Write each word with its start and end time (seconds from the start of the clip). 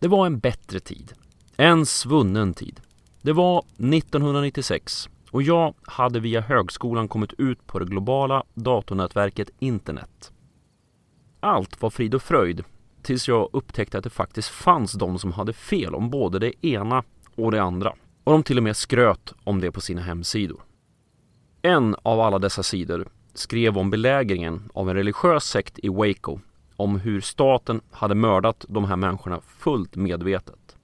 Det 0.00 0.08
var 0.08 0.26
en 0.26 0.38
bättre 0.38 0.80
tid. 0.80 1.12
En 1.56 1.86
svunnen 1.86 2.54
tid. 2.54 2.80
Det 3.22 3.32
var 3.32 3.58
1996 3.58 5.08
och 5.30 5.42
jag 5.42 5.74
hade 5.82 6.20
via 6.20 6.40
högskolan 6.40 7.08
kommit 7.08 7.32
ut 7.38 7.66
på 7.66 7.78
det 7.78 7.84
globala 7.84 8.44
datornätverket 8.54 9.50
internet. 9.58 10.32
Allt 11.40 11.82
var 11.82 11.90
frid 11.90 12.14
och 12.14 12.22
fröjd 12.22 12.64
tills 13.02 13.28
jag 13.28 13.50
upptäckte 13.52 13.98
att 13.98 14.04
det 14.04 14.10
faktiskt 14.10 14.48
fanns 14.48 14.92
de 14.92 15.18
som 15.18 15.32
hade 15.32 15.52
fel 15.52 15.94
om 15.94 16.10
både 16.10 16.38
det 16.38 16.66
ena 16.66 17.04
och 17.34 17.52
det 17.52 17.62
andra. 17.62 17.94
Och 18.24 18.32
de 18.32 18.42
till 18.42 18.56
och 18.56 18.62
med 18.62 18.76
skröt 18.76 19.32
om 19.44 19.60
det 19.60 19.72
på 19.72 19.80
sina 19.80 20.02
hemsidor. 20.02 20.60
En 21.62 21.96
av 22.02 22.20
alla 22.20 22.38
dessa 22.38 22.62
sidor 22.62 23.08
skrev 23.34 23.78
om 23.78 23.90
belägringen 23.90 24.70
av 24.74 24.90
en 24.90 24.96
religiös 24.96 25.44
sekt 25.44 25.78
i 25.78 25.88
Waco 25.88 26.40
om 26.78 27.00
hur 27.00 27.20
staten 27.20 27.80
hade 27.90 28.14
mördat 28.14 28.64
de 28.68 28.84
här 28.84 28.96
människorna 28.96 29.40
fullt 29.40 29.96
medvetet. 29.96 30.76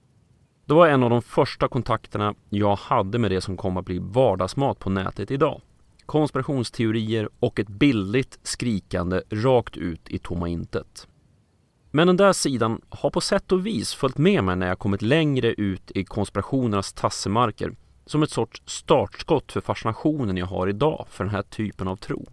Det 0.65 0.73
var 0.73 0.87
en 0.87 1.03
av 1.03 1.09
de 1.09 1.21
första 1.21 1.67
kontakterna 1.67 2.35
jag 2.49 2.75
hade 2.75 3.19
med 3.19 3.31
det 3.31 3.41
som 3.41 3.57
kom 3.57 3.77
att 3.77 3.85
bli 3.85 3.99
vardagsmat 3.99 4.79
på 4.79 4.89
nätet 4.89 5.31
idag. 5.31 5.61
Konspirationsteorier 6.05 7.29
och 7.39 7.59
ett 7.59 7.67
bildligt 7.67 8.39
skrikande 8.43 9.21
rakt 9.29 9.77
ut 9.77 10.09
i 10.09 10.17
tomma 10.17 10.47
intet. 10.47 11.07
Men 11.91 12.07
den 12.07 12.17
där 12.17 12.33
sidan 12.33 12.81
har 12.89 13.09
på 13.09 13.21
sätt 13.21 13.51
och 13.51 13.65
vis 13.65 13.93
följt 13.93 14.17
med 14.17 14.43
mig 14.43 14.55
när 14.55 14.67
jag 14.67 14.79
kommit 14.79 15.01
längre 15.01 15.53
ut 15.53 15.91
i 15.91 16.03
konspirationernas 16.03 16.93
tassemarker 16.93 17.75
som 18.05 18.23
ett 18.23 18.31
sorts 18.31 18.61
startskott 18.65 19.51
för 19.51 19.61
fascinationen 19.61 20.37
jag 20.37 20.45
har 20.45 20.67
idag 20.67 21.05
för 21.09 21.23
den 21.23 21.33
här 21.33 21.41
typen 21.41 21.87
av 21.87 21.95
tro. 21.95 22.25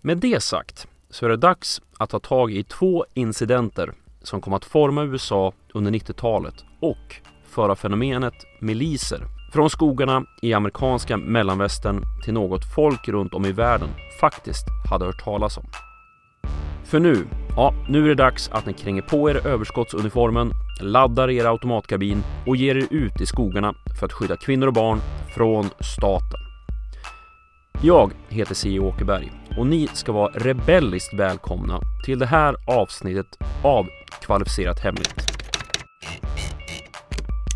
Med 0.00 0.18
det 0.18 0.42
sagt 0.42 0.88
så 1.14 1.26
är 1.26 1.30
det 1.30 1.36
dags 1.36 1.82
att 1.98 2.10
ta 2.10 2.18
tag 2.18 2.52
i 2.52 2.62
två 2.62 3.04
incidenter 3.14 3.92
som 4.22 4.40
kom 4.40 4.52
att 4.52 4.64
forma 4.64 5.02
USA 5.02 5.52
under 5.74 5.90
90-talet 5.90 6.54
och 6.80 7.16
föra 7.44 7.76
fenomenet 7.76 8.34
miliser 8.60 9.20
från 9.52 9.70
skogarna 9.70 10.24
i 10.42 10.54
amerikanska 10.54 11.16
mellanvästern 11.16 12.02
till 12.24 12.34
något 12.34 12.74
folk 12.74 13.08
runt 13.08 13.34
om 13.34 13.44
i 13.44 13.52
världen 13.52 13.88
faktiskt 14.20 14.66
hade 14.90 15.04
hört 15.04 15.24
talas 15.24 15.58
om. 15.58 15.64
För 16.84 17.00
nu, 17.00 17.26
ja, 17.56 17.74
nu 17.88 18.04
är 18.04 18.08
det 18.08 18.14
dags 18.14 18.48
att 18.48 18.66
ni 18.66 18.72
kränger 18.72 19.02
på 19.02 19.30
er 19.30 19.46
överskottsuniformen, 19.46 20.50
laddar 20.80 21.30
er 21.30 21.44
automatkabin 21.44 22.22
och 22.46 22.56
ger 22.56 22.76
er 22.76 22.86
ut 22.90 23.20
i 23.20 23.26
skogarna 23.26 23.74
för 23.98 24.06
att 24.06 24.12
skydda 24.12 24.36
kvinnor 24.36 24.66
och 24.66 24.74
barn 24.74 25.00
från 25.34 25.64
staten. 25.80 26.53
Jag 27.82 28.12
heter 28.28 28.54
C. 28.54 28.78
Åkerberg 28.78 29.32
och 29.58 29.66
ni 29.66 29.86
ska 29.86 30.12
vara 30.12 30.32
rebelliskt 30.32 31.14
välkomna 31.14 31.80
till 32.04 32.18
det 32.18 32.26
här 32.26 32.56
avsnittet 32.66 33.26
av 33.62 33.86
Kvalificerat 34.20 34.80
Hemligt. 34.80 35.14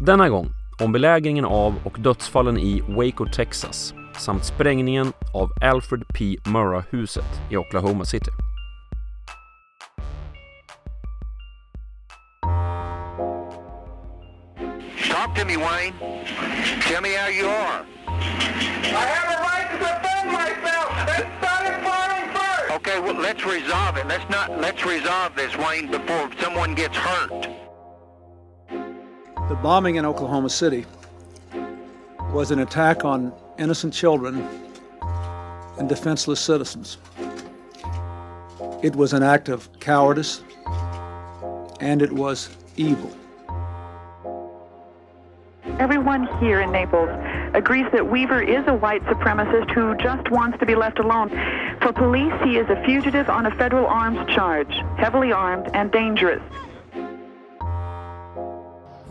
Denna 0.00 0.28
gång 0.28 0.48
om 0.82 0.92
belägringen 0.92 1.44
av 1.44 1.74
och 1.84 1.96
dödsfallen 2.00 2.58
i 2.58 2.80
Waco, 2.80 3.26
Texas 3.26 3.94
samt 4.18 4.44
sprängningen 4.44 5.12
av 5.34 5.50
Alfred 5.62 6.04
P. 6.14 6.36
Murrah-huset 6.44 7.40
i 7.50 7.56
Oklahoma 7.56 8.04
City. 8.04 8.30
Talk 15.12 15.38
to 15.38 15.44
me, 15.46 15.56
Wayne. 15.56 15.94
Tell 16.80 17.02
me 17.02 17.08
how 17.08 17.28
you 17.28 17.48
are. 17.48 17.84
I 18.84 19.04
have 19.14 19.28
a 19.28 19.42
right 19.42 20.02
to 20.02 20.07
Okay, 22.70 23.00
well, 23.00 23.20
let's 23.20 23.44
resolve 23.44 23.96
it. 23.96 24.06
Let's 24.06 24.28
not. 24.30 24.60
Let's 24.60 24.84
resolve 24.84 25.34
this, 25.36 25.54
Wayne, 25.56 25.90
before 25.90 26.30
someone 26.40 26.74
gets 26.74 26.96
hurt. 26.96 27.48
The 29.48 29.58
bombing 29.62 29.96
in 29.96 30.06
Oklahoma 30.06 30.48
City 30.50 30.86
was 32.32 32.50
an 32.50 32.60
attack 32.60 33.04
on 33.04 33.32
innocent 33.58 33.92
children 33.92 34.46
and 35.78 35.88
defenseless 35.88 36.40
citizens. 36.40 36.98
It 38.82 38.94
was 38.94 39.12
an 39.12 39.22
act 39.22 39.48
of 39.48 39.68
cowardice 39.80 40.42
and 41.80 42.02
it 42.02 42.12
was 42.12 42.50
evil. 42.76 43.10
Everyone 45.78 46.26
here 46.40 46.60
in 46.60 46.72
Naples 46.72 47.08
agrees 47.54 47.86
that 47.92 48.10
Weaver 48.10 48.42
is 48.42 48.66
a 48.66 48.74
white 48.74 49.00
supremacist 49.04 49.70
who 49.70 49.94
just 49.96 50.28
wants 50.28 50.58
to 50.58 50.66
be 50.66 50.74
left 50.74 50.98
alone. 50.98 51.28
For 51.80 51.92
police, 51.92 52.34
he 52.42 52.56
is 52.56 52.68
a 52.68 52.82
fugitive 52.84 53.28
on 53.28 53.46
a 53.46 53.54
federal 53.54 53.86
arms 53.86 54.18
charge, 54.34 54.72
heavily 54.96 55.30
armed 55.30 55.70
and 55.74 55.92
dangerous. 55.92 56.42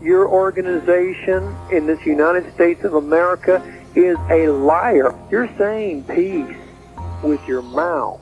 Your 0.02 0.28
organization 0.28 1.56
in 1.72 1.86
this 1.86 2.04
United 2.04 2.52
States 2.52 2.84
of 2.84 2.94
America 2.94 3.62
is 3.94 4.18
a 4.30 4.48
liar. 4.48 5.14
You're 5.30 5.48
saying 5.56 6.04
peace 6.04 6.54
with 7.22 7.40
your 7.48 7.62
mouth, 7.62 8.20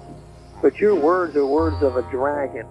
but 0.63 0.77
your 0.77 0.95
words 0.95 1.35
are 1.35 1.45
words 1.45 1.83
of 1.83 1.97
a 1.97 2.03
dragon. 2.13 2.67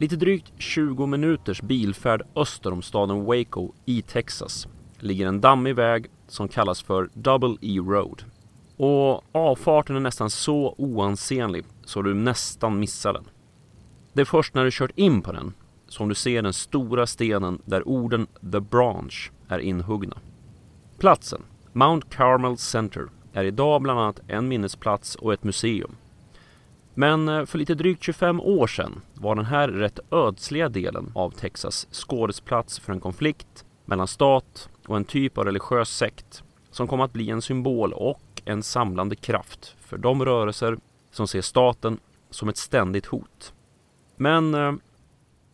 Lite 0.00 0.16
drygt 0.16 0.52
20 0.58 1.06
minuters 1.06 1.62
bilfärd 1.62 2.22
öster 2.36 2.72
om 2.72 2.82
staden 2.82 3.24
Waco 3.24 3.72
i 3.84 4.02
Texas 4.02 4.68
ligger 4.98 5.26
en 5.26 5.40
dammig 5.40 5.74
väg 5.74 6.06
som 6.28 6.48
kallas 6.48 6.82
för 6.82 7.10
Double 7.14 7.56
E 7.60 7.78
Road. 7.78 8.24
Och 8.76 9.24
avfarten 9.32 9.96
är 9.96 10.00
nästan 10.00 10.30
så 10.30 10.74
oansenlig 10.78 11.64
så 11.84 12.02
du 12.02 12.14
nästan 12.14 12.80
missar 12.80 13.12
den. 13.12 13.24
Det 14.12 14.20
är 14.20 14.24
först 14.24 14.54
när 14.54 14.64
du 14.64 14.70
kört 14.72 14.98
in 14.98 15.22
på 15.22 15.32
den 15.32 15.52
som 15.88 16.08
du 16.08 16.14
ser 16.14 16.42
den 16.42 16.52
stora 16.52 17.06
stenen 17.06 17.62
där 17.64 17.88
orden 17.88 18.26
The 18.52 18.60
Branch 18.60 19.30
är 19.48 19.58
inhuggna. 19.58 20.18
Platsen, 20.98 21.42
Mount 21.72 22.06
Carmel 22.10 22.56
Center, 22.56 23.08
är 23.32 23.44
idag 23.44 23.82
bland 23.82 24.00
annat 24.00 24.20
en 24.28 24.48
minnesplats 24.48 25.14
och 25.14 25.32
ett 25.32 25.44
museum. 25.44 25.96
Men 26.94 27.28
eh, 27.28 27.44
för 27.44 27.58
lite 27.58 27.74
drygt 27.74 28.02
25 28.02 28.40
år 28.40 28.66
sedan 28.66 29.00
var 29.14 29.34
den 29.34 29.44
här 29.44 29.68
rätt 29.68 30.00
ödsliga 30.10 30.68
delen 30.68 31.12
av 31.14 31.30
Texas 31.30 31.86
skådesplats 31.90 32.78
för 32.78 32.92
en 32.92 33.00
konflikt 33.00 33.64
mellan 33.84 34.08
stat 34.08 34.68
och 34.86 34.96
en 34.96 35.04
typ 35.04 35.38
av 35.38 35.44
religiös 35.44 35.96
sekt 35.96 36.42
som 36.70 36.88
kom 36.88 37.00
att 37.00 37.12
bli 37.12 37.30
en 37.30 37.42
symbol 37.42 37.92
och 37.92 38.42
en 38.44 38.62
samlande 38.62 39.16
kraft 39.16 39.76
för 39.80 39.98
de 39.98 40.24
rörelser 40.24 40.76
som 41.10 41.28
ser 41.28 41.40
staten 41.40 41.98
som 42.30 42.48
ett 42.48 42.56
ständigt 42.56 43.06
hot. 43.06 43.52
Men 44.16 44.54
eh, 44.54 44.72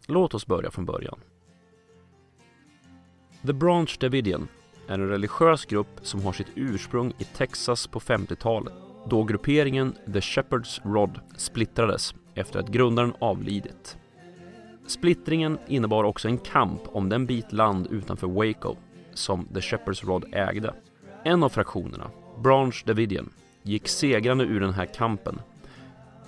låt 0.06 0.34
oss 0.34 0.46
börja 0.46 0.70
från 0.70 0.84
början. 0.84 1.18
The 3.46 3.52
Branch 3.52 3.96
Davidian 4.00 4.48
är 4.88 4.94
en 4.94 5.08
religiös 5.08 5.64
grupp 5.64 6.00
som 6.02 6.22
har 6.22 6.32
sitt 6.32 6.50
ursprung 6.54 7.12
i 7.18 7.24
Texas 7.24 7.86
på 7.86 8.00
50-talet 8.00 8.85
då 9.08 9.24
grupperingen 9.24 9.92
The 10.12 10.20
Shepherd's 10.20 10.80
Rod 10.84 11.20
splittrades 11.36 12.14
efter 12.34 12.60
att 12.60 12.68
grundaren 12.68 13.12
avlidit. 13.18 13.96
Splittringen 14.86 15.58
innebar 15.66 16.04
också 16.04 16.28
en 16.28 16.38
kamp 16.38 16.80
om 16.86 17.08
den 17.08 17.26
bit 17.26 17.52
land 17.52 17.86
utanför 17.90 18.26
Waco 18.26 18.76
som 19.14 19.46
The 19.46 19.60
Shepherd's 19.60 20.06
Rod 20.06 20.24
ägde. 20.32 20.74
En 21.24 21.42
av 21.42 21.48
fraktionerna, 21.48 22.10
Branch 22.42 22.82
Davidian, 22.86 23.30
gick 23.62 23.88
segrande 23.88 24.44
ur 24.44 24.60
den 24.60 24.74
här 24.74 24.86
kampen. 24.86 25.40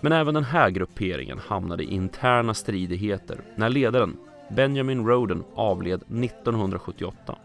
Men 0.01 0.13
även 0.13 0.35
den 0.35 0.45
här 0.45 0.71
grupperingen 0.71 1.39
hamnade 1.39 1.83
i 1.83 1.95
interna 1.95 2.55
stridigheter 2.55 3.41
när 3.57 3.69
ledaren, 3.69 4.17
Benjamin 4.51 5.07
Roden, 5.07 5.45
avled 5.55 6.03
1978. 6.03 7.39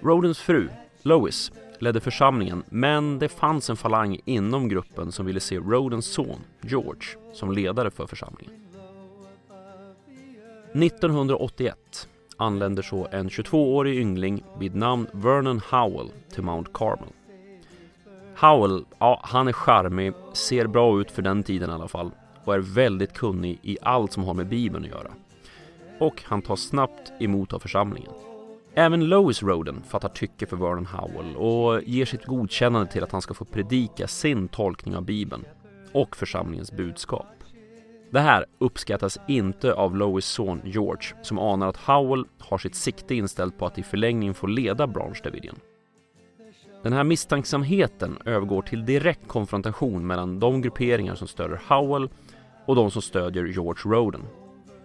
Rodens 0.00 0.38
fru, 0.38 0.68
Lois, 1.02 1.52
ledde 1.82 2.00
församlingen 2.00 2.62
men 2.68 3.18
det 3.18 3.28
fanns 3.28 3.70
en 3.70 3.76
falang 3.76 4.20
inom 4.24 4.68
gruppen 4.68 5.12
som 5.12 5.26
ville 5.26 5.40
se 5.40 5.58
Rodens 5.58 6.06
son, 6.06 6.40
George, 6.60 7.02
som 7.32 7.52
ledare 7.52 7.90
för 7.90 8.06
församlingen. 8.06 8.54
1981 10.72 12.08
anländer 12.36 12.82
så 12.82 13.08
en 13.10 13.28
22-årig 13.28 13.98
yngling 13.98 14.44
vid 14.58 14.74
namn 14.74 15.06
Vernon 15.12 15.60
Howell 15.70 16.10
till 16.34 16.42
Mount 16.42 16.70
Carmel. 16.74 17.08
Howell, 18.36 18.84
ja, 18.98 19.20
han 19.24 19.48
är 19.48 19.52
charmig, 19.52 20.12
ser 20.32 20.66
bra 20.66 21.00
ut 21.00 21.10
för 21.10 21.22
den 21.22 21.42
tiden 21.42 21.70
i 21.70 21.72
alla 21.72 21.88
fall 21.88 22.10
och 22.44 22.54
är 22.54 22.58
väldigt 22.58 23.12
kunnig 23.12 23.58
i 23.62 23.78
allt 23.82 24.12
som 24.12 24.24
har 24.24 24.34
med 24.34 24.48
Bibeln 24.48 24.84
att 24.84 24.90
göra. 24.90 25.10
Och 25.98 26.22
han 26.24 26.42
tas 26.42 26.60
snabbt 26.60 27.12
emot 27.20 27.52
av 27.52 27.58
församlingen. 27.58 28.12
Även 28.74 29.08
Lois 29.08 29.42
Roden 29.42 29.82
fattar 29.82 30.08
tycke 30.08 30.46
för 30.46 30.56
Vernon 30.56 30.86
Howell 30.86 31.36
och 31.36 31.82
ger 31.82 32.04
sitt 32.04 32.24
godkännande 32.24 32.92
till 32.92 33.04
att 33.04 33.12
han 33.12 33.22
ska 33.22 33.34
få 33.34 33.44
predika 33.44 34.06
sin 34.06 34.48
tolkning 34.48 34.96
av 34.96 35.04
Bibeln 35.04 35.44
och 35.92 36.16
församlingens 36.16 36.72
budskap. 36.72 37.26
Det 38.10 38.20
här 38.20 38.46
uppskattas 38.58 39.18
inte 39.28 39.74
av 39.74 39.96
Lois 39.96 40.26
son 40.26 40.60
George 40.64 41.16
som 41.22 41.38
anar 41.38 41.68
att 41.68 41.76
Howell 41.76 42.24
har 42.38 42.58
sitt 42.58 42.74
sikte 42.74 43.14
inställt 43.14 43.58
på 43.58 43.66
att 43.66 43.78
i 43.78 43.82
förlängningen 43.82 44.34
få 44.34 44.46
leda 44.46 44.86
Branch 44.86 45.20
Davidian. 45.24 45.58
Den 46.82 46.92
här 46.92 47.04
misstänksamheten 47.04 48.18
övergår 48.24 48.62
till 48.62 48.84
direkt 48.84 49.28
konfrontation 49.28 50.06
mellan 50.06 50.40
de 50.40 50.62
grupperingar 50.62 51.14
som 51.14 51.28
stöder 51.28 51.60
Howell 51.68 52.08
och 52.66 52.76
de 52.76 52.90
som 52.90 53.02
stödjer 53.02 53.44
George 53.44 53.94
Roden. 53.94 54.22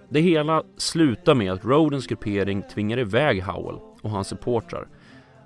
Det 0.09 0.19
hela 0.21 0.63
slutar 0.77 1.35
med 1.35 1.51
att 1.51 1.65
Rodens 1.65 2.07
gruppering 2.07 2.61
tvingar 2.61 2.99
iväg 2.99 3.43
Howell 3.43 3.79
och 4.01 4.09
hans 4.09 4.27
supportrar 4.27 4.87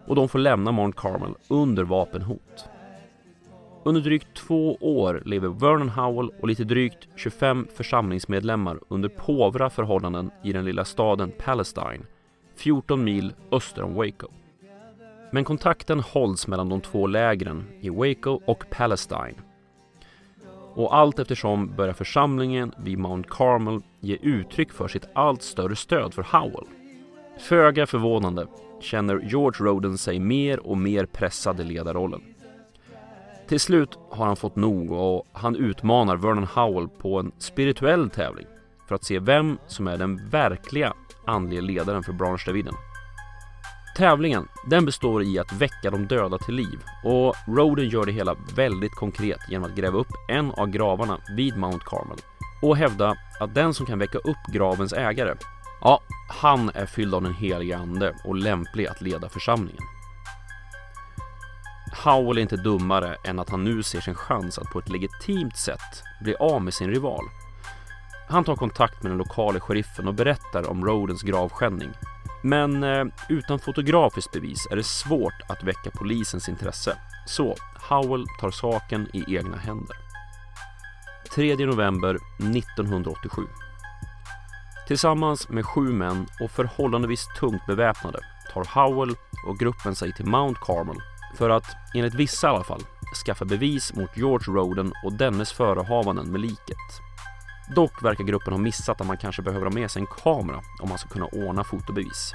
och 0.07 0.15
de 0.15 0.29
får 0.29 0.39
lämna 0.39 0.71
Mount 0.71 0.97
Carmel 1.01 1.33
under 1.47 1.83
vapenhot. 1.83 2.65
Under 3.83 4.01
drygt 4.01 4.33
två 4.33 4.75
år 4.75 5.21
lever 5.25 5.49
Vernon 5.49 5.89
Howell 5.89 6.31
och 6.41 6.47
lite 6.47 6.63
drygt 6.63 7.07
25 7.15 7.67
församlingsmedlemmar 7.75 8.79
under 8.87 9.09
påvra 9.09 9.69
förhållanden 9.69 10.31
i 10.43 10.53
den 10.53 10.65
lilla 10.65 10.85
staden 10.85 11.31
Palestine, 11.37 12.05
14 12.55 13.03
mil 13.03 13.33
öster 13.51 13.83
om 13.83 13.93
Waco. 13.93 14.27
Men 15.31 15.43
kontakten 15.43 15.99
hålls 15.99 16.47
mellan 16.47 16.69
de 16.69 16.81
två 16.81 17.07
lägren 17.07 17.67
i 17.79 17.89
Waco 17.89 18.41
och 18.45 18.65
Palestine. 18.69 19.50
Och 20.73 20.95
allt 20.95 21.19
eftersom 21.19 21.75
börjar 21.75 21.93
församlingen 21.93 22.71
vid 22.77 22.97
Mount 22.97 23.29
Carmel 23.31 23.81
ge 23.99 24.17
uttryck 24.21 24.71
för 24.71 24.87
sitt 24.87 25.07
allt 25.13 25.41
större 25.41 25.75
stöd 25.75 26.13
för 26.13 26.23
Howell. 26.23 26.67
Föga 27.39 27.87
förvånande 27.87 28.47
känner 28.79 29.19
George 29.19 29.65
Roden 29.65 29.97
sig 29.97 30.19
mer 30.19 30.59
och 30.59 30.77
mer 30.77 31.05
pressad 31.05 31.59
i 31.59 31.63
ledarrollen. 31.63 32.21
Till 33.47 33.59
slut 33.59 33.99
har 34.09 34.25
han 34.25 34.35
fått 34.35 34.55
nog 34.55 34.91
och 34.91 35.27
han 35.31 35.55
utmanar 35.55 36.15
Vernon 36.15 36.47
Howell 36.55 36.87
på 36.87 37.19
en 37.19 37.31
spirituell 37.37 38.09
tävling 38.09 38.45
för 38.87 38.95
att 38.95 39.03
se 39.03 39.19
vem 39.19 39.57
som 39.67 39.87
är 39.87 39.97
den 39.97 40.29
verkliga 40.29 40.93
andliga 41.25 41.61
ledaren 41.61 42.03
för 42.03 42.13
Branch 42.13 42.43
Daviden. 42.45 42.73
Tävlingen 44.01 44.47
den 44.65 44.85
består 44.85 45.23
i 45.23 45.39
att 45.39 45.53
väcka 45.53 45.91
de 45.91 46.07
döda 46.07 46.37
till 46.37 46.55
liv 46.55 46.83
och 47.03 47.35
Roden 47.47 47.89
gör 47.89 48.05
det 48.05 48.11
hela 48.11 48.35
väldigt 48.55 48.95
konkret 48.95 49.39
genom 49.49 49.69
att 49.69 49.75
gräva 49.75 49.97
upp 49.97 50.07
en 50.27 50.51
av 50.51 50.67
gravarna 50.67 51.17
vid 51.35 51.57
Mount 51.57 51.85
Carmel 51.85 52.17
och 52.61 52.77
hävda 52.77 53.15
att 53.39 53.55
den 53.55 53.73
som 53.73 53.85
kan 53.85 53.99
väcka 53.99 54.17
upp 54.17 54.53
gravens 54.53 54.93
ägare, 54.93 55.35
ja, 55.81 56.01
han 56.29 56.71
är 56.73 56.85
fylld 56.85 57.15
av 57.15 57.21
den 57.21 57.33
heliga 57.33 57.77
ande 57.77 58.15
och 58.25 58.35
lämplig 58.35 58.87
att 58.87 59.01
leda 59.01 59.29
församlingen. 59.29 59.83
Howell 62.03 62.37
är 62.37 62.41
inte 62.41 62.57
dummare 62.57 63.17
än 63.23 63.39
att 63.39 63.49
han 63.49 63.63
nu 63.63 63.83
ser 63.83 64.01
sin 64.01 64.15
chans 64.15 64.59
att 64.59 64.69
på 64.69 64.79
ett 64.79 64.89
legitimt 64.89 65.57
sätt 65.57 66.03
bli 66.21 66.35
av 66.35 66.61
med 66.61 66.73
sin 66.73 66.89
rival. 66.89 67.23
Han 68.29 68.43
tar 68.43 68.55
kontakt 68.55 69.03
med 69.03 69.11
den 69.11 69.17
lokala 69.17 69.59
sheriffen 69.59 70.07
och 70.07 70.13
berättar 70.13 70.69
om 70.69 70.85
Rodens 70.85 71.21
gravskändning. 71.21 71.89
Men 72.41 72.83
eh, 72.83 73.05
utan 73.29 73.59
fotografiskt 73.59 74.31
bevis 74.31 74.67
är 74.71 74.75
det 74.75 74.83
svårt 74.83 75.41
att 75.49 75.63
väcka 75.63 75.91
polisens 75.91 76.49
intresse. 76.49 76.97
Så 77.25 77.55
Howell 77.89 78.25
tar 78.39 78.51
saken 78.51 79.07
i 79.13 79.35
egna 79.35 79.57
händer. 79.57 79.97
3 81.35 81.65
november 81.65 82.17
1987. 82.39 83.41
Tillsammans 84.87 85.49
med 85.49 85.65
sju 85.65 85.81
män 85.81 86.27
och 86.39 86.51
förhållandevis 86.51 87.27
tungt 87.39 87.65
beväpnade 87.65 88.19
tar 88.53 88.65
Howell 88.65 89.15
och 89.47 89.57
gruppen 89.59 89.95
sig 89.95 90.13
till 90.13 90.25
Mount 90.25 90.59
Carmel 90.63 90.97
för 91.37 91.49
att, 91.49 91.65
enligt 91.93 92.13
vissa 92.13 92.47
i 92.47 92.49
alla 92.49 92.63
fall, 92.63 92.81
skaffa 93.25 93.45
bevis 93.45 93.93
mot 93.93 94.17
George 94.17 94.53
Roden 94.53 94.93
och 95.03 95.13
dennes 95.13 95.51
förehavanden 95.51 96.31
med 96.31 96.41
liket. 96.41 96.77
Dock 97.75 98.03
verkar 98.03 98.23
gruppen 98.23 98.53
ha 98.53 98.59
missat 98.59 99.01
att 99.01 99.07
man 99.07 99.17
kanske 99.17 99.41
behöver 99.41 99.65
ha 99.65 99.73
med 99.73 99.91
sig 99.91 99.99
en 99.99 100.07
kamera 100.07 100.61
om 100.81 100.89
man 100.89 100.97
ska 100.97 101.09
kunna 101.09 101.25
ordna 101.25 101.63
fotobevis. 101.63 102.31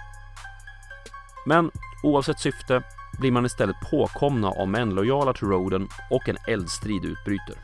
Men 1.46 1.70
oavsett 2.02 2.40
syfte 2.40 2.82
blir 3.18 3.30
man 3.30 3.46
istället 3.46 3.76
påkomna 3.90 4.48
av 4.48 4.68
män 4.68 4.90
lojala 4.90 5.32
till 5.32 5.48
Roden 5.48 5.88
och 6.10 6.28
en 6.28 6.36
eldstrid 6.48 7.04
utbryter. 7.04 7.54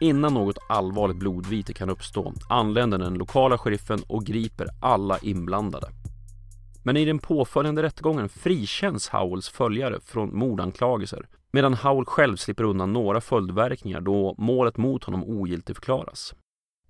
Innan 0.00 0.34
något 0.34 0.58
allvarligt 0.68 1.16
blodvite 1.16 1.72
kan 1.72 1.90
uppstå 1.90 2.32
anländer 2.48 2.98
den 2.98 3.14
lokala 3.14 3.58
sheriffen 3.58 4.02
och 4.08 4.24
griper 4.24 4.66
alla 4.80 5.18
inblandade. 5.18 5.88
Men 6.82 6.96
i 6.96 7.04
den 7.04 7.18
påföljande 7.18 7.82
rättegången 7.82 8.28
frikänns 8.28 9.08
Howells 9.08 9.48
följare 9.48 10.00
från 10.00 10.38
mordanklagelser 10.38 11.26
medan 11.52 11.74
Howell 11.74 12.04
själv 12.04 12.36
slipper 12.36 12.64
undan 12.64 12.92
några 12.92 13.20
följdverkningar 13.20 14.00
då 14.00 14.34
målet 14.38 14.76
mot 14.76 15.04
honom 15.04 15.24
ogiltigförklaras. 15.24 16.34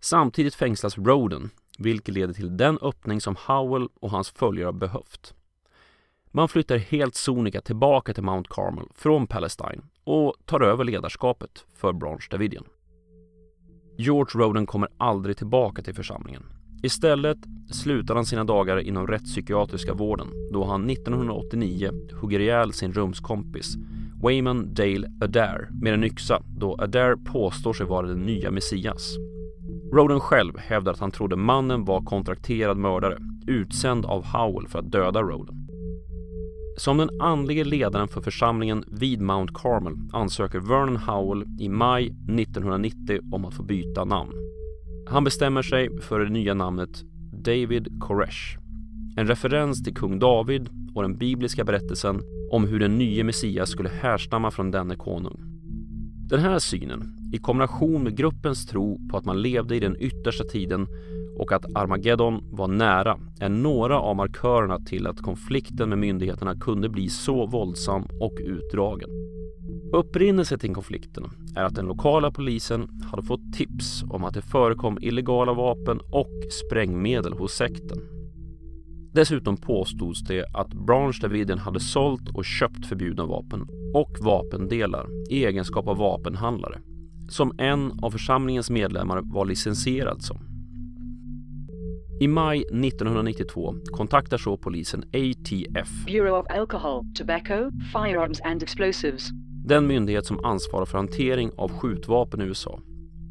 Samtidigt 0.01 0.55
fängslas 0.55 0.99
Roden, 0.99 1.51
vilket 1.79 2.15
leder 2.15 2.35
till 2.35 2.57
den 2.57 2.79
öppning 2.83 3.21
som 3.21 3.37
Howell 3.47 3.89
och 4.01 4.11
hans 4.11 4.31
följare 4.31 4.73
behövt. 4.73 5.35
Man 6.31 6.49
flyttar 6.49 6.77
helt 6.77 7.15
sonika 7.15 7.61
tillbaka 7.61 8.15
till 8.15 8.23
Mount 8.23 8.51
Carmel 8.53 8.85
från 8.95 9.27
Palestine 9.27 9.83
och 10.05 10.35
tar 10.45 10.61
över 10.61 10.85
ledarskapet 10.85 11.65
för 11.75 11.93
Branch 11.93 12.29
Davidian. 12.31 12.65
George 13.99 14.41
Roden 14.41 14.67
kommer 14.67 14.89
aldrig 14.99 15.37
tillbaka 15.37 15.83
till 15.83 15.95
församlingen. 15.95 16.43
Istället 16.83 17.39
slutar 17.73 18.15
han 18.15 18.27
sina 18.27 18.45
dagar 18.45 18.81
inom 18.81 19.07
rättspsykiatriska 19.07 19.95
vården 19.95 20.29
då 20.53 20.65
han 20.65 20.91
1989 20.91 21.91
hugger 22.21 22.41
ihjäl 22.41 22.73
sin 22.73 22.93
rumskompis 22.93 23.75
Wayman 24.23 24.75
Dale 24.75 25.13
Adair 25.21 25.69
med 25.71 25.95
en 25.95 26.05
yxa 26.05 26.43
då 26.59 26.75
Adair 26.75 27.17
påstår 27.33 27.73
sig 27.73 27.87
vara 27.87 28.07
den 28.07 28.21
nya 28.21 28.51
Messias. 28.51 29.17
Roden 29.93 30.21
själv 30.21 30.59
hävdar 30.59 30.93
att 30.93 30.99
han 30.99 31.11
trodde 31.11 31.37
mannen 31.37 31.85
var 31.85 32.01
kontrakterad 32.01 32.77
mördare 32.77 33.19
utsänd 33.47 34.07
av 34.07 34.25
Howell 34.25 34.69
för 34.69 34.79
att 34.79 34.93
döda 34.93 35.23
Roden. 35.23 35.67
Som 36.77 36.99
den 36.99 37.21
andlige 37.21 37.65
ledaren 37.65 38.09
för 38.09 38.21
församlingen 38.21 38.85
vid 38.87 39.21
Mount 39.21 39.53
Carmel 39.57 39.95
ansöker 40.13 40.61
Vernon 40.61 40.97
Howell 40.97 41.45
i 41.61 41.69
maj 41.69 42.07
1990 42.07 43.21
om 43.33 43.45
att 43.45 43.55
få 43.55 43.63
byta 43.63 44.05
namn. 44.05 44.33
Han 45.07 45.25
bestämmer 45.25 45.63
sig 45.63 46.01
för 46.01 46.21
det 46.21 46.31
nya 46.31 46.55
namnet 46.55 47.05
David 47.45 48.01
Koresh. 48.01 48.59
En 49.17 49.27
referens 49.27 49.85
till 49.85 49.95
kung 49.95 50.19
David 50.19 50.69
och 50.95 51.03
den 51.03 51.19
bibliska 51.19 51.65
berättelsen 51.65 52.21
om 52.51 52.65
hur 52.65 52.79
den 52.81 52.99
nye 52.99 53.25
Messias 53.25 53.71
skulle 53.71 53.89
härstamma 53.89 54.51
från 54.51 54.71
denne 54.71 54.97
konung. 54.97 55.60
Den 56.31 56.41
här 56.41 56.59
synen, 56.59 57.31
i 57.33 57.39
kombination 57.39 58.03
med 58.03 58.17
gruppens 58.17 58.67
tro 58.67 59.09
på 59.11 59.17
att 59.17 59.25
man 59.25 59.43
levde 59.43 59.77
i 59.77 59.81
den 59.81 59.97
yttersta 60.01 60.45
tiden 60.45 60.87
och 61.39 61.53
att 61.53 61.77
Armageddon 61.77 62.45
var 62.51 62.69
nära, 62.69 63.19
är 63.41 63.49
några 63.49 64.01
av 64.01 64.17
markörerna 64.17 64.79
till 64.79 65.07
att 65.07 65.21
konflikten 65.21 65.89
med 65.89 65.99
myndigheterna 65.99 66.55
kunde 66.55 66.89
bli 66.89 67.09
så 67.09 67.47
våldsam 67.47 68.03
och 68.21 68.33
utdragen. 68.41 69.11
Upprinnelsen 69.93 70.59
till 70.59 70.75
konflikten 70.75 71.25
är 71.57 71.65
att 71.65 71.75
den 71.75 71.87
lokala 71.87 72.31
polisen 72.31 72.89
hade 73.11 73.23
fått 73.23 73.53
tips 73.53 74.03
om 74.11 74.25
att 74.25 74.35
det 74.35 74.43
förekom 74.43 74.99
illegala 75.01 75.53
vapen 75.53 76.01
och 76.13 76.45
sprängmedel 76.51 77.33
hos 77.33 77.53
sekten. 77.53 78.20
Dessutom 79.13 79.57
påstods 79.57 80.23
det 80.23 80.47
att 80.55 80.75
Branch 80.75 81.19
Davidian 81.23 81.59
hade 81.59 81.81
sålt 81.81 82.29
och 82.35 82.45
köpt 82.45 82.87
förbjudna 82.87 83.27
vapen 83.27 83.67
och 83.95 84.17
vapendelar 84.21 85.07
i 85.31 85.45
egenskap 85.45 85.89
av 85.89 85.97
vapenhandlare 85.97 86.81
som 87.31 87.53
en 87.59 87.93
av 88.03 88.11
församlingens 88.11 88.71
medlemmar 88.71 89.21
var 89.25 89.45
licensierad 89.45 90.23
som. 90.23 90.39
I 92.21 92.29
maj 92.29 92.59
1992 92.59 93.75
kontaktar 93.85 94.39
så 94.39 94.57
polisen 94.57 95.03
ATF, 95.03 95.89
Bureau 96.07 96.41
of 96.41 96.47
Alcohol, 96.51 97.05
Tobacco, 97.15 97.71
Firearms 97.93 98.41
and 98.41 98.63
Explosives, 98.63 99.29
den 99.67 99.87
myndighet 99.87 100.27
som 100.27 100.45
ansvarar 100.45 100.87
för 100.87 100.99
hantering 100.99 101.51
av 101.57 101.73
skjutvapen 101.73 102.41
i 102.41 102.45
USA, 102.45 102.81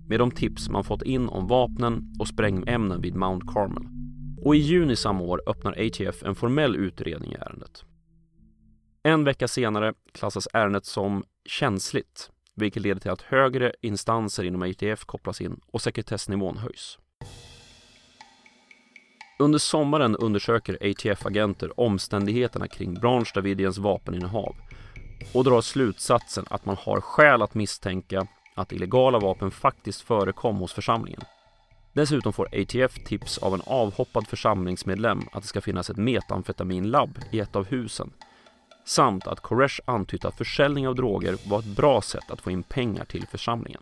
med 0.07 0.19
de 0.19 0.31
tips 0.31 0.69
man 0.69 0.83
fått 0.83 1.01
in 1.01 1.29
om 1.29 1.48
vapnen 1.48 2.15
och 2.19 2.27
sprängämnen 2.27 3.01
vid 3.01 3.15
Mount 3.15 3.48
Carmel. 3.53 3.99
Och 4.43 4.55
i 4.55 4.60
juni 4.60 4.96
samma 4.96 5.22
år 5.22 5.41
öppnar 5.46 5.72
ATF 5.72 6.24
en 6.24 6.36
formell 6.36 6.75
utredning 6.75 7.31
i 7.31 7.36
ärendet. 7.36 7.84
En 9.03 9.24
vecka 9.24 9.48
senare 9.48 9.93
klassas 10.12 10.48
ärendet 10.53 10.86
som 10.86 11.24
känsligt, 11.46 12.31
vilket 12.55 12.84
leder 12.84 13.01
till 13.01 13.12
att 13.12 13.22
högre 13.22 13.74
instanser 13.81 14.43
inom 14.43 14.62
ATF 14.62 15.05
kopplas 15.05 15.41
in 15.41 15.60
och 15.72 15.81
sekretessnivån 15.81 16.58
höjs. 16.58 16.98
Under 19.39 19.60
sommaren 19.60 20.15
undersöker 20.15 20.77
ATF-agenter 20.81 21.79
omständigheterna 21.79 22.67
kring 22.67 22.93
Branch 22.93 23.31
Davidians 23.36 23.77
vapeninnehav 23.77 24.55
och 25.34 25.43
drar 25.43 25.62
slutsatsen 25.62 26.46
att 26.50 26.65
man 26.65 26.75
har 26.79 27.01
skäl 27.01 27.41
att 27.41 27.53
misstänka 27.53 28.27
att 28.55 28.72
illegala 28.72 29.19
vapen 29.19 29.51
faktiskt 29.51 30.01
förekom 30.01 30.55
hos 30.55 30.74
församlingen. 30.74 31.22
Dessutom 31.93 32.34
får 32.34 32.48
ATF 32.51 33.03
tips 33.05 33.38
av 33.38 33.53
en 33.53 33.62
avhoppad 33.65 34.27
församlingsmedlem 34.27 35.19
att 35.31 35.41
det 35.41 35.48
ska 35.48 35.62
finnas 35.62 35.89
ett 35.89 35.98
metamfetaminlabb 35.98 37.19
i 37.31 37.39
ett 37.39 37.55
av 37.55 37.65
husen 37.65 38.12
samt 38.89 39.27
att 39.27 39.39
Koresh 39.39 39.79
antytt 39.86 40.25
att 40.25 40.38
försäljning 40.38 40.88
av 40.88 40.96
droger 40.96 41.36
var 41.50 41.60
ett 41.60 41.75
bra 41.75 42.01
sätt 42.01 42.31
att 42.31 42.41
få 42.41 42.51
in 42.51 42.63
pengar 42.63 43.05
till 43.05 43.27
församlingen. 43.27 43.81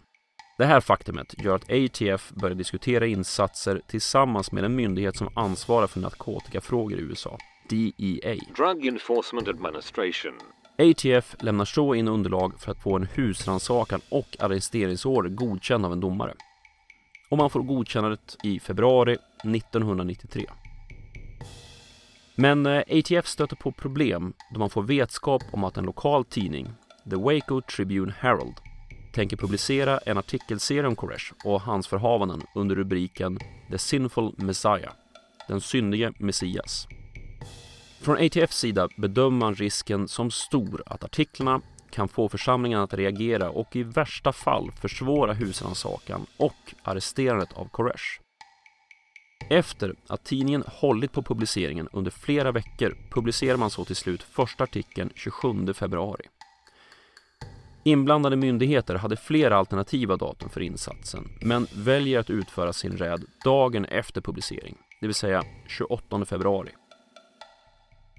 Det 0.58 0.66
här 0.66 0.82
faktumet 0.82 1.44
gör 1.44 1.56
att 1.56 1.72
ATF 1.72 2.32
börjar 2.32 2.56
diskutera 2.56 3.08
insatser 3.08 3.82
tillsammans 3.88 4.52
med 4.52 4.64
en 4.64 4.76
myndighet 4.76 5.18
som 5.18 5.30
ansvarar 5.36 5.88
för 5.88 6.00
narkotikafrågor 6.00 7.00
i 7.00 7.02
USA, 7.02 7.38
DEA. 7.70 8.36
Drug 8.58 8.86
Enforcement 8.88 9.48
Administration. 9.48 10.34
ATF 10.78 11.36
lämnar 11.40 11.66
så 11.66 11.96
in 11.96 12.08
underlag 12.08 12.60
för 12.60 12.72
att 12.72 12.84
få 12.84 12.96
en 12.96 13.08
husrannsakan 13.14 14.02
och 14.10 14.38
arresteringsorder 14.40 15.30
godkänd 15.30 15.86
av 15.86 15.94
en 15.94 16.00
domare 16.00 16.34
och 17.30 17.38
man 17.38 17.50
får 17.50 17.64
godkännandet 17.64 18.38
i 18.44 18.60
februari 18.60 19.18
1993. 19.44 20.46
Men 22.36 22.66
eh, 22.66 22.84
ATF 22.90 23.28
stöter 23.28 23.56
på 23.56 23.72
problem 23.72 24.34
då 24.54 24.60
man 24.60 24.70
får 24.70 24.84
vetskap 24.84 25.44
om 25.52 25.64
att 25.64 25.78
en 25.78 25.86
lokal 25.86 26.26
tidning, 26.26 26.68
The 27.10 27.16
Waco 27.16 27.62
Tribune 27.62 28.14
Herald, 28.20 28.56
tänker 29.14 29.38
publicera 29.38 29.98
en 29.98 30.18
artikelserie 30.18 30.88
om 30.88 30.96
Koresh 30.96 31.34
och 31.46 31.62
hans 31.62 31.88
förhavanden 31.88 32.42
under 32.56 32.76
rubriken 32.76 33.40
The 33.72 33.78
Sinful 33.78 34.34
Messiah, 34.38 34.94
den 35.48 35.62
syndige 35.62 36.14
Messias. 36.20 36.88
Från 38.02 38.18
ATFs 38.26 38.58
sida 38.58 38.90
bedömer 38.98 39.38
man 39.38 39.56
risken 39.56 40.08
som 40.08 40.32
stor 40.32 40.84
att 40.86 41.04
artiklarna 41.04 41.62
kan 41.92 42.08
få 42.08 42.30
församlingen 42.30 42.80
att 42.80 42.94
reagera 42.94 43.50
och 43.50 43.76
i 43.76 43.84
värsta 43.84 44.32
fall 44.32 44.72
försvåra 44.72 45.34
husrannsakan 45.34 46.26
och 46.38 46.74
arresterandet 46.84 47.54
av 47.54 47.66
Koresh. 47.66 48.22
Efter 49.50 49.96
att 50.08 50.24
tidningen 50.24 50.64
hållit 50.68 51.12
på 51.12 51.22
publiceringen 51.22 51.90
under 51.92 52.12
flera 52.12 52.52
veckor 52.52 52.98
publicerar 53.12 53.58
man 53.58 53.70
så 53.70 53.86
till 53.86 53.96
slut 53.96 54.24
första 54.24 54.64
artikeln 54.64 55.10
27 55.16 55.74
februari. 55.74 56.26
Inblandade 57.84 58.36
myndigheter 58.36 58.96
hade 58.96 59.18
flera 59.18 59.58
alternativa 59.58 60.18
datum 60.18 60.50
för 60.50 60.62
insatsen 60.62 61.30
men 61.42 61.68
väljer 61.76 62.20
att 62.20 62.30
utföra 62.30 62.74
sin 62.74 62.98
räd 62.98 63.26
dagen 63.44 63.86
efter 63.86 64.22
publicering, 64.22 64.78
det 65.02 65.08
vill 65.08 65.16
säga 65.16 65.44
28 65.68 66.26
februari. 66.26 66.72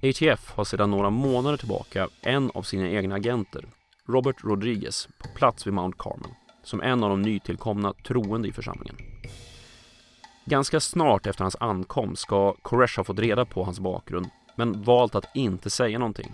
ATF 0.03 0.51
har 0.55 0.63
sedan 0.63 0.91
några 0.91 1.09
månader 1.09 1.57
tillbaka 1.57 2.07
en 2.21 2.51
av 2.53 2.61
sina 2.61 2.89
egna 2.89 3.15
agenter, 3.15 3.65
Robert 4.07 4.43
Rodriguez, 4.43 5.07
på 5.19 5.27
plats 5.35 5.67
vid 5.67 5.73
Mount 5.73 5.97
Carmel 5.99 6.31
som 6.63 6.81
en 6.81 7.03
av 7.03 7.09
de 7.09 7.21
nytillkomna 7.21 7.93
troende 8.07 8.47
i 8.47 8.51
församlingen. 8.51 8.95
Ganska 10.45 10.79
snart 10.79 11.27
efter 11.27 11.43
hans 11.43 11.55
ankomst 11.59 12.21
ska 12.21 12.53
Koresh 12.61 12.97
ha 12.97 13.03
fått 13.03 13.19
reda 13.19 13.45
på 13.45 13.63
hans 13.63 13.79
bakgrund 13.79 14.29
men 14.55 14.83
valt 14.83 15.15
att 15.15 15.35
inte 15.35 15.69
säga 15.69 15.99
någonting. 15.99 16.31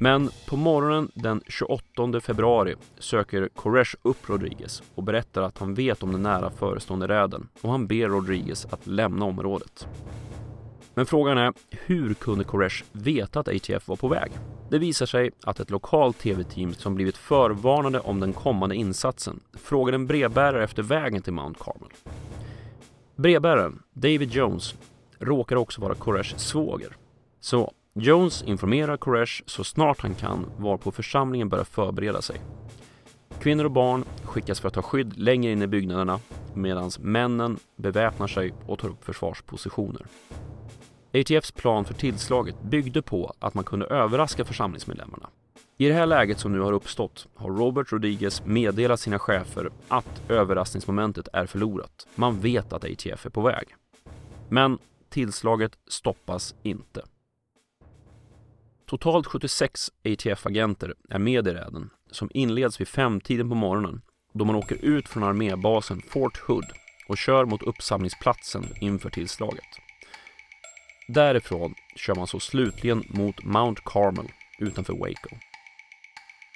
Men 0.00 0.30
på 0.48 0.56
morgonen 0.56 1.10
den 1.14 1.42
28 1.46 2.20
februari 2.20 2.74
söker 2.98 3.48
Koresh 3.54 3.96
upp 4.02 4.28
Rodriguez 4.28 4.82
och 4.94 5.02
berättar 5.02 5.42
att 5.42 5.58
han 5.58 5.74
vet 5.74 6.02
om 6.02 6.12
den 6.12 6.22
nära 6.22 6.50
förestående 6.50 7.08
räden 7.08 7.48
och 7.62 7.70
han 7.70 7.86
ber 7.86 8.08
Rodriguez 8.08 8.66
att 8.70 8.86
lämna 8.86 9.24
området. 9.24 9.88
Men 10.94 11.06
frågan 11.06 11.38
är, 11.38 11.52
hur 11.70 12.14
kunde 12.14 12.44
Koresh 12.44 12.84
veta 12.92 13.40
att 13.40 13.48
ATF 13.48 13.88
var 13.88 13.96
på 13.96 14.08
väg? 14.08 14.32
Det 14.70 14.78
visar 14.78 15.06
sig 15.06 15.30
att 15.44 15.60
ett 15.60 15.70
lokalt 15.70 16.18
tv-team 16.18 16.74
som 16.74 16.94
blivit 16.94 17.16
förvarnade 17.16 18.00
om 18.00 18.20
den 18.20 18.32
kommande 18.32 18.76
insatsen 18.76 19.40
frågade 19.52 19.94
en 19.94 20.06
brevbärare 20.06 20.64
efter 20.64 20.82
vägen 20.82 21.22
till 21.22 21.32
Mount 21.32 21.60
Carmel. 21.64 21.90
Brevbäraren, 23.16 23.82
David 23.92 24.30
Jones, 24.30 24.74
råkar 25.18 25.56
också 25.56 25.80
vara 25.80 25.94
Koreshs 25.94 26.38
svåger. 26.38 26.96
Så 27.40 27.72
Jones 27.94 28.42
informerar 28.42 28.96
Koresh 28.96 29.42
så 29.46 29.64
snart 29.64 30.00
han 30.00 30.14
kan 30.14 30.46
varpå 30.56 30.90
församlingen 30.90 31.48
börjar 31.48 31.64
förbereda 31.64 32.22
sig. 32.22 32.40
Kvinnor 33.40 33.64
och 33.64 33.70
barn 33.70 34.04
skickas 34.24 34.60
för 34.60 34.68
att 34.68 34.74
ta 34.74 34.82
skydd 34.82 35.18
längre 35.18 35.52
in 35.52 35.62
i 35.62 35.66
byggnaderna 35.66 36.20
medan 36.54 36.90
männen 37.00 37.56
beväpnar 37.76 38.26
sig 38.26 38.54
och 38.66 38.78
tar 38.78 38.88
upp 38.88 39.04
försvarspositioner. 39.04 40.06
ATFs 41.14 41.52
plan 41.52 41.84
för 41.84 41.94
tillslaget 41.94 42.62
byggde 42.62 43.02
på 43.02 43.34
att 43.38 43.54
man 43.54 43.64
kunde 43.64 43.86
överraska 43.86 44.44
församlingsmedlemmarna. 44.44 45.28
I 45.76 45.88
det 45.88 45.94
här 45.94 46.06
läget 46.06 46.38
som 46.38 46.52
nu 46.52 46.60
har 46.60 46.72
uppstått 46.72 47.26
har 47.34 47.50
Robert 47.50 47.92
Rodriguez 47.92 48.42
meddelat 48.44 49.00
sina 49.00 49.18
chefer 49.18 49.70
att 49.88 50.30
överraskningsmomentet 50.30 51.28
är 51.32 51.46
förlorat. 51.46 52.06
Man 52.14 52.40
vet 52.40 52.72
att 52.72 52.84
ATF 52.84 53.26
är 53.26 53.30
på 53.30 53.40
väg. 53.40 53.74
Men 54.48 54.78
tillslaget 55.08 55.72
stoppas 55.88 56.54
inte. 56.62 57.02
Totalt 58.86 59.26
76 59.26 59.90
ATF-agenter 60.04 60.94
är 61.08 61.18
med 61.18 61.48
i 61.48 61.50
räden 61.50 61.90
som 62.10 62.30
inleds 62.34 62.80
vid 62.80 62.88
femtiden 62.88 63.48
på 63.48 63.54
morgonen 63.54 64.02
då 64.32 64.44
man 64.44 64.56
åker 64.56 64.84
ut 64.84 65.08
från 65.08 65.22
armébasen 65.22 66.02
Fort 66.08 66.38
Hood 66.38 66.66
och 67.08 67.18
kör 67.18 67.44
mot 67.44 67.62
uppsamlingsplatsen 67.62 68.64
inför 68.80 69.10
tillslaget. 69.10 69.83
Därifrån 71.06 71.74
kör 71.96 72.14
man 72.14 72.26
så 72.26 72.40
slutligen 72.40 73.04
mot 73.08 73.44
Mount 73.44 73.82
Carmel 73.84 74.32
utanför 74.58 74.92
Waco. 74.92 75.36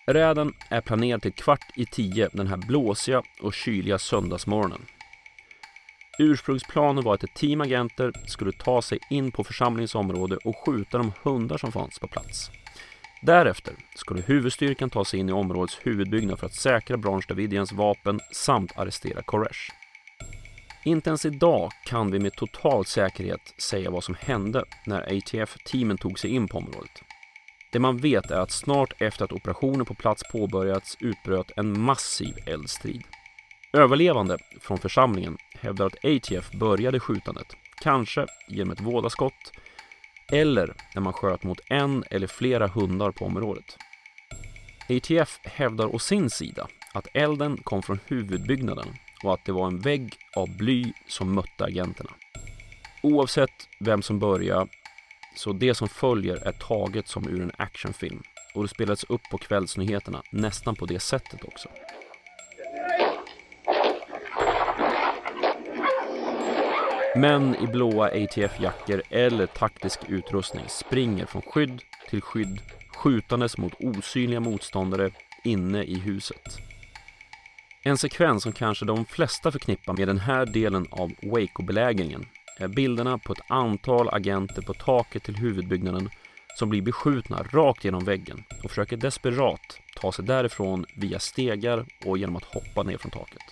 Räden 0.06 0.52
är 0.68 0.80
planerad 0.80 1.22
till 1.22 1.32
kvart 1.32 1.66
i 1.76 1.86
tio 1.86 2.28
den 2.32 2.46
här 2.46 2.56
blåsiga 2.56 3.22
och 3.40 3.54
kyliga 3.54 3.98
söndagsmorgonen. 3.98 4.86
Ursprungsplanen 6.18 7.04
var 7.04 7.14
att 7.14 7.24
ett 7.24 7.34
team 7.34 7.60
agenter 7.60 8.12
skulle 8.26 8.52
ta 8.52 8.82
sig 8.82 8.98
in 9.10 9.30
på 9.30 9.44
församlingens 9.44 9.94
område 9.94 10.36
och 10.36 10.56
skjuta 10.66 10.98
de 10.98 11.12
hundar 11.22 11.58
som 11.58 11.72
fanns 11.72 11.98
på 11.98 12.08
plats. 12.08 12.50
Därefter 13.22 13.74
skulle 13.94 14.22
huvudstyrkan 14.22 14.90
ta 14.90 15.04
sig 15.04 15.20
in 15.20 15.28
i 15.28 15.32
områdets 15.32 15.78
huvudbyggnad 15.82 16.38
för 16.38 16.46
att 16.46 16.54
säkra 16.54 16.96
Branch 16.96 17.24
Davidians 17.28 17.72
vapen 17.72 18.20
samt 18.32 18.78
arrestera 18.78 19.22
Koresh. 19.22 19.77
Inte 20.84 21.10
ens 21.10 21.24
idag 21.24 21.72
kan 21.84 22.10
vi 22.10 22.18
med 22.18 22.32
total 22.32 22.84
säkerhet 22.84 23.54
säga 23.58 23.90
vad 23.90 24.04
som 24.04 24.16
hände 24.20 24.64
när 24.86 25.16
ATF-teamen 25.16 25.98
tog 25.98 26.18
sig 26.18 26.30
in 26.30 26.48
på 26.48 26.58
området. 26.58 27.02
Det 27.72 27.78
man 27.78 27.96
vet 27.96 28.30
är 28.30 28.40
att 28.40 28.50
snart 28.50 29.02
efter 29.02 29.24
att 29.24 29.32
operationen 29.32 29.86
på 29.86 29.94
plats 29.94 30.22
påbörjats 30.32 30.96
utbröt 31.00 31.52
en 31.56 31.80
massiv 31.80 32.34
eldstrid. 32.46 33.02
Överlevande 33.72 34.38
från 34.60 34.78
församlingen 34.78 35.36
hävdar 35.54 35.86
att 35.86 36.04
ATF 36.04 36.52
började 36.52 37.00
skjutandet, 37.00 37.46
kanske 37.80 38.26
genom 38.48 38.72
ett 38.72 38.80
vådaskott 38.80 39.52
eller 40.32 40.74
när 40.94 41.02
man 41.02 41.12
sköt 41.12 41.42
mot 41.42 41.60
en 41.68 42.04
eller 42.10 42.26
flera 42.26 42.66
hundar 42.66 43.10
på 43.10 43.24
området. 43.24 43.76
ATF 44.88 45.40
hävdar 45.44 45.94
å 45.94 45.98
sin 45.98 46.30
sida 46.30 46.68
att 46.92 47.08
elden 47.12 47.56
kom 47.56 47.82
från 47.82 48.00
huvudbyggnaden 48.06 48.86
och 49.24 49.34
att 49.34 49.44
det 49.44 49.52
var 49.52 49.66
en 49.66 49.78
vägg 49.78 50.14
av 50.36 50.56
bly 50.56 50.92
som 51.06 51.34
mötte 51.34 51.64
agenterna. 51.64 52.10
Oavsett 53.02 53.68
vem 53.80 54.02
som 54.02 54.18
började, 54.18 54.68
så 55.36 55.52
det 55.52 55.74
som 55.74 55.88
följer 55.88 56.36
är 56.36 56.52
taget 56.52 57.08
som 57.08 57.28
ur 57.28 57.42
en 57.42 57.52
actionfilm 57.56 58.22
och 58.54 58.62
det 58.62 58.68
spelades 58.68 59.04
upp 59.04 59.22
på 59.30 59.38
kvällsnyheterna 59.38 60.22
nästan 60.32 60.76
på 60.76 60.86
det 60.86 61.00
sättet 61.00 61.44
också. 61.44 61.68
Män 67.16 67.56
i 67.62 67.66
blåa 67.66 68.06
ATF-jackor 68.06 69.02
eller 69.10 69.46
taktisk 69.46 70.00
utrustning 70.08 70.64
springer 70.68 71.26
från 71.26 71.42
skydd 71.42 71.82
till 72.08 72.22
skydd 72.22 72.60
skjutandes 72.96 73.58
mot 73.58 73.72
osynliga 73.78 74.40
motståndare 74.40 75.10
inne 75.44 75.82
i 75.82 75.98
huset. 75.98 76.67
En 77.82 77.98
sekvens 77.98 78.42
som 78.42 78.52
kanske 78.52 78.84
de 78.84 79.04
flesta 79.04 79.52
förknippar 79.52 79.92
med 79.92 80.08
den 80.08 80.18
här 80.18 80.46
delen 80.46 80.86
av 80.90 81.12
Waco-belägringen 81.22 82.26
är 82.58 82.68
bilderna 82.68 83.18
på 83.18 83.32
ett 83.32 83.50
antal 83.50 84.08
agenter 84.08 84.62
på 84.62 84.74
taket 84.74 85.22
till 85.22 85.36
huvudbyggnaden 85.36 86.10
som 86.56 86.68
blir 86.68 86.82
beskjutna 86.82 87.42
rakt 87.42 87.84
genom 87.84 88.04
väggen 88.04 88.44
och 88.64 88.70
försöker 88.70 88.96
desperat 88.96 89.80
ta 89.96 90.12
sig 90.12 90.24
därifrån 90.24 90.86
via 90.94 91.18
stegar 91.18 91.86
och 92.04 92.18
genom 92.18 92.36
att 92.36 92.44
hoppa 92.44 92.82
ner 92.82 92.98
från 92.98 93.10
taket. 93.10 93.42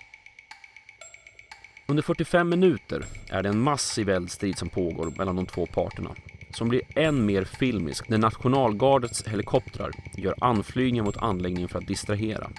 Under 1.88 2.02
45 2.02 2.48
minuter 2.48 3.04
är 3.30 3.42
det 3.42 3.48
en 3.48 3.60
massiv 3.60 4.08
eldstrid 4.08 4.58
som 4.58 4.68
pågår 4.68 5.12
mellan 5.16 5.36
de 5.36 5.46
två 5.46 5.66
parterna 5.66 6.10
som 6.50 6.68
blir 6.68 6.82
än 6.94 7.26
mer 7.26 7.44
filmisk 7.44 8.08
när 8.08 8.18
nationalgardets 8.18 9.26
helikoptrar 9.26 9.90
gör 10.16 10.34
anflygningar 10.40 11.04
mot 11.04 11.16
anläggningen 11.16 11.68
för 11.68 11.78
att 11.78 11.86
distrahera. 11.86 12.50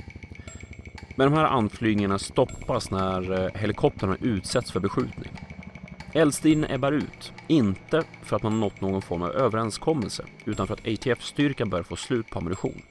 Men 1.17 1.31
de 1.31 1.37
här 1.37 1.45
anflygningarna 1.45 2.19
stoppas 2.19 2.91
när 2.91 3.31
eh, 3.31 3.51
helikoptrarna 3.55 4.17
utsätts 4.21 4.71
för 4.71 4.79
beskjutning. 4.79 5.31
Eldstriden 6.13 6.71
ebbar 6.71 6.91
ut, 6.91 7.33
inte 7.47 8.03
för 8.23 8.35
att 8.35 8.43
man 8.43 8.59
nått 8.59 8.81
någon 8.81 9.01
form 9.01 9.21
av 9.21 9.31
överenskommelse 9.31 10.25
utan 10.45 10.67
för 10.67 10.73
att 10.73 10.87
ATF-styrkan 10.87 11.69
börjar 11.69 11.83
få 11.83 11.95
slut 11.95 12.29
på 12.29 12.39
ammunition. 12.39 12.81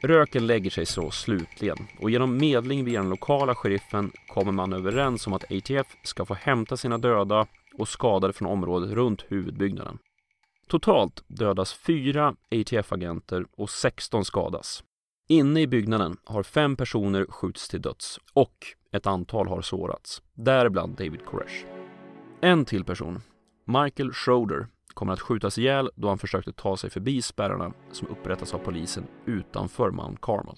Röken 0.00 0.46
lägger 0.46 0.70
sig 0.70 0.86
så 0.86 1.10
slutligen 1.10 1.76
och 2.00 2.10
genom 2.10 2.36
medling 2.36 2.84
via 2.84 3.00
den 3.00 3.10
lokala 3.10 3.54
sheriffen 3.54 4.12
kommer 4.28 4.52
man 4.52 4.72
överens 4.72 5.26
om 5.26 5.32
att 5.32 5.44
ATF 5.44 5.86
ska 6.02 6.24
få 6.24 6.34
hämta 6.34 6.76
sina 6.76 6.98
döda 6.98 7.46
och 7.78 7.88
skadade 7.88 8.32
från 8.32 8.48
området 8.48 8.90
runt 8.90 9.24
huvudbyggnaden. 9.28 9.98
Totalt 10.68 11.24
dödas 11.26 11.74
fyra 11.74 12.34
ATF-agenter 12.50 13.44
och 13.56 13.70
16 13.70 14.24
skadas. 14.24 14.82
Inne 15.32 15.60
i 15.60 15.66
byggnaden 15.66 16.16
har 16.24 16.42
fem 16.42 16.76
personer 16.76 17.26
skjutits 17.28 17.68
till 17.68 17.82
döds 17.82 18.18
och 18.32 18.54
ett 18.90 19.06
antal 19.06 19.48
har 19.48 19.62
sårats, 19.62 20.22
däribland 20.34 20.96
David 20.96 21.24
Koresh. 21.24 21.66
En 22.40 22.64
till 22.64 22.84
person, 22.84 23.20
Michael 23.64 24.12
Schroeder, 24.12 24.66
kommer 24.94 25.12
att 25.12 25.20
skjutas 25.20 25.58
ihjäl 25.58 25.90
då 25.94 26.08
han 26.08 26.18
försökte 26.18 26.52
ta 26.52 26.76
sig 26.76 26.90
förbi 26.90 27.22
spärrarna 27.22 27.72
som 27.92 28.08
upprättas 28.08 28.54
av 28.54 28.58
polisen 28.58 29.06
utanför 29.26 29.90
Mount 29.90 30.18
Carmel. 30.22 30.56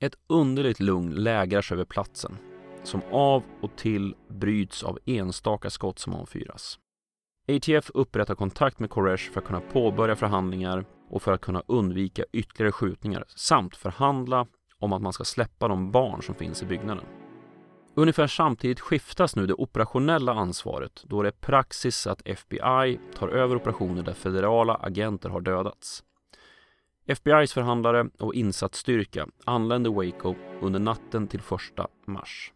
Ett 0.00 0.14
underligt 0.26 0.80
lugn 0.80 1.14
lägrar 1.14 1.62
sig 1.62 1.74
över 1.74 1.84
platsen. 1.84 2.36
som 2.82 3.02
av 3.12 3.42
och 3.60 3.76
till 3.76 4.14
bryts 4.28 4.82
av 4.82 4.98
enstaka 5.04 5.70
skott 5.70 5.98
som 5.98 6.14
avfyras. 6.14 6.78
ATF 7.48 7.90
upprättar 7.94 8.34
kontakt 8.34 8.78
med 8.78 8.90
Koresh 8.90 9.32
för 9.32 9.40
att 9.40 9.46
kunna 9.46 9.60
påbörja 9.60 10.16
förhandlingar 10.16 10.84
och 11.10 11.22
för 11.22 11.32
att 11.32 11.40
kunna 11.40 11.62
undvika 11.66 12.24
ytterligare 12.32 12.72
skjutningar 12.72 13.24
samt 13.28 13.76
förhandla 13.76 14.46
om 14.78 14.92
att 14.92 15.02
man 15.02 15.12
ska 15.12 15.24
släppa 15.24 15.68
de 15.68 15.90
barn 15.90 16.22
som 16.22 16.34
finns 16.34 16.62
i 16.62 16.66
byggnaden. 16.66 17.04
Ungefär 17.96 18.26
samtidigt 18.26 18.80
skiftas 18.80 19.36
nu 19.36 19.46
det 19.46 19.54
operationella 19.54 20.32
ansvaret 20.32 21.04
då 21.04 21.22
det 21.22 21.28
är 21.28 21.32
praxis 21.32 22.06
att 22.06 22.22
FBI 22.24 23.00
tar 23.14 23.28
över 23.28 23.56
operationer 23.56 24.02
där 24.02 24.12
federala 24.12 24.74
agenter 24.74 25.28
har 25.28 25.40
dödats. 25.40 26.04
FBIs 27.06 27.52
förhandlare 27.52 28.06
och 28.18 28.34
insatsstyrka 28.34 29.26
anlände 29.44 29.90
Waco 29.90 30.34
under 30.60 30.80
natten 30.80 31.28
till 31.28 31.40
1 31.40 31.46
mars. 32.06 32.53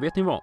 Vet 0.00 0.16
ni 0.16 0.22
vad? 0.22 0.42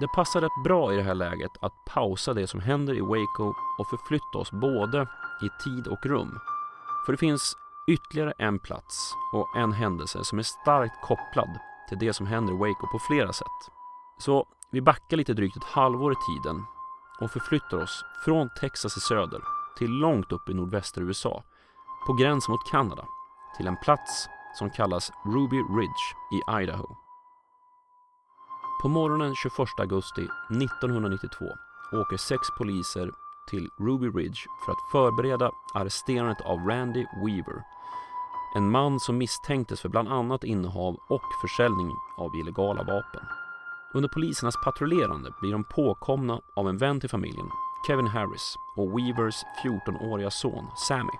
Det 0.00 0.08
passar 0.08 0.40
rätt 0.40 0.64
bra 0.64 0.92
i 0.92 0.96
det 0.96 1.02
här 1.02 1.14
läget 1.14 1.50
att 1.60 1.84
pausa 1.84 2.34
det 2.34 2.46
som 2.46 2.60
händer 2.60 2.94
i 2.94 3.00
Waco 3.00 3.54
och 3.78 3.88
förflytta 3.90 4.38
oss 4.38 4.50
både 4.50 5.02
i 5.42 5.62
tid 5.64 5.86
och 5.86 6.06
rum. 6.06 6.38
För 7.06 7.12
det 7.12 7.18
finns 7.18 7.56
ytterligare 7.88 8.32
en 8.38 8.58
plats 8.58 9.14
och 9.32 9.56
en 9.56 9.72
händelse 9.72 10.24
som 10.24 10.38
är 10.38 10.42
starkt 10.42 11.02
kopplad 11.02 11.58
till 11.88 11.98
det 11.98 12.12
som 12.12 12.26
händer 12.26 12.52
i 12.52 12.56
Waco 12.56 12.86
på 12.92 12.98
flera 12.98 13.32
sätt. 13.32 13.70
Så 14.18 14.46
vi 14.70 14.80
backar 14.80 15.16
lite 15.16 15.34
drygt 15.34 15.56
ett 15.56 15.64
halvår 15.64 16.12
i 16.12 16.16
tiden 16.16 16.64
och 17.20 17.30
förflyttar 17.30 17.82
oss 17.82 18.04
från 18.24 18.50
Texas 18.60 18.96
i 18.96 19.00
söder 19.00 19.40
till 19.78 19.90
långt 19.90 20.32
upp 20.32 20.48
i 20.48 20.54
nordvästra 20.54 21.04
USA 21.04 21.42
på 22.06 22.12
gränsen 22.12 22.52
mot 22.52 22.70
Kanada 22.70 23.04
till 23.56 23.66
en 23.66 23.76
plats 23.76 24.28
som 24.54 24.70
kallas 24.70 25.12
Ruby 25.24 25.56
Ridge 25.56 26.04
i 26.32 26.62
Idaho. 26.62 27.03
På 28.84 28.88
morgonen 28.88 29.34
21 29.34 29.80
augusti 29.80 30.22
1992 30.22 31.44
åker 31.92 32.16
sex 32.16 32.48
poliser 32.58 33.10
till 33.50 33.68
Ruby 33.78 34.06
Ridge 34.06 34.40
för 34.64 34.72
att 34.72 34.90
förbereda 34.92 35.50
arresterandet 35.74 36.40
av 36.40 36.58
Randy 36.58 37.04
Weaver. 37.24 37.62
En 38.56 38.70
man 38.70 39.00
som 39.00 39.18
misstänktes 39.18 39.80
för 39.80 39.88
bland 39.88 40.08
annat 40.08 40.44
innehav 40.44 40.96
och 41.08 41.22
försäljning 41.40 41.90
av 42.18 42.30
illegala 42.36 42.82
vapen. 42.82 43.22
Under 43.94 44.08
polisernas 44.08 44.56
patrullerande 44.64 45.30
blir 45.40 45.52
de 45.52 45.64
påkomna 45.64 46.40
av 46.56 46.68
en 46.68 46.78
vän 46.78 47.00
till 47.00 47.10
familjen, 47.10 47.48
Kevin 47.86 48.06
Harris 48.06 48.56
och 48.76 48.98
Weavers 48.98 49.44
14-åriga 49.64 50.30
son 50.30 50.66
Sammy. 50.88 51.18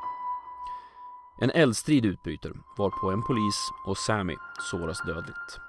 En 1.39 1.51
eldstrid 1.51 2.05
utbryter 2.05 2.53
varpå 2.79 3.11
en 3.11 3.23
polis 3.23 3.71
och 3.87 3.99
Sammy 3.99 4.37
såras 4.71 5.03
dödligt. 5.07 5.64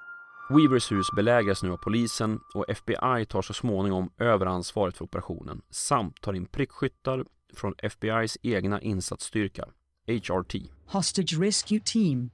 Weavers 0.50 0.92
hus 0.92 1.12
belägras 1.12 1.64
nu 1.64 1.72
av 1.72 1.78
polisen 1.78 2.40
och 2.54 2.66
FBI 2.70 3.26
tar 3.30 3.42
så 3.42 3.54
småningom 3.54 4.10
över 4.18 4.46
ansvaret 4.46 4.98
för 4.98 5.06
operationen 5.06 5.62
samt 5.70 6.22
tar 6.22 6.34
in 6.34 6.46
prickskyttar 6.46 7.26
från 7.54 7.74
FBIs 7.78 8.38
egna 8.42 8.82
insatsstyrka, 8.82 9.66
HRT. 10.08 10.56
Hostage 10.86 11.40
Rescue 11.40 11.80
Team. 11.80 12.30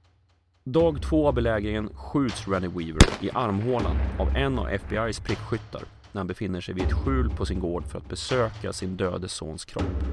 Dag 0.64 1.02
två 1.02 1.28
av 1.28 1.34
belägringen 1.34 1.94
skjuts 1.94 2.48
Randy 2.48 2.68
Weaver 2.68 3.24
i 3.24 3.30
armhålan 3.30 3.96
av 4.18 4.28
en 4.36 4.58
av 4.58 4.68
FBIs 4.68 5.20
prickskyttar 5.20 5.82
när 6.12 6.20
han 6.20 6.26
befinner 6.26 6.60
sig 6.60 6.74
vid 6.74 6.84
ett 6.84 6.92
skjul 6.92 7.30
på 7.30 7.46
sin 7.46 7.60
gård 7.60 7.84
för 7.84 7.98
att 7.98 8.08
besöka 8.08 8.72
sin 8.72 8.96
döde 8.96 9.28
sons 9.28 9.64
kropp. 9.64 10.04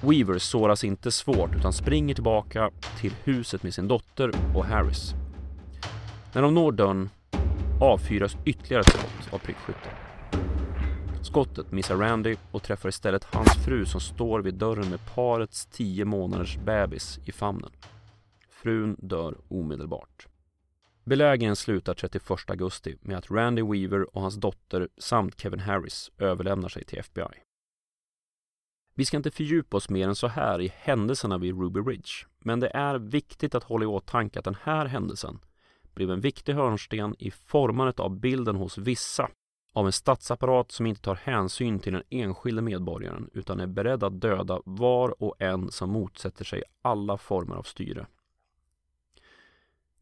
Weaver 0.00 0.38
såras 0.38 0.84
inte 0.84 1.10
svårt 1.10 1.54
utan 1.56 1.72
springer 1.72 2.14
tillbaka 2.14 2.70
till 3.00 3.14
huset 3.24 3.62
med 3.62 3.74
sin 3.74 3.88
dotter 3.88 4.32
och 4.54 4.64
Harris 4.64 5.14
när 6.36 6.42
de 6.42 6.54
når 6.54 6.72
dörren 6.72 7.10
avfyras 7.80 8.36
ytterligare 8.44 8.80
ett 8.80 8.88
skott 8.88 9.32
av 9.34 9.38
prickskytten. 9.38 9.92
Skottet 11.22 11.72
missar 11.72 11.96
Randy 11.96 12.36
och 12.52 12.62
träffar 12.62 12.88
istället 12.88 13.24
hans 13.24 13.64
fru 13.64 13.84
som 13.84 14.00
står 14.00 14.40
vid 14.40 14.54
dörren 14.54 14.90
med 14.90 15.00
parets 15.14 15.66
tio 15.66 16.04
månaders 16.04 16.58
bebis 16.58 17.18
i 17.24 17.32
famnen. 17.32 17.70
Frun 18.50 18.96
dör 18.98 19.36
omedelbart. 19.48 20.26
Belägringen 21.04 21.56
slutar 21.56 21.94
31 21.94 22.50
augusti 22.50 22.96
med 23.00 23.18
att 23.18 23.30
Randy 23.30 23.62
Weaver 23.62 24.16
och 24.16 24.22
hans 24.22 24.36
dotter 24.36 24.88
samt 24.98 25.40
Kevin 25.40 25.60
Harris 25.60 26.10
överlämnar 26.18 26.68
sig 26.68 26.84
till 26.84 26.98
FBI. 26.98 27.42
Vi 28.94 29.04
ska 29.04 29.16
inte 29.16 29.30
fördjupa 29.30 29.76
oss 29.76 29.88
mer 29.88 30.08
än 30.08 30.16
så 30.16 30.26
här 30.26 30.60
i 30.60 30.72
händelserna 30.76 31.38
vid 31.38 31.60
Ruby 31.60 31.80
Ridge, 31.80 32.26
men 32.38 32.60
det 32.60 32.68
är 32.68 32.98
viktigt 32.98 33.54
att 33.54 33.64
hålla 33.64 33.84
i 33.84 33.86
åtanke 33.86 34.38
att 34.38 34.44
den 34.44 34.56
här 34.62 34.86
händelsen 34.86 35.38
blev 35.96 36.10
en 36.10 36.20
viktig 36.20 36.54
hörnsten 36.54 37.14
i 37.18 37.30
formandet 37.30 38.00
av 38.00 38.20
bilden 38.20 38.56
hos 38.56 38.78
vissa 38.78 39.28
av 39.72 39.86
en 39.86 39.92
statsapparat 39.92 40.72
som 40.72 40.86
inte 40.86 41.00
tar 41.00 41.14
hänsyn 41.14 41.78
till 41.78 41.92
den 41.92 42.02
enskilde 42.10 42.62
medborgaren 42.62 43.30
utan 43.32 43.60
är 43.60 43.66
beredd 43.66 44.04
att 44.04 44.20
döda 44.20 44.60
var 44.64 45.22
och 45.22 45.34
en 45.38 45.70
som 45.70 45.90
motsätter 45.90 46.44
sig 46.44 46.62
alla 46.82 47.18
former 47.18 47.56
av 47.56 47.62
styre. 47.62 48.06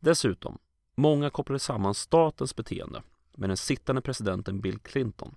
Dessutom, 0.00 0.58
många 0.94 1.30
kopplade 1.30 1.58
samman 1.58 1.94
statens 1.94 2.56
beteende 2.56 3.02
med 3.34 3.50
den 3.50 3.56
sittande 3.56 4.02
presidenten 4.02 4.60
Bill 4.60 4.78
Clinton 4.78 5.34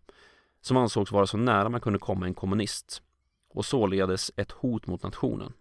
som 0.61 0.77
ansågs 0.77 1.11
vara 1.11 1.27
så 1.27 1.37
nära 1.37 1.69
man 1.69 1.81
kunde 1.81 1.99
komma 1.99 2.25
en 2.25 2.33
kommunist 2.33 3.01
och 3.49 3.65
således 3.65 4.31
ett 4.35 4.51
hot 4.51 4.87
mot 4.87 5.03
nationen. 5.03 5.53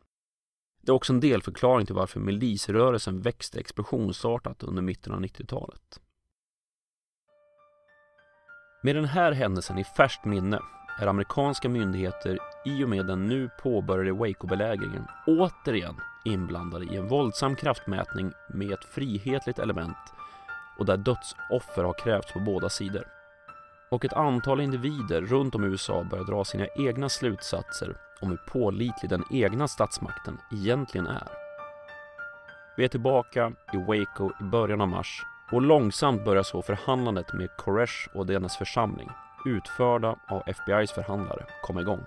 Det 0.87 0.93
är 0.93 0.95
också 0.95 1.13
en 1.13 1.21
delförklaring 1.21 1.87
till 1.87 1.95
varför 1.95 2.21
milisrörelsen 2.21 3.21
växte 3.21 3.61
explosionsartat 3.61 4.63
under 4.63 4.83
mitten 4.83 5.13
av 5.13 5.21
90-talet. 5.21 6.01
Med 8.83 8.97
den 8.97 9.05
här 9.05 9.33
händelsen 9.33 9.79
i 9.79 9.85
färskt 9.85 10.25
minne 10.25 10.61
är 10.99 11.07
amerikanska 11.07 11.69
myndigheter 11.69 12.39
i 12.65 12.85
och 12.85 12.89
med 12.89 13.07
den 13.07 13.27
nu 13.27 13.51
påbörjade 13.63 14.13
Waco-belägringen 14.13 15.07
återigen 15.27 15.95
inblandade 16.25 16.85
i 16.85 16.97
en 16.97 17.09
våldsam 17.09 17.57
kraftmätning 17.57 18.33
med 18.55 18.73
ett 18.73 18.85
frihetligt 18.85 19.59
element 19.59 20.13
och 20.79 20.87
där 20.87 20.97
dödsoffer 20.97 21.85
har 21.85 21.99
krävts 21.99 22.33
på 22.33 22.41
båda 22.41 22.69
sidor. 22.69 23.16
Och 23.89 24.05
ett 24.05 24.13
antal 24.13 24.61
individer 24.61 25.21
runt 25.21 25.55
om 25.55 25.65
i 25.65 25.67
USA 25.67 26.05
börjar 26.11 26.25
dra 26.25 26.45
sina 26.45 26.67
egna 26.77 27.09
slutsatser 27.09 27.97
om 28.21 28.31
hur 28.31 28.37
pålitlig 28.37 29.11
den 29.11 29.25
egna 29.31 29.69
statsmakten 29.69 30.39
egentligen 30.53 31.07
är. 31.07 31.29
Vi 32.77 32.85
är 32.85 32.89
tillbaka 32.89 33.53
i 33.73 33.77
Waco 33.77 34.31
i 34.41 34.45
början 34.45 34.81
av 34.81 34.89
mars 34.89 35.23
och 35.53 35.63
långsamt 35.63 36.25
börjar 36.25 36.43
så 36.43 36.63
förhandlandet 36.63 37.33
med 37.33 37.57
Koresh 37.57 38.09
och 38.15 38.27
dennes 38.27 38.57
församling, 38.57 39.11
utförda 39.47 40.17
av 40.29 40.43
FBIs 40.47 40.93
förhandlare, 40.93 41.47
komma 41.63 41.81
igång. 41.81 42.05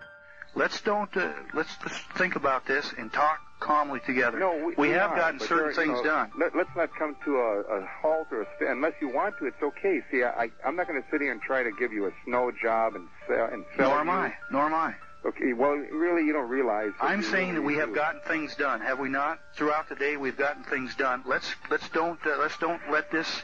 Let's 0.54 0.86
don't 0.86 1.18
uh, 1.18 1.24
let's, 1.54 1.80
let's 1.84 2.18
think 2.18 2.36
about 2.36 2.66
this 2.66 2.94
and 3.00 3.12
talk 3.12 3.49
calmly 3.60 4.00
together. 4.06 4.40
No, 4.40 4.56
we, 4.56 4.76
we 4.76 4.76
we 4.76 4.90
have 4.90 5.12
are, 5.12 5.18
gotten 5.18 5.40
certain 5.40 5.74
things 5.74 5.98
know, 6.00 6.04
done. 6.04 6.32
Let, 6.38 6.56
let's 6.56 6.70
not 6.76 6.90
come 6.96 7.16
to 7.26 7.38
a, 7.38 7.60
a 7.62 7.86
halt 8.02 8.28
or 8.32 8.42
a 8.42 8.48
stand. 8.56 8.78
Unless 8.78 8.94
you 9.02 9.10
want 9.10 9.38
to, 9.40 9.46
it's 9.46 9.62
okay. 9.62 10.02
See, 10.12 10.24
I, 10.24 10.50
I'm 10.66 10.76
not 10.76 10.88
going 10.88 11.02
to 11.02 11.08
sit 11.12 11.22
here 11.22 11.32
and 11.32 11.42
try 11.42 11.64
to 11.64 11.72
give 11.72 11.92
you 11.92 12.08
a 12.08 12.12
snow 12.26 12.52
job 12.52 12.96
and 12.96 13.08
sell 13.28 13.50
and 13.52 13.66
sell 13.76 13.90
Nor 13.90 14.00
am 14.00 14.08
you. 14.08 14.14
I. 14.14 14.34
Nor 14.52 14.62
am 14.64 14.74
I. 14.74 14.96
Okay, 15.26 15.52
well, 15.52 15.72
really, 15.72 16.26
you 16.26 16.32
don't 16.32 16.50
realize. 16.50 16.92
that 17.00 17.06
I'm 17.06 17.22
saying 17.22 17.56
that 17.56 17.62
really 17.62 17.76
we 17.76 17.80
have 17.80 17.94
gotten 17.94 18.22
things 18.22 18.56
done, 18.56 18.80
have 18.80 19.00
we 19.00 19.10
not? 19.10 19.40
Throughout 19.54 19.90
the 19.90 19.96
day, 19.96 20.16
we've 20.16 20.38
gotten 20.38 20.64
things 20.64 20.96
done. 20.96 21.24
Let's 21.26 21.54
let's 21.70 21.90
don't 21.90 22.20
uh, 22.26 22.38
let's 22.40 22.58
don't 22.58 22.82
let 22.90 23.12
this 23.12 23.42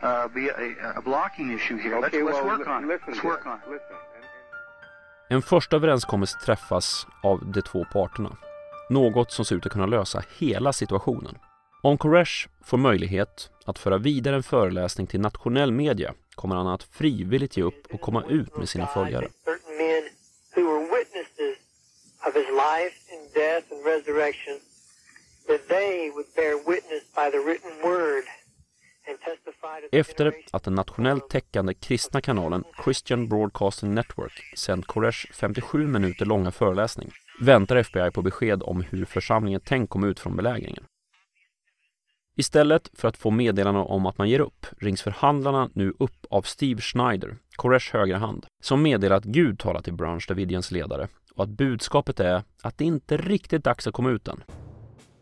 uh, 0.00 0.28
be 0.28 0.48
a, 0.48 0.94
a 0.96 1.02
blocking 1.02 1.52
issue 1.52 1.76
here. 1.76 1.96
Okay, 1.96 2.22
let's 2.22 2.36
let's 2.36 2.46
work 2.46 2.66
on 2.66 2.84
it. 2.84 2.86
listen, 2.86 3.12
Let's 3.12 3.22
work 3.22 3.46
on 3.46 3.58
it. 3.58 3.68
Listen. 3.68 3.96
And, 4.14 4.24
and 5.28 5.36
En 5.36 5.42
första 5.42 5.76
överenskommelse 5.76 6.38
träffas 6.38 7.06
av 7.22 7.40
de 7.52 7.62
två 7.62 7.84
parterna. 7.92 8.36
Något 8.90 9.32
som 9.32 9.44
ser 9.44 9.56
ut 9.56 9.66
att 9.66 9.72
kunna 9.72 9.86
lösa 9.86 10.22
hela 10.38 10.72
situationen. 10.72 11.38
Om 11.82 11.98
Koresh 11.98 12.48
får 12.64 12.78
möjlighet 12.78 13.50
att 13.64 13.78
föra 13.78 13.98
vidare 13.98 14.36
en 14.36 14.42
föreläsning 14.42 15.06
till 15.06 15.20
nationell 15.20 15.72
media 15.72 16.14
kommer 16.34 16.56
han 16.56 16.66
att 16.66 16.82
frivilligt 16.82 17.56
ge 17.56 17.62
upp 17.62 17.86
och 17.92 18.00
komma 18.00 18.24
ut 18.28 18.56
med 18.56 18.68
sina 18.68 18.86
följare. 18.86 19.28
Efter 29.92 30.34
att 30.52 30.62
den 30.62 30.74
nationellt 30.74 31.28
täckande 31.28 31.74
kristna 31.74 32.20
kanalen 32.20 32.64
Christian 32.84 33.28
Broadcasting 33.28 33.94
Network 33.94 34.58
sänt 34.58 34.86
Koresh 34.86 35.32
57 35.32 35.86
minuter 35.86 36.26
långa 36.26 36.50
föreläsning 36.52 37.10
väntar 37.40 37.76
FBI 37.76 38.10
på 38.10 38.22
besked 38.22 38.62
om 38.62 38.84
hur 38.90 39.04
församlingen 39.04 39.60
tänkt 39.60 39.90
komma 39.90 40.06
ut 40.06 40.20
från 40.20 40.36
belägringen. 40.36 40.84
Istället 42.36 42.90
för 42.94 43.08
att 43.08 43.16
få 43.16 43.30
meddelanden 43.30 43.82
om 43.82 44.06
att 44.06 44.18
man 44.18 44.28
ger 44.28 44.40
upp 44.40 44.66
rings 44.78 45.02
förhandlarna 45.02 45.70
nu 45.74 45.92
upp 45.98 46.26
av 46.30 46.42
Steve 46.42 46.80
Schneider, 46.80 47.36
Koresh 47.56 47.92
högra 47.92 48.18
hand, 48.18 48.46
som 48.62 48.82
meddelar 48.82 49.16
att 49.16 49.24
Gud 49.24 49.58
talar 49.58 49.80
till 49.80 49.92
Branch 49.92 50.26
Davidians 50.28 50.70
ledare 50.70 51.08
och 51.34 51.44
att 51.44 51.50
budskapet 51.50 52.20
är 52.20 52.42
att 52.62 52.78
det 52.78 52.84
inte 52.84 53.14
är 53.14 53.18
riktigt 53.18 53.64
dags 53.64 53.86
att 53.86 53.94
komma 53.94 54.10
ut 54.10 54.28
än. 54.28 54.42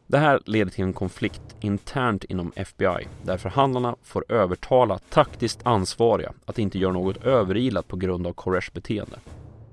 Det 0.07 0.18
här 0.18 0.40
leder 0.46 0.70
till 0.70 0.85
en 0.85 0.92
konflikt 0.92 1.57
internt 1.61 2.24
inom 2.24 2.52
FBI 2.57 3.09
där 3.22 3.37
förhandlarna 3.37 3.96
får 4.02 4.24
övertala 4.28 4.98
taktiskt 4.98 5.61
ansvariga 5.66 6.33
att 6.44 6.59
inte 6.59 6.78
göra 6.78 6.92
något 6.92 7.24
överilat 7.24 7.88
på 7.88 7.96
grund 7.96 8.26
av 8.26 8.33
Koreshs 8.33 8.72
beteende. 8.72 9.18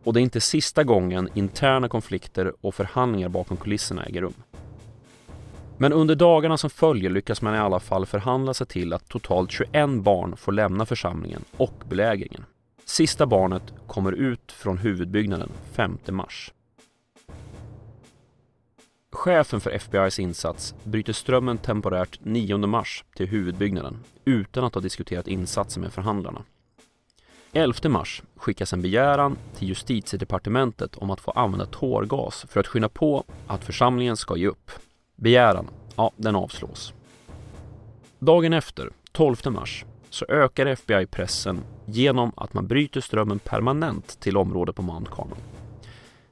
Och 0.06 0.13
det 0.13 0.20
är 0.20 0.22
inte 0.22 0.41
sista 0.41 0.84
gången 0.84 1.30
interna 1.34 1.88
konflikter 1.88 2.54
och 2.62 2.76
förhandlingar 2.76 3.30
bakom 3.30 3.58
kulisserna 3.58 4.04
äger 4.06 4.22
rum. 4.22 4.34
Men 5.78 5.94
under 5.94 6.15
dagarna 6.15 6.58
som 6.58 6.70
följer 6.70 7.10
lyckas 7.10 7.41
man 7.41 7.56
i 7.56 7.58
alla 7.58 7.80
fall 7.80 8.06
förhandla 8.06 8.54
sig 8.54 8.68
till 8.68 8.94
att 8.94 9.10
totalt 9.10 9.52
21 9.52 9.89
barn 9.89 10.38
får 10.38 10.52
lämna 10.52 10.86
församlingen 10.86 11.41
och 11.58 11.84
belägringen. 11.89 12.46
Sista 12.86 13.26
barnet 13.26 13.74
kommer 13.88 14.12
ut 14.12 14.52
från 14.52 14.78
huvudbyggnaden 14.78 15.50
5 15.72 15.98
mars. 16.10 16.54
Chefen 19.12 19.62
för 19.62 19.72
FBIs 19.72 20.20
insats 20.20 20.76
bryter 20.84 21.13
strömmen 21.13 21.58
temporärt 21.58 22.20
9 22.22 22.58
mars 22.58 23.04
till 23.15 23.28
huvudbyggnaden 23.28 23.98
utan 24.26 24.63
att 24.63 24.74
ha 24.74 24.82
diskuterat 24.82 25.28
insatsen 25.28 25.82
med 25.84 25.94
förhandlarna. 25.94 26.41
11 27.58 27.89
mars 27.89 28.24
skickas 28.36 28.74
en 28.74 28.82
begäran 28.82 29.38
till 29.58 29.68
justitiedepartementet 29.68 30.96
om 30.96 31.10
att 31.12 31.22
få 31.22 31.32
använda 31.32 31.65
tårgas 31.65 32.46
för 32.50 32.60
att 32.60 32.68
skynda 32.68 32.89
på 32.89 33.24
att 33.48 33.63
församlingen 33.63 34.18
ska 34.18 34.38
ge 34.38 34.48
upp. 34.48 34.72
Begäran, 35.15 35.68
ja, 35.96 36.12
den 36.18 36.36
avslås. 36.36 36.94
Dagen 38.20 38.54
efter, 38.54 38.89
12 39.12 39.36
mars, 39.46 39.86
så 40.10 40.26
ökar 40.26 40.65
FBI 40.65 41.06
pressen 41.06 41.63
genom 41.86 42.32
att 42.38 42.54
man 42.54 42.68
bryter 42.68 43.02
strömmen 43.02 43.39
permanent 43.39 44.20
till 44.20 44.38
området 44.38 44.76
på 44.76 44.82
Mount 44.82 45.12
Carmel. 45.15 45.38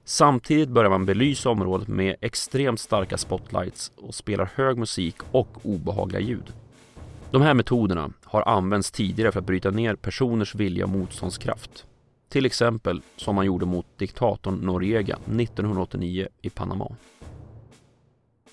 Samtidigt 0.06 0.70
börjar 0.70 0.90
man 0.90 1.06
belysa 1.06 1.50
området 1.50 1.88
med 1.88 2.16
extremt 2.22 2.80
starka 2.80 3.18
spotlights 3.18 3.92
och 3.98 4.16
spelar 4.16 4.52
hög 4.56 4.78
musik 4.78 5.16
och 5.32 5.48
obehagliga 5.64 6.20
ljud. 6.20 6.54
De 7.34 7.42
här 7.42 7.54
metoderna 7.54 8.12
har 8.24 8.42
använts 8.42 8.92
tidigare 8.92 9.32
för 9.32 9.40
att 9.40 9.46
bryta 9.46 9.72
ner 9.72 9.96
personers 9.96 10.56
vilja 10.56 10.86
och 10.86 10.90
motståndskraft. 10.90 11.86
Till 12.30 12.46
exempel 12.46 13.02
som 13.16 13.36
man 13.36 13.46
gjorde 13.46 13.66
mot 13.66 13.98
diktatorn 13.98 14.56
Noriega 14.56 15.16
1989 15.16 16.28
i 16.42 16.50
Panama. 16.50 16.96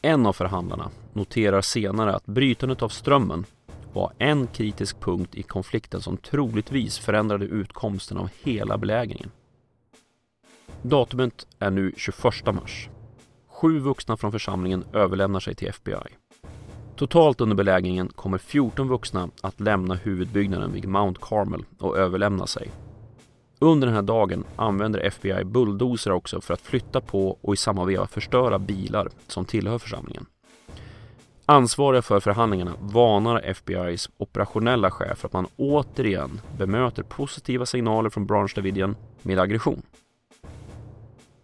En 0.02 0.26
av 0.26 0.32
förhandlarna 0.32 0.90
noterar 1.12 1.60
senare 1.60 2.14
att 2.14 2.26
brytandet 2.26 2.82
av 2.82 2.88
strömmen 2.88 3.44
var 3.92 4.12
en 4.18 4.46
kritisk 4.46 5.00
punkt 5.00 5.34
i 5.34 5.42
konflikten 5.42 6.00
som 6.00 6.16
troligtvis 6.16 6.98
förändrade 6.98 7.44
utkomsten 7.44 8.16
av 8.16 8.30
hela 8.42 8.78
belägringen. 8.78 9.30
Datumet 10.82 11.46
är 11.58 11.70
nu 11.70 11.92
21 11.96 12.24
mars. 12.54 12.88
Sju 13.48 13.78
vuxna 13.78 14.16
från 14.16 14.32
församlingen 14.32 14.84
överlämnar 14.92 15.40
sig 15.40 15.54
till 15.54 15.68
FBI. 15.68 16.19
Totalt 17.00 17.40
under 17.40 17.56
belägringen 17.56 18.08
kommer 18.08 18.38
14 18.38 18.88
vuxna 18.88 19.28
att 19.40 19.60
lämna 19.60 19.94
huvudbyggnaden 19.94 20.72
vid 20.72 20.88
Mount 20.88 21.20
Carmel 21.22 21.64
och 21.78 21.98
överlämna 21.98 22.46
sig. 22.46 22.70
Under 23.58 23.86
den 23.86 23.94
här 23.94 24.02
dagen 24.02 24.44
använder 24.56 25.00
FBI 25.00 25.44
bulldozer 25.44 26.10
också 26.10 26.40
för 26.40 26.54
att 26.54 26.60
flytta 26.60 27.00
på 27.00 27.38
och 27.40 27.54
i 27.54 27.56
samma 27.56 27.84
veva 27.84 28.06
förstöra 28.06 28.58
bilar 28.58 29.08
som 29.26 29.44
tillhör 29.44 29.78
församlingen. 29.78 30.26
Ansvariga 31.46 32.02
för 32.02 32.20
förhandlingarna 32.20 32.72
varnar 32.80 33.40
FBIs 33.54 34.10
operationella 34.16 34.90
chef 34.90 35.18
för 35.18 35.28
att 35.28 35.32
man 35.32 35.46
återigen 35.56 36.40
bemöter 36.58 37.02
positiva 37.02 37.66
signaler 37.66 38.10
från 38.10 38.26
Branch 38.26 38.52
Davidian 38.54 38.96
med 39.22 39.38
aggression. 39.38 39.82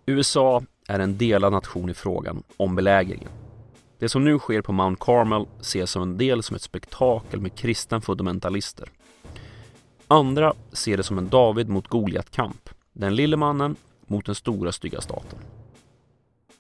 USA 0.07 0.63
är 0.89 0.99
en 0.99 1.19
delad 1.19 1.53
nation 1.53 1.91
i 1.91 1.95
frågan 1.95 2.43
om 2.57 2.75
belägringen. 2.77 3.31
Det 3.99 4.09
som 4.09 4.25
nu 4.25 4.39
sker 4.39 4.63
på 4.63 4.73
Mount 4.73 5.05
Carmel 5.05 5.47
ses 5.61 5.97
av 5.97 6.03
en 6.03 6.19
del 6.19 6.43
som 6.43 6.57
ett 6.57 6.63
spektakel 6.63 7.41
med 7.41 7.55
kristna 7.55 8.01
fundamentalister. 8.01 8.89
Andra 10.09 10.55
ser 10.73 10.97
det 10.97 11.03
som 11.03 11.19
en 11.19 11.29
David 11.29 11.69
mot 11.69 11.89
Goliat-kamp. 11.89 12.71
Den 12.93 13.15
lille 13.15 13.37
mannen 13.37 13.77
mot 14.07 14.27
den 14.27 14.35
stora 14.35 14.73
stygga 14.73 15.01
staten. 15.01 15.39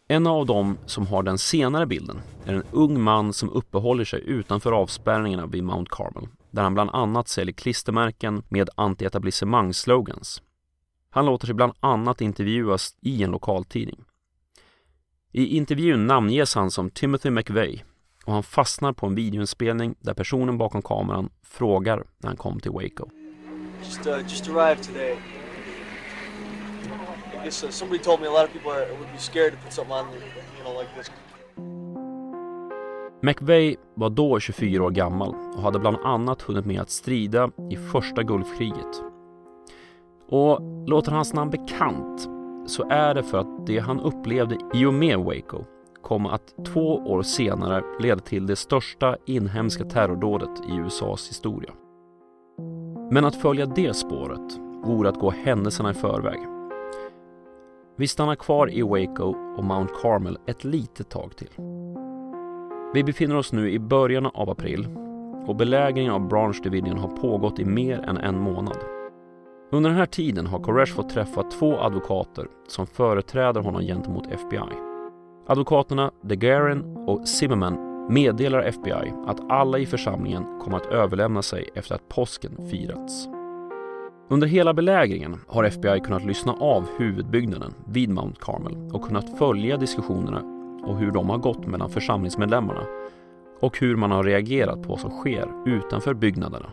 En 0.08 0.26
av 0.26 0.46
dem 0.46 0.78
som 0.86 1.06
har 1.06 1.22
den 1.22 1.38
senare 1.38 1.86
bilden 1.86 2.20
är 2.44 2.54
en 2.54 2.64
ung 2.70 3.00
man 3.00 3.32
som 3.32 3.50
uppehåller 3.50 4.04
sig 4.04 4.22
utanför 4.26 4.72
avspärrningarna 4.72 5.46
vid 5.46 5.64
Mount 5.64 5.90
Carmel 5.94 6.28
där 6.50 6.62
han 6.62 6.74
bland 6.74 6.90
annat 6.90 7.28
säljer 7.28 7.52
klistermärken 7.52 8.42
med 8.48 8.70
anti-etablissemang-slogans. 8.76 10.42
Han 11.10 11.26
låter 11.26 11.46
sig 11.46 11.54
bland 11.54 11.72
annat 11.80 12.20
intervjuas 12.20 12.96
i 13.00 13.22
en 13.22 13.30
lokaltidning. 13.30 14.04
I 15.36 15.56
intervjun 15.56 16.06
namnges 16.06 16.54
han 16.54 16.70
som 16.70 16.90
Timothy 16.90 17.30
McVeigh 17.30 17.82
och 18.24 18.32
han 18.32 18.42
fastnar 18.42 18.92
på 18.92 19.06
en 19.06 19.14
videoinspelning 19.14 19.94
där 20.00 20.14
personen 20.14 20.58
bakom 20.58 20.82
kameran 20.82 21.30
frågar 21.42 22.04
när 22.18 22.28
han 22.28 22.36
kom 22.36 22.60
till 22.60 22.70
Waco. 22.70 23.08
Just, 23.84 24.06
uh, 24.06 24.18
just 24.22 24.48
arrived 24.48 24.82
today. 24.82 25.12
I 27.34 27.44
guess 27.44 27.64
uh, 27.64 27.70
somebody 27.70 28.02
told 28.02 28.20
me 28.20 28.26
a 28.26 28.30
lot 28.30 28.44
of 28.44 28.52
people 28.52 28.70
are, 28.70 28.86
would 28.98 29.12
be 29.12 29.18
scared 29.18 29.52
to 29.52 29.58
put 29.64 29.72
something 29.72 29.94
on, 29.94 30.06
you 30.56 30.64
know, 30.64 30.80
like 30.80 30.90
this. 30.98 31.10
McVeigh 33.22 33.78
var 33.94 34.10
då 34.10 34.40
24 34.40 34.84
år 34.84 34.90
gammal 34.90 35.34
och 35.56 35.62
hade 35.62 35.78
bland 35.78 35.96
annat 35.96 36.42
hunnit 36.42 36.66
med 36.66 36.80
att 36.80 36.90
strida 36.90 37.50
i 37.70 37.76
första 37.76 38.22
Gulfkriget. 38.22 39.02
Och 40.28 40.60
låter 40.86 41.12
hans 41.12 41.34
namn 41.34 41.50
bekant 41.50 42.35
så 42.66 42.84
är 42.90 43.14
det 43.14 43.22
för 43.22 43.38
att 43.38 43.66
det 43.66 43.78
han 43.78 44.00
upplevde 44.00 44.58
i 44.74 44.86
och 44.86 44.94
med 44.94 45.18
Waco 45.18 45.64
kom 46.02 46.26
att 46.26 46.54
två 46.66 46.96
år 46.96 47.22
senare 47.22 47.82
leda 48.00 48.20
till 48.20 48.46
det 48.46 48.56
största 48.56 49.16
inhemska 49.26 49.84
terrordådet 49.84 50.50
i 50.68 50.76
USAs 50.76 51.30
historia. 51.30 51.72
Men 53.10 53.24
att 53.24 53.36
följa 53.36 53.66
det 53.66 53.96
spåret 53.96 54.58
vore 54.84 55.08
att 55.08 55.20
gå 55.20 55.30
händelserna 55.30 55.90
i 55.90 55.94
förväg. 55.94 56.38
Vi 57.96 58.08
stannar 58.08 58.34
kvar 58.34 58.70
i 58.70 58.82
Waco 58.82 59.34
och 59.56 59.64
Mount 59.64 59.92
Carmel 60.02 60.38
ett 60.46 60.64
litet 60.64 61.08
tag 61.08 61.36
till. 61.36 61.50
Vi 62.94 63.04
befinner 63.04 63.36
oss 63.36 63.52
nu 63.52 63.70
i 63.70 63.78
början 63.78 64.26
av 64.26 64.50
april 64.50 64.88
och 65.46 65.56
belägringen 65.56 66.12
av 66.12 66.28
Branch 66.28 66.60
Division 66.62 66.98
har 66.98 67.16
pågått 67.16 67.58
i 67.58 67.64
mer 67.64 67.98
än 67.98 68.16
en 68.16 68.40
månad. 68.40 68.95
Under 69.70 69.90
den 69.90 69.98
här 69.98 70.06
tiden 70.06 70.46
har 70.46 70.58
Koresh 70.58 70.94
fått 70.94 71.10
träffa 71.10 71.42
två 71.42 71.78
advokater 71.78 72.46
som 72.68 72.86
företräder 72.86 73.60
honom 73.60 73.82
gentemot 73.82 74.26
FBI. 74.26 74.60
Advokaterna 75.46 76.10
DeGarin 76.22 76.96
och 77.06 77.28
Zimmerman 77.28 78.06
meddelar 78.10 78.62
FBI 78.62 79.12
att 79.26 79.50
alla 79.50 79.78
i 79.78 79.86
församlingen 79.86 80.60
kommer 80.60 80.76
att 80.76 80.86
överlämna 80.86 81.42
sig 81.42 81.70
efter 81.74 81.94
att 81.94 82.08
påsken 82.08 82.68
firats. 82.70 83.28
Under 84.28 84.46
hela 84.46 84.74
belägringen 84.74 85.40
har 85.46 85.64
FBI 85.64 86.00
kunnat 86.00 86.24
lyssna 86.24 86.52
av 86.52 86.86
huvudbyggnaden 86.98 87.74
vid 87.86 88.10
Mount 88.10 88.40
Carmel 88.40 88.90
och 88.92 89.04
kunnat 89.06 89.38
följa 89.38 89.76
diskussionerna 89.76 90.42
och 90.86 90.98
hur 90.98 91.10
de 91.10 91.30
har 91.30 91.38
gått 91.38 91.66
mellan 91.66 91.90
församlingsmedlemmarna 91.90 92.86
och 93.60 93.78
hur 93.78 93.96
man 93.96 94.10
har 94.10 94.24
reagerat 94.24 94.82
på 94.82 94.88
vad 94.88 95.00
som 95.00 95.10
sker 95.10 95.48
utanför 95.66 96.14
byggnaderna. 96.14 96.72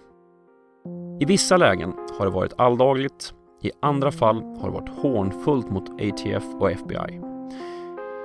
I 1.19 1.25
vissa 1.25 1.57
lägen 1.57 1.93
har 2.17 2.25
det 2.25 2.31
varit 2.31 2.53
alldagligt, 2.57 3.33
i 3.61 3.71
andra 3.81 4.11
fall 4.11 4.35
har 4.35 4.67
det 4.67 4.73
varit 4.73 4.89
hånfullt 4.89 5.69
mot 5.69 5.89
ATF 5.89 6.43
och 6.59 6.71
FBI. 6.71 7.21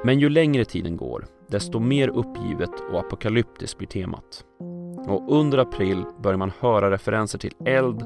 Men 0.04 0.20
ju 0.20 0.28
längre 0.28 0.64
tiden 0.64 0.96
går, 0.96 1.26
desto 1.48 1.78
mer 1.78 2.08
uppgivet 2.08 2.70
och 2.92 2.98
apokalyptiskt 2.98 3.78
blir 3.78 3.88
temat. 3.88 4.44
Och 5.08 5.36
under 5.36 5.58
april 5.58 6.04
börjar 6.22 6.38
man 6.38 6.52
höra 6.60 6.90
referenser 6.90 7.38
till 7.38 7.54
eld, 7.64 8.02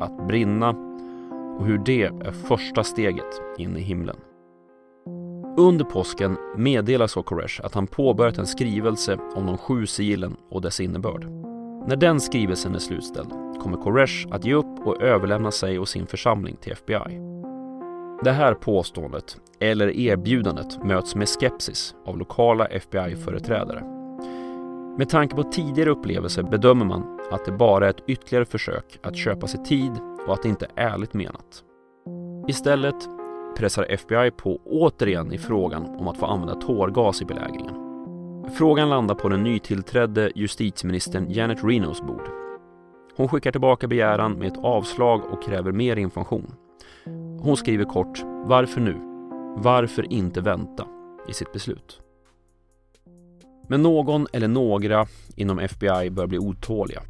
att 0.00 0.26
brinna 0.26 0.70
och 1.58 1.66
hur 1.66 1.78
det 1.78 2.02
är 2.02 2.32
första 2.32 2.84
steget 2.84 3.40
in 3.58 3.76
i 3.76 3.80
himlen. 3.80 4.16
Under 5.58 5.84
påsken 5.84 6.36
meddelar 6.56 7.06
så 7.06 7.22
Koresh 7.22 7.60
att 7.64 7.74
han 7.74 7.86
påbörjat 7.86 8.38
en 8.38 8.46
skrivelse 8.46 9.18
om 9.36 9.46
de 9.46 9.58
sju 9.58 9.86
sigillen 9.86 10.36
och 10.50 10.62
dess 10.62 10.80
innebörd. 10.80 11.24
När 11.88 11.96
den 11.96 12.20
skrivelsen 12.20 12.74
är 12.74 12.78
slutställd 12.78 13.43
kommer 13.64 13.76
Koresh 13.76 14.26
att 14.30 14.44
ge 14.44 14.54
upp 14.54 14.86
och 14.86 15.02
överlämna 15.02 15.50
sig 15.50 15.78
och 15.78 15.88
sin 15.88 16.06
församling 16.06 16.56
till 16.56 16.72
FBI. 16.72 17.20
Det 18.22 18.32
här 18.32 18.54
påståendet, 18.54 19.36
eller 19.60 19.96
erbjudandet, 19.96 20.84
möts 20.84 21.14
med 21.14 21.28
skepsis 21.28 21.94
av 22.06 22.18
lokala 22.18 22.66
FBI-företrädare. 22.66 23.82
Med 24.98 25.08
tanke 25.08 25.36
på 25.36 25.42
tidigare 25.42 25.90
upplevelser 25.90 26.42
bedömer 26.42 26.84
man 26.84 27.20
att 27.32 27.44
det 27.44 27.52
bara 27.52 27.86
är 27.86 27.90
ett 27.90 28.04
ytterligare 28.06 28.44
försök 28.44 28.98
att 29.02 29.16
köpa 29.16 29.46
sig 29.46 29.64
tid 29.64 29.92
och 30.26 30.34
att 30.34 30.42
det 30.42 30.48
inte 30.48 30.66
är 30.76 30.88
ärligt 30.88 31.14
menat. 31.14 31.62
Istället 32.48 33.08
pressar 33.56 33.86
FBI 33.90 34.30
på 34.30 34.60
återigen 34.64 35.32
i 35.32 35.38
frågan 35.38 35.86
om 35.86 36.08
att 36.08 36.18
få 36.18 36.26
använda 36.26 36.54
tårgas 36.54 37.22
i 37.22 37.24
belägringen. 37.24 37.74
Frågan 38.58 38.90
landar 38.90 39.14
på 39.14 39.28
den 39.28 39.42
nytillträdde 39.42 40.32
justitieministern 40.34 41.30
Janet 41.30 41.64
Renos 41.64 42.02
bord. 42.02 42.43
Hon 43.16 43.28
skickar 43.28 43.52
tillbaka 43.52 43.86
begäran 43.86 44.32
med 44.32 44.48
ett 44.48 44.58
avslag 44.58 45.24
och 45.32 45.42
kräver 45.42 45.72
mer 45.72 45.96
information. 45.96 46.54
Hon 47.40 47.56
skriver 47.56 47.84
kort 47.84 48.22
“Varför 48.44 48.80
nu?” 48.80 48.96
Varför 49.56 50.12
inte 50.12 50.40
vänta 50.40 50.86
i 51.28 51.32
sitt 51.32 51.52
beslut? 51.52 52.00
Men 53.68 53.82
någon 53.82 54.26
eller 54.32 54.48
några 54.48 55.06
inom 55.36 55.58
FBI 55.58 56.10
börjar 56.10 56.28
bli 56.28 56.38
otåliga. 56.38 57.02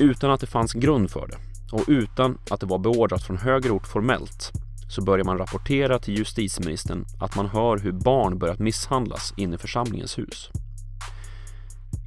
Utan 0.00 0.30
att 0.30 0.40
det 0.40 0.46
fanns 0.46 0.72
grund 0.72 1.10
för 1.10 1.26
det 1.26 1.36
och 1.72 1.84
utan 1.88 2.38
att 2.50 2.60
det 2.60 2.66
var 2.66 2.78
beordrat 2.78 3.22
från 3.22 3.36
högre 3.36 3.70
ort 3.70 3.86
formellt 3.86 4.52
så 4.90 5.02
börjar 5.02 5.24
man 5.24 5.38
rapportera 5.38 5.98
till 5.98 6.18
justitieministern 6.18 7.04
att 7.20 7.36
man 7.36 7.46
hör 7.46 7.78
hur 7.78 7.92
barn 7.92 8.38
börjat 8.38 8.58
misshandlas 8.58 9.34
inne 9.36 9.54
i 9.54 9.58
församlingens 9.58 10.18
hus. 10.18 10.50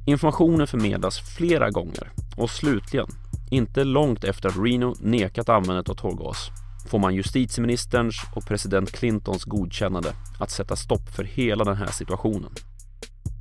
Informationen 0.06 0.66
förmedlas 0.66 1.20
flera 1.20 1.70
gånger 1.70 2.12
och 2.36 2.50
slutligen, 2.50 3.06
inte 3.50 3.84
långt 3.84 4.24
efter 4.24 4.48
att 4.48 4.56
Reno 4.58 4.94
nekat 5.00 5.48
användandet 5.48 5.88
av 5.88 5.94
tårgas, 5.94 6.50
får 6.88 6.98
man 6.98 7.14
justitieministerns 7.14 8.16
och 8.34 8.46
president 8.46 8.92
Clintons 8.92 9.44
godkännande 9.44 10.12
att 10.38 10.50
sätta 10.50 10.76
stopp 10.76 11.08
för 11.08 11.24
hela 11.24 11.64
den 11.64 11.76
här 11.76 11.86
situationen. 11.86 12.50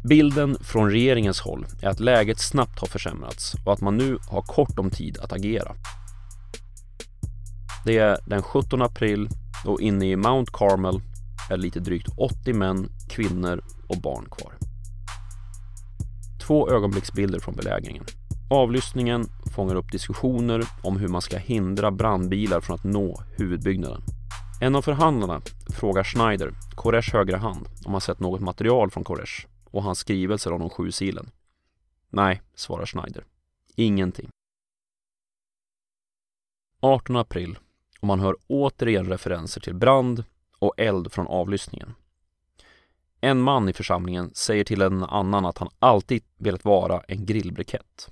Bilden 0.03 0.57
från 0.61 0.89
regeringens 0.89 1.39
håll 1.39 1.65
är 1.81 1.89
att 1.89 1.99
läget 1.99 2.39
snabbt 2.39 2.79
har 2.79 2.87
försämrats 2.87 3.55
och 3.65 3.73
att 3.73 3.81
man 3.81 3.97
nu 3.97 4.17
har 4.29 4.41
kort 4.41 4.79
om 4.79 4.89
tid 4.89 5.17
att 5.17 5.33
agera. 5.33 5.75
Det 7.85 7.97
är 7.97 8.17
den 8.25 8.41
17 8.41 8.81
april 8.81 9.29
och 9.65 9.81
inne 9.81 10.05
i 10.05 10.15
Mount 10.15 10.51
Carmel 10.53 11.01
är 11.49 11.57
lite 11.57 11.79
drygt 11.79 12.09
80 12.17 12.53
män, 12.53 12.89
kvinnor 13.09 13.63
och 13.87 14.01
barn 14.01 14.25
kvar. 14.31 14.60
Två 16.51 16.69
ögonblicksbilder 16.69 17.39
från 17.39 17.55
belägringen. 17.55 18.03
Avlyssningen 18.49 19.25
fångar 19.55 19.75
upp 19.75 19.91
diskussioner 19.91 20.63
om 20.83 20.97
hur 20.97 21.07
man 21.07 21.21
ska 21.21 21.37
hindra 21.37 21.91
brandbilar 21.91 22.61
från 22.61 22.75
att 22.75 22.83
nå 22.83 23.23
huvudbyggnaden. 23.37 24.01
En 24.61 24.75
av 24.75 24.81
förhandlarna 24.81 25.41
frågar 25.79 26.03
Schneider, 26.03 26.53
Koresh 26.75 27.13
högra 27.13 27.37
hand, 27.37 27.67
om 27.85 27.91
han 27.91 28.01
sett 28.01 28.19
något 28.19 28.41
material 28.41 28.91
från 28.91 29.03
Koresh 29.03 29.47
och 29.65 29.83
hans 29.83 29.99
skrivelser 29.99 30.53
om 30.53 30.59
de 30.59 30.69
sju 30.69 30.91
silen. 30.91 31.29
Nej, 32.09 32.41
svarar 32.55 32.85
Schneider. 32.85 33.25
Ingenting. 33.75 34.29
18 36.79 37.15
april 37.15 37.59
och 37.99 38.07
man 38.07 38.19
hör 38.19 38.35
återigen 38.47 39.09
referenser 39.09 39.61
till 39.61 39.75
brand 39.75 40.23
och 40.59 40.73
eld 40.77 41.11
från 41.11 41.27
avlyssningen. 41.27 41.93
En 43.21 43.41
man 43.41 43.69
i 43.69 43.73
församlingen 43.73 44.31
säger 44.33 44.63
till 44.63 44.81
en 44.81 45.03
annan 45.03 45.45
att 45.45 45.57
han 45.57 45.69
alltid 45.79 46.23
velat 46.37 46.65
vara 46.65 47.01
en 47.07 47.25
grillbrikett. 47.25 48.11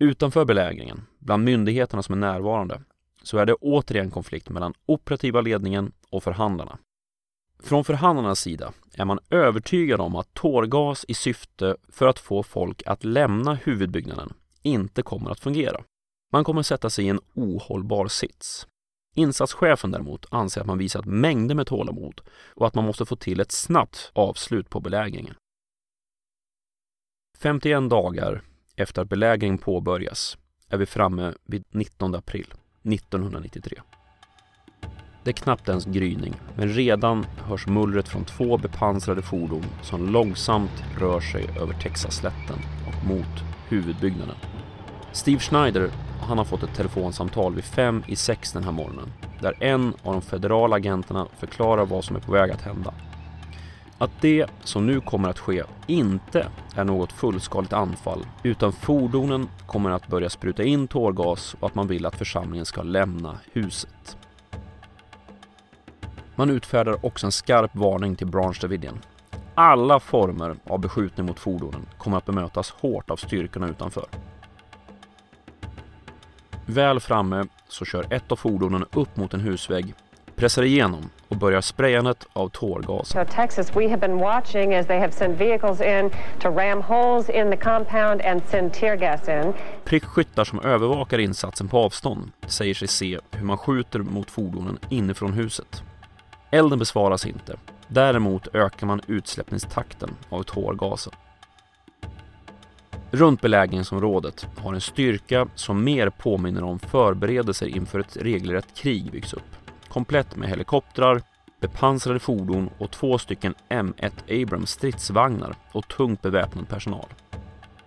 Utanför 0.00 0.44
belägringen, 0.44 1.06
bland 1.18 1.44
myndigheterna 1.44 2.02
som 2.02 2.12
är 2.12 2.18
närvarande, 2.18 2.82
så 3.22 3.38
är 3.38 3.46
det 3.46 3.54
återigen 3.54 4.10
konflikt 4.10 4.48
mellan 4.48 4.74
operativa 4.86 5.40
ledningen 5.40 5.92
och 6.10 6.22
förhandlarna. 6.22 6.78
Från 7.62 7.84
förhandlarnas 7.84 8.40
sida 8.40 8.72
är 8.94 9.04
man 9.04 9.18
övertygad 9.30 10.00
om 10.00 10.16
att 10.16 10.34
tårgas 10.34 11.04
i 11.08 11.14
syfte 11.14 11.76
för 11.88 12.06
att 12.06 12.18
få 12.18 12.42
folk 12.42 12.82
att 12.86 13.04
lämna 13.04 13.54
huvudbyggnaden 13.54 14.32
inte 14.62 15.02
kommer 15.02 15.30
att 15.30 15.40
fungera. 15.40 15.84
Man 16.32 16.44
kommer 16.44 16.62
sätta 16.62 16.90
sig 16.90 17.04
i 17.04 17.08
en 17.08 17.20
ohållbar 17.34 18.08
sits. 18.08 18.66
Insatschefen 19.18 19.90
däremot 19.90 20.26
anser 20.30 20.60
att 20.60 20.66
man 20.66 20.78
visat 20.78 21.04
mängder 21.04 21.54
med 21.54 21.66
tålamod 21.66 22.20
och 22.54 22.66
att 22.66 22.74
man 22.74 22.84
måste 22.84 23.06
få 23.06 23.16
till 23.16 23.40
ett 23.40 23.52
snabbt 23.52 24.10
avslut 24.12 24.70
på 24.70 24.80
belägringen. 24.80 25.34
51 27.38 27.90
dagar 27.90 28.42
efter 28.76 29.02
att 29.02 29.08
belägringen 29.08 29.58
påbörjas 29.58 30.38
är 30.68 30.76
vi 30.76 30.86
framme 30.86 31.34
vid 31.44 31.64
19 31.70 32.14
april 32.14 32.54
1993. 32.82 33.80
Det 35.24 35.30
är 35.30 35.32
knappt 35.32 35.68
ens 35.68 35.84
gryning, 35.84 36.34
men 36.56 36.68
redan 36.68 37.24
hörs 37.24 37.66
mullret 37.66 38.08
från 38.08 38.24
två 38.24 38.58
bepansrade 38.58 39.22
fordon 39.22 39.64
som 39.82 40.12
långsamt 40.12 40.84
rör 40.98 41.20
sig 41.20 41.44
över 41.60 41.74
Texaslätten 41.74 42.58
och 42.86 43.06
mot 43.06 43.44
huvudbyggnaden. 43.68 44.36
Steve 45.12 45.40
Schneider 45.40 45.90
han 46.20 46.38
har 46.38 46.44
fått 46.44 46.62
ett 46.62 46.74
telefonsamtal 46.74 47.54
vid 47.54 47.64
fem 47.64 48.02
i 48.06 48.16
sex 48.16 48.52
den 48.52 48.64
här 48.64 48.72
morgonen 48.72 49.12
där 49.40 49.54
en 49.60 49.94
av 50.02 50.12
de 50.12 50.22
federala 50.22 50.76
agenterna 50.76 51.26
förklarar 51.38 51.86
vad 51.86 52.04
som 52.04 52.16
är 52.16 52.20
på 52.20 52.32
väg 52.32 52.50
att 52.50 52.62
hända. 52.62 52.94
Att 53.98 54.10
det 54.20 54.46
som 54.64 54.86
nu 54.86 55.00
kommer 55.00 55.28
att 55.28 55.38
ske 55.38 55.62
inte 55.86 56.46
är 56.74 56.84
något 56.84 57.12
fullskaligt 57.12 57.72
anfall 57.72 58.26
utan 58.42 58.72
fordonen 58.72 59.48
kommer 59.66 59.90
att 59.90 60.06
börja 60.06 60.30
spruta 60.30 60.64
in 60.64 60.88
tårgas 60.88 61.56
och 61.60 61.68
att 61.68 61.74
man 61.74 61.86
vill 61.86 62.06
att 62.06 62.16
församlingen 62.16 62.66
ska 62.66 62.82
lämna 62.82 63.38
huset. 63.52 64.16
Man 66.34 66.50
utfärdar 66.50 67.06
också 67.06 67.26
en 67.26 67.32
skarp 67.32 67.74
varning 67.74 68.16
till 68.16 68.26
Branch 68.26 68.60
Davidian. 68.60 68.98
Alla 69.54 70.00
former 70.00 70.56
av 70.66 70.78
beskjutning 70.78 71.26
mot 71.26 71.38
fordonen 71.38 71.86
kommer 71.98 72.16
att 72.16 72.26
bemötas 72.26 72.70
hårt 72.70 73.10
av 73.10 73.16
styrkorna 73.16 73.68
utanför. 73.68 74.06
Väl 76.70 77.00
framme 77.00 77.46
så 77.68 77.84
kör 77.84 78.06
ett 78.10 78.32
av 78.32 78.36
fordonen 78.36 78.84
upp 78.92 79.16
mot 79.16 79.34
en 79.34 79.40
husvägg, 79.40 79.94
pressar 80.36 80.62
igenom 80.62 81.10
och 81.28 81.36
börjar 81.36 81.60
sprayandet 81.60 82.26
av 82.32 82.48
tårgas. 82.48 83.08
So 83.08 83.24
Texas, 83.30 83.76
we 83.76 83.88
have 83.88 83.96
been 83.96 84.18
watching 84.18 84.74
as 84.74 84.86
they 84.86 84.98
have 84.98 85.12
sent 85.12 85.40
vehicles 85.40 85.80
in 85.80 86.10
to 86.40 86.48
ram 86.48 86.82
holes 86.82 87.30
in 87.30 87.50
the 87.50 87.56
compound 87.56 88.22
and 88.22 88.42
send 88.46 88.72
tear 88.72 88.96
gas 88.96 89.28
in. 89.28 89.52
Prickskyttar 89.84 90.44
som 90.44 90.60
övervakar 90.60 91.18
insatsen 91.18 91.68
på 91.68 91.78
avstånd 91.78 92.30
säger 92.46 92.74
sig 92.74 92.88
se 92.88 93.18
hur 93.30 93.44
man 93.44 93.58
skjuter 93.58 93.98
mot 93.98 94.30
fordonen 94.30 94.78
inifrån 94.88 95.32
huset. 95.32 95.82
Elden 96.50 96.78
besvaras 96.78 97.26
inte. 97.26 97.56
Däremot 97.86 98.54
ökar 98.54 98.86
man 98.86 99.00
utsläppningstakten 99.06 100.10
av 100.28 100.42
tårgasen. 100.42 101.12
Runt 103.10 103.40
belägringsområdet 103.40 104.46
har 104.56 104.74
en 104.74 104.80
styrka 104.80 105.48
som 105.54 105.84
mer 105.84 106.10
påminner 106.10 106.64
om 106.64 106.78
förberedelser 106.78 107.66
inför 107.66 108.00
ett 108.00 108.16
regelrätt 108.16 108.74
krig 108.76 109.12
byggts 109.12 109.32
upp. 109.32 109.56
Komplett 109.88 110.36
med 110.36 110.48
helikoptrar, 110.48 111.22
bepansrade 111.60 112.18
fordon 112.18 112.70
och 112.78 112.90
två 112.90 113.18
stycken 113.18 113.54
M1 113.68 114.42
Abrams 114.42 114.70
stridsvagnar 114.70 115.54
och 115.72 115.88
tungt 115.88 116.22
beväpnad 116.22 116.68
personal. 116.68 117.06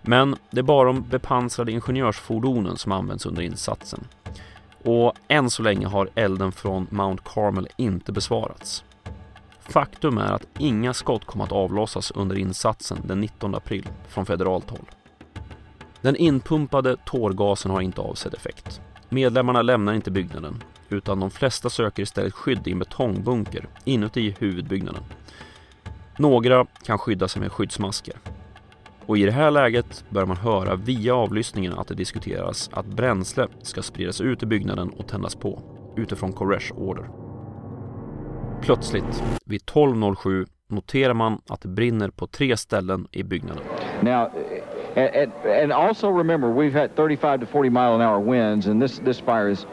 Men 0.02 0.36
det 0.52 0.60
är 0.60 0.64
bara 0.64 0.88
de 0.88 1.02
bepansrade 1.10 1.72
ingenjörsfordonen 1.72 2.78
som 2.78 2.92
används 2.92 3.26
under 3.26 3.42
insatsen. 3.42 4.08
Och 4.84 5.14
än 5.28 5.50
så 5.50 5.64
länge 5.64 5.88
har 5.88 6.10
elden 6.16 6.52
från 6.52 6.88
Mount 6.90 7.24
Carmel 7.26 7.68
inte 7.78 8.12
besvarats. 8.12 8.84
Faktum 9.60 10.18
är 10.18 10.32
att 10.34 10.48
inga 10.58 10.94
skott 10.94 11.26
kommer 11.26 11.46
att 11.46 11.52
avlossas 11.52 12.12
under 12.12 12.38
insatsen 12.38 12.98
den 13.04 13.20
19 13.20 13.56
april 13.56 13.88
från 14.08 14.26
federalt 14.26 14.70
håll. 14.70 14.86
Den 16.02 16.16
inpumpade 16.16 16.98
tårgasen 17.06 17.72
har 17.72 17.82
inte 17.82 18.02
avsedd 18.02 18.34
effekt. 18.34 18.82
Medlemmarna 19.10 19.62
lämnar 19.62 19.94
inte 19.94 20.12
byggnaden 20.12 20.64
utan 20.90 21.20
de 21.20 21.32
flesta 21.32 21.70
söker 21.70 22.04
istället 22.04 22.34
skydd 22.34 22.68
i 22.68 22.72
en 22.72 22.80
betongbunker 22.80 23.68
inuti 23.84 24.36
huvudbyggnaden. 24.40 25.04
Några 26.18 26.66
kan 26.66 26.98
skydda 26.98 27.28
sig 27.28 27.42
med 27.42 27.52
skyddsmasker. 27.52 28.16
Och 29.06 29.18
i 29.18 29.26
det 29.26 29.32
här 29.32 29.52
läget 29.52 30.06
bör 30.10 30.26
man 30.26 30.38
höra 30.38 30.76
via 30.76 31.16
avlyssningen 31.16 31.74
att 31.74 31.88
det 31.88 31.96
diskuteras 31.96 32.70
att 32.74 32.86
bränsle 32.86 33.48
ska 33.62 33.82
spridas 33.82 34.22
ut 34.22 34.44
i 34.44 34.46
byggnaden 34.46 34.90
och 34.90 35.08
tändas 35.08 35.36
på 35.36 35.62
utifrån 35.96 36.34
Koresh 36.34 36.74
order. 36.74 37.10
Plötsligt, 38.62 39.24
vid 39.46 39.62
12.07, 39.62 40.48
noterar 40.68 41.14
man 41.14 41.42
att 41.50 41.62
det 41.62 41.68
brinner 41.68 42.10
på 42.10 42.28
tre 42.28 42.58
ställen 42.58 43.08
i 43.12 43.24
byggnaden. 43.24 43.64
Now, 44.02 44.32
and, 44.96 45.32
and 45.46 45.72
also 45.72 46.10
remember, 46.10 46.50
we've 46.50 46.74
had 46.74 46.96
35 46.96 47.42
to 47.42 47.46
40 47.46 47.70
mile 47.70 47.96
an 47.96 48.02
hour 48.02 48.20
winds, 48.20 48.68
and 48.68 48.82
this 48.82 49.00
this 49.00 49.20
fire 49.20 49.50
is 49.50 49.66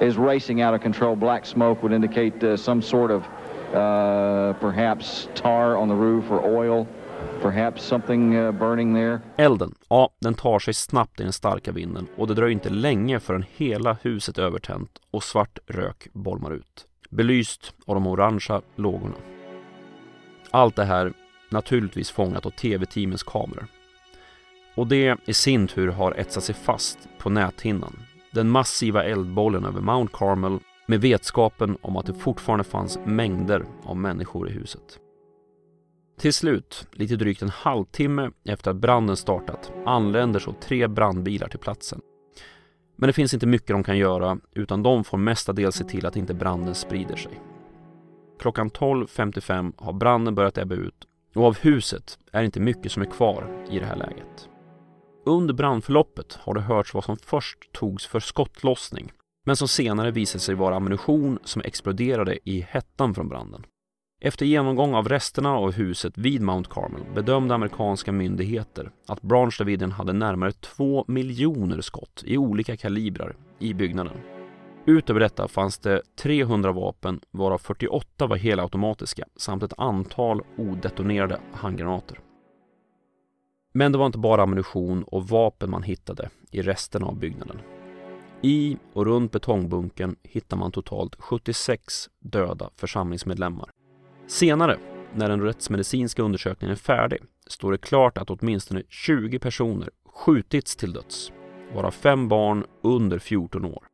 is 0.00 0.16
racing 0.16 0.62
out 0.62 0.74
of 0.74 0.82
control. 0.82 1.16
Black 1.16 1.46
smoke 1.46 1.82
would 1.82 1.92
indicate 1.92 2.42
uh, 2.42 2.56
some 2.56 2.82
sort 2.82 3.10
of 3.10 3.22
uh, 3.74 4.52
perhaps 4.60 5.28
tar 5.34 5.76
on 5.76 5.88
the 5.88 5.94
roof 5.94 6.30
or 6.30 6.40
oil. 6.44 6.86
Perhaps 7.42 7.82
something 7.82 8.36
uh, 8.36 8.52
burning 8.52 8.94
there. 8.94 9.20
Elden, 9.36 9.74
ja, 9.88 10.10
den 10.20 10.34
tar 10.34 10.58
sig 10.58 10.74
snabbt 10.74 11.20
i 11.20 11.22
den 11.22 11.32
starka 11.32 11.72
vinden 11.72 12.06
och 12.16 12.26
det 12.26 12.34
dröjer 12.34 12.52
inte 12.52 12.70
länge 12.70 13.20
förrän 13.20 13.44
hela 13.56 13.96
huset 14.02 14.38
är 14.38 14.42
övertänt 14.42 14.90
och 15.10 15.22
svart 15.22 15.58
rök 15.66 16.08
bolmar 16.12 16.50
ut. 16.50 16.86
Belyst 17.10 17.74
av 17.86 17.94
de 17.94 18.06
orangea 18.06 18.62
lågorna. 18.74 19.14
Allt 20.50 20.76
det 20.76 20.84
här 20.84 21.12
naturligtvis 21.50 22.10
fångat 22.10 22.46
av 22.46 22.50
tv-teamens 22.50 23.22
kameror. 23.22 23.66
Och 24.76 24.86
det 24.86 25.18
i 25.24 25.34
sin 25.34 25.66
tur 25.66 25.88
har 25.88 26.12
etsat 26.12 26.44
sig 26.44 26.54
fast 26.54 26.98
på 27.18 27.30
näthinnan. 27.30 27.98
Den 28.32 28.50
massiva 28.50 29.04
eldbollen 29.04 29.64
över 29.64 29.80
Mount 29.80 30.12
Carmel 30.16 30.58
med 30.86 31.00
vetskapen 31.00 31.78
om 31.80 31.96
att 31.96 32.06
det 32.06 32.14
fortfarande 32.14 32.64
fanns 32.64 32.98
mängder 33.04 33.64
av 33.82 33.96
människor 33.96 34.48
i 34.48 34.52
huset. 34.52 35.00
Till 36.18 36.32
slut, 36.32 36.88
lite 36.92 37.16
drygt 37.16 37.42
en 37.42 37.48
halvtimme 37.48 38.30
efter 38.44 38.70
att 38.70 38.76
branden 38.76 39.16
startat, 39.16 39.72
anländer 39.86 40.40
så 40.40 40.52
tre 40.52 40.86
brandbilar 40.86 41.48
till 41.48 41.58
platsen. 41.58 42.00
Men 42.96 43.06
det 43.06 43.12
finns 43.12 43.34
inte 43.34 43.46
mycket 43.46 43.68
de 43.68 43.84
kan 43.84 43.98
göra 43.98 44.38
utan 44.52 44.82
de 44.82 45.04
får 45.04 45.18
mestadels 45.18 45.76
se 45.76 45.84
till 45.84 46.06
att 46.06 46.16
inte 46.16 46.34
branden 46.34 46.74
sprider 46.74 47.16
sig. 47.16 47.40
klockan 48.38 48.70
12.55 48.70 49.72
har 49.76 49.92
branden 49.92 50.34
börjat 50.34 50.58
ebba 50.58 50.74
ut 50.74 51.06
och 51.34 51.44
av 51.44 51.58
huset 51.58 52.18
är 52.32 52.42
inte 52.42 52.60
mycket 52.60 52.92
som 52.92 53.02
är 53.02 53.06
kvar 53.06 53.66
i 53.70 53.78
det 53.78 53.86
här 53.86 53.96
läget. 53.96 54.48
Under 55.28 55.54
brandförloppet 55.54 56.38
har 56.42 56.54
det 56.54 56.60
hörts 56.60 56.94
vad 56.94 57.04
som 57.04 57.16
först 57.16 57.72
togs 57.72 58.06
för 58.06 58.20
skottlossning 58.20 59.12
men 59.46 59.56
som 59.56 59.68
senare 59.68 60.10
visade 60.10 60.42
sig 60.42 60.54
vara 60.54 60.76
ammunition 60.76 61.38
som 61.44 61.62
exploderade 61.64 62.38
i 62.44 62.60
hettan 62.60 63.14
från 63.14 63.28
branden. 63.28 63.64
Efter 64.20 64.46
genomgång 64.46 64.94
av 64.94 65.08
resterna 65.08 65.56
av 65.56 65.72
huset 65.72 66.18
vid 66.18 66.42
Mount 66.42 66.70
Carmel 66.72 67.02
bedömde 67.14 67.54
amerikanska 67.54 68.12
myndigheter 68.12 68.90
att 69.06 69.22
Branch-Davidian 69.22 69.92
hade 69.92 70.12
närmare 70.12 70.52
2 70.52 71.04
miljoner 71.08 71.80
skott 71.80 72.22
i 72.26 72.36
olika 72.36 72.76
kalibrar 72.76 73.36
i 73.58 73.74
byggnaden. 73.74 74.16
Utöver 74.86 75.20
detta 75.20 75.48
fanns 75.48 75.78
det 75.78 76.02
300 76.22 76.72
vapen 76.72 77.20
varav 77.30 77.58
48 77.58 78.26
var 78.26 78.36
helautomatiska 78.36 79.24
samt 79.36 79.62
ett 79.62 79.78
antal 79.78 80.42
odetonerade 80.56 81.40
handgranater. 81.52 82.20
Men 83.76 83.92
det 83.92 83.98
var 83.98 84.06
inte 84.06 84.18
bara 84.18 84.42
ammunition 84.42 85.02
och 85.02 85.28
vapen 85.28 85.70
man 85.70 85.82
hittade 85.82 86.30
i 86.50 86.62
resterna 86.62 87.06
av 87.06 87.18
byggnaden. 87.18 87.58
I 88.42 88.76
och 88.92 89.06
runt 89.06 89.32
betongbunken 89.32 90.16
hittar 90.22 90.56
man 90.56 90.72
totalt 90.72 91.16
76 91.18 92.10
döda 92.20 92.70
församlingsmedlemmar. 92.76 93.70
Senare, 94.26 94.78
när 95.14 95.28
den 95.28 95.40
rättsmedicinska 95.40 96.22
undersökningen 96.22 96.72
är 96.72 96.76
färdig, 96.76 97.18
står 97.46 97.72
det 97.72 97.78
klart 97.78 98.18
att 98.18 98.30
åtminstone 98.30 98.82
20 98.88 99.38
personer 99.38 99.90
skjutits 100.06 100.76
till 100.76 100.92
döds, 100.92 101.32
varav 101.74 101.90
fem 101.90 102.28
barn 102.28 102.64
under 102.82 103.18
14 103.18 103.64
år. 103.64 103.86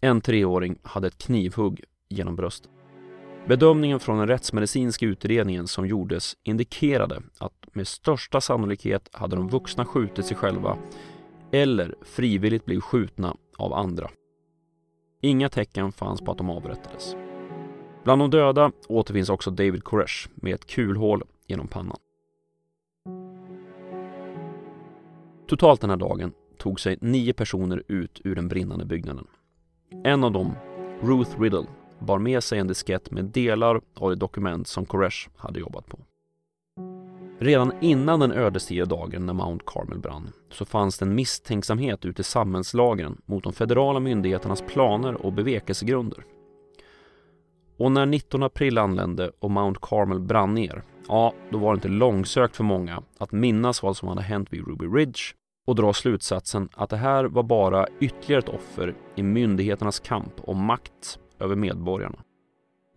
En 0.00 0.20
treåring 0.20 0.78
hade 0.82 1.06
ett 1.06 1.18
knivhugg 1.18 1.84
genom 2.08 2.36
bröstet. 2.36 2.70
Bedömningen 3.48 4.00
från 4.00 4.18
den 4.18 4.28
rättsmedicinska 4.28 5.06
utredningen 5.06 5.68
som 5.68 5.86
gjordes 5.86 6.36
indikerade 6.42 7.22
att 7.38 7.57
med 7.74 7.88
största 7.88 8.40
sannolikhet 8.40 9.08
hade 9.12 9.36
de 9.36 9.48
vuxna 9.48 9.84
skjutit 9.84 10.26
sig 10.26 10.36
själva 10.36 10.78
eller 11.52 11.94
frivilligt 12.02 12.64
blivit 12.64 12.84
skjutna 12.84 13.36
av 13.56 13.74
andra. 13.74 14.10
Inga 15.22 15.48
tecken 15.48 15.92
fanns 15.92 16.20
på 16.20 16.30
att 16.32 16.38
de 16.38 16.50
avrättades. 16.50 17.16
Bland 18.04 18.22
de 18.22 18.30
döda 18.30 18.72
återfinns 18.88 19.30
också 19.30 19.50
David 19.50 19.84
Koresh 19.84 20.28
med 20.34 20.54
ett 20.54 20.66
kulhål 20.66 21.22
genom 21.46 21.68
pannan. 21.68 21.98
Totalt 25.48 25.80
den 25.80 25.90
här 25.90 25.96
dagen 25.96 26.32
tog 26.58 26.80
sig 26.80 26.98
nio 27.00 27.32
personer 27.32 27.82
ut 27.88 28.20
ur 28.24 28.34
den 28.34 28.48
brinnande 28.48 28.84
byggnaden. 28.84 29.26
En 30.04 30.24
av 30.24 30.32
dem, 30.32 30.52
Ruth 31.02 31.40
Riddle, 31.40 31.66
bar 31.98 32.18
med 32.18 32.42
sig 32.44 32.58
en 32.58 32.66
diskett 32.66 33.10
med 33.10 33.24
delar 33.24 33.80
av 33.94 34.10
det 34.10 34.16
dokument 34.16 34.68
som 34.68 34.86
Koresh 34.86 35.28
hade 35.36 35.60
jobbat 35.60 35.86
på. 35.86 35.98
Redan 37.40 37.72
innan 37.80 38.20
den 38.20 38.32
ödesdigra 38.32 38.84
dagen 38.84 39.26
när 39.26 39.32
Mount 39.32 39.64
Carmel 39.66 39.98
brann 39.98 40.32
så 40.50 40.64
fanns 40.64 40.98
det 40.98 41.04
en 41.04 41.14
misstänksamhet 41.14 42.04
ute 42.04 42.20
i 42.20 42.24
samhällslagren 42.24 43.20
mot 43.26 43.44
de 43.44 43.52
federala 43.52 44.00
myndigheternas 44.00 44.62
planer 44.62 45.26
och 45.26 45.32
bevekelsegrunder. 45.32 46.24
Och 47.76 47.92
när 47.92 48.06
19 48.06 48.42
april 48.42 48.78
anlände 48.78 49.30
och 49.38 49.50
Mount 49.50 49.80
Carmel 49.82 50.20
brann 50.20 50.54
ner, 50.54 50.82
ja, 51.08 51.32
då 51.50 51.58
var 51.58 51.72
det 51.72 51.76
inte 51.76 51.88
långsökt 51.88 52.56
för 52.56 52.64
många 52.64 53.02
att 53.18 53.32
minnas 53.32 53.82
vad 53.82 53.96
som 53.96 54.08
hade 54.08 54.22
hänt 54.22 54.52
vid 54.52 54.66
Ruby 54.66 54.86
Ridge 54.86 55.20
och 55.66 55.74
dra 55.74 55.92
slutsatsen 55.92 56.68
att 56.74 56.90
det 56.90 56.96
här 56.96 57.24
var 57.24 57.42
bara 57.42 57.86
ytterligare 58.00 58.42
ett 58.42 58.48
offer 58.48 58.94
i 59.16 59.22
myndigheternas 59.22 60.00
kamp 60.00 60.32
om 60.40 60.64
makt 60.64 61.18
över 61.38 61.56
medborgarna. 61.56 62.18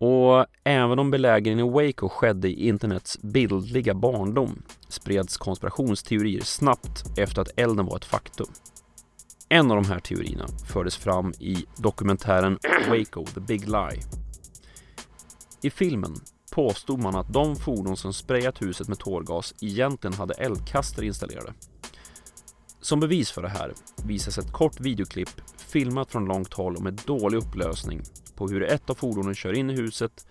Och 0.04 0.46
även 0.64 0.98
om 0.98 1.10
belägringen 1.10 1.58
i 1.58 1.70
Waco 1.70 2.08
skedde 2.08 2.48
i 2.48 2.68
internets 2.68 3.22
bildliga 3.22 3.94
barndom 3.94 4.62
spreds 4.88 5.36
konspirationsteorier 5.36 6.40
snabbt 6.40 7.18
efter 7.18 7.42
att 7.42 7.50
elden 7.56 7.86
var 7.86 7.96
ett 7.96 8.04
faktum. 8.04 8.46
En 9.48 9.70
av 9.70 9.82
de 9.82 9.88
här 9.88 9.98
teorierna 9.98 10.46
fördes 10.66 10.96
fram 10.96 11.32
i 11.40 11.64
dokumentären 11.76 12.58
Waco, 12.88 13.24
the 13.24 13.40
big 13.40 13.68
lie. 13.68 14.02
I 15.62 15.70
filmen 15.70 16.14
påstod 16.52 16.98
man 16.98 17.16
att 17.16 17.32
de 17.32 17.56
fordon 17.56 17.96
som 17.96 18.12
sprayat 18.12 18.62
huset 18.62 18.88
med 18.88 18.98
tårgas 18.98 19.54
egentligen 19.60 20.14
hade 20.14 20.34
eldkastare 20.34 21.06
installerade. 21.06 21.54
Som 22.80 23.00
bevis 23.00 23.30
för 23.30 23.42
det 23.42 23.48
här 23.48 23.72
visas 24.04 24.38
ett 24.38 24.52
kort 24.52 24.80
videoklipp 24.80 25.40
filmat 25.56 26.12
från 26.12 26.24
långt 26.24 26.54
håll 26.54 26.76
och 26.76 26.82
med 26.82 27.00
dålig 27.06 27.38
upplösning 27.38 28.02
på 28.42 28.48
hur 28.48 28.62
ett 28.62 28.90
av 28.90 28.94
fordonen 28.94 29.34
kör 29.34 29.52
in 29.52 29.70
i 29.70 29.74
huset, 29.74 30.26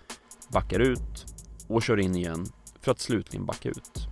backar 0.54 0.80
ut 0.80 1.26
och 1.68 1.84
kör 1.84 2.00
in 2.00 2.16
igen 2.16 2.46
för 2.82 2.92
att 2.92 3.00
slutligen 3.00 3.46
backa 3.46 3.70
ut. 3.70 4.08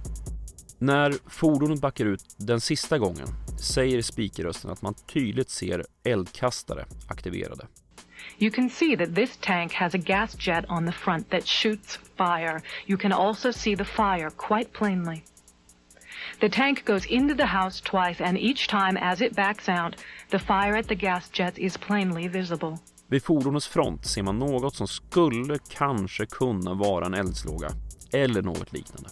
När 0.78 1.14
fordonet 1.30 1.82
backar 1.82 2.06
ut 2.06 2.24
den 2.38 2.62
sista 2.62 2.98
gången 2.98 3.28
säger 3.60 4.02
speakerrösten 4.02 4.72
att 4.72 4.82
man 4.82 4.94
tydligt 4.94 5.50
ser 5.50 5.86
eldkastare 6.04 6.86
aktiverade. 7.08 7.68
You 8.38 8.52
can 8.52 8.70
see 8.70 8.98
that 8.98 9.16
this 9.16 9.38
tank 9.42 9.74
has 9.74 9.94
a 9.94 9.98
gas 9.98 10.48
jet 10.48 10.66
on 10.70 10.86
the 10.86 10.92
front 10.92 11.30
that 11.30 11.48
shoots 11.48 12.00
fire. 12.18 12.62
You 12.86 12.98
can 12.98 13.12
also 13.12 13.52
see 13.52 13.76
the 13.76 13.86
fire 13.86 14.30
quite 14.30 14.72
plainly. 14.74 15.24
The 16.40 16.50
tank 16.50 16.86
goes 16.86 17.06
into 17.06 17.36
the 17.36 17.46
house 17.46 17.82
twice, 17.82 18.24
and 18.24 18.38
each 18.38 18.68
time 18.68 18.98
as 18.98 19.22
it 19.22 19.36
backs 19.36 19.70
out, 19.70 19.96
the 20.30 20.40
fire 20.40 20.78
at 20.78 20.88
the 20.88 20.96
gas 20.96 21.30
jet 21.30 21.58
is 21.58 21.78
plainly 21.78 22.30
visible. 22.30 22.80
Vid 23.10 23.24
fordonets 23.24 23.68
front 23.68 24.06
ser 24.06 24.24
man 24.24 24.40
något 24.40 24.76
som 24.76 24.88
skulle 24.88 25.60
kanske 25.70 26.26
kunna 26.26 26.74
vara 26.74 27.06
en 27.06 27.14
eldslåga 27.14 27.70
eller 28.12 28.42
något 28.42 28.74
liknande. 28.74 29.10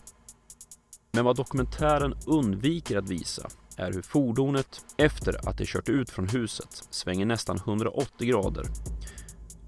Men 1.12 1.26
vad 1.26 1.36
dokumentären 1.36 2.14
undviker 2.28 2.98
att 2.98 3.10
visa 3.10 3.50
är 3.78 3.92
hur 3.94 4.02
fordonet 4.02 4.82
efter 4.98 5.50
att 5.50 5.58
det 5.58 5.68
kört 5.68 5.90
ut 5.90 6.10
från 6.10 6.30
huset 6.30 6.88
svänger 6.90 7.26
nästan 7.26 7.58
180 7.58 8.28
grader. 8.28 8.66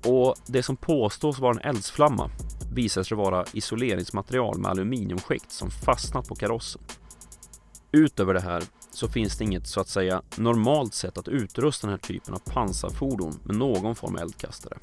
Och 0.06 0.36
det 0.48 0.64
som 0.64 0.78
påstås 0.78 1.40
vara 1.40 1.54
en 1.54 1.70
eldsflamma 1.70 2.32
visar 2.74 3.04
sig 3.04 3.18
vara 3.18 3.46
isoleringsmaterial 3.54 4.60
med 4.60 4.72
aluminiumskikt 4.72 5.52
som 5.52 5.72
fastnat 5.72 6.28
på 6.28 6.36
karossen. 6.36 6.82
Utöver 7.92 8.34
det 8.34 8.42
här 8.42 8.64
så 8.92 9.08
finns 9.08 9.38
det 9.38 9.44
inget 9.44 9.68
så 9.68 9.82
att 9.82 9.88
säga 9.88 10.22
normalt 10.36 10.94
sätt 10.94 11.18
att 11.18 11.28
utrusta 11.28 11.88
den 11.88 11.92
här 11.92 12.08
typen 12.08 12.34
av 12.34 12.40
pansarfordon 12.40 13.40
med 13.44 13.56
någon 13.56 13.96
form 13.96 14.16
av 14.16 14.22
eldkastare. 14.22 14.78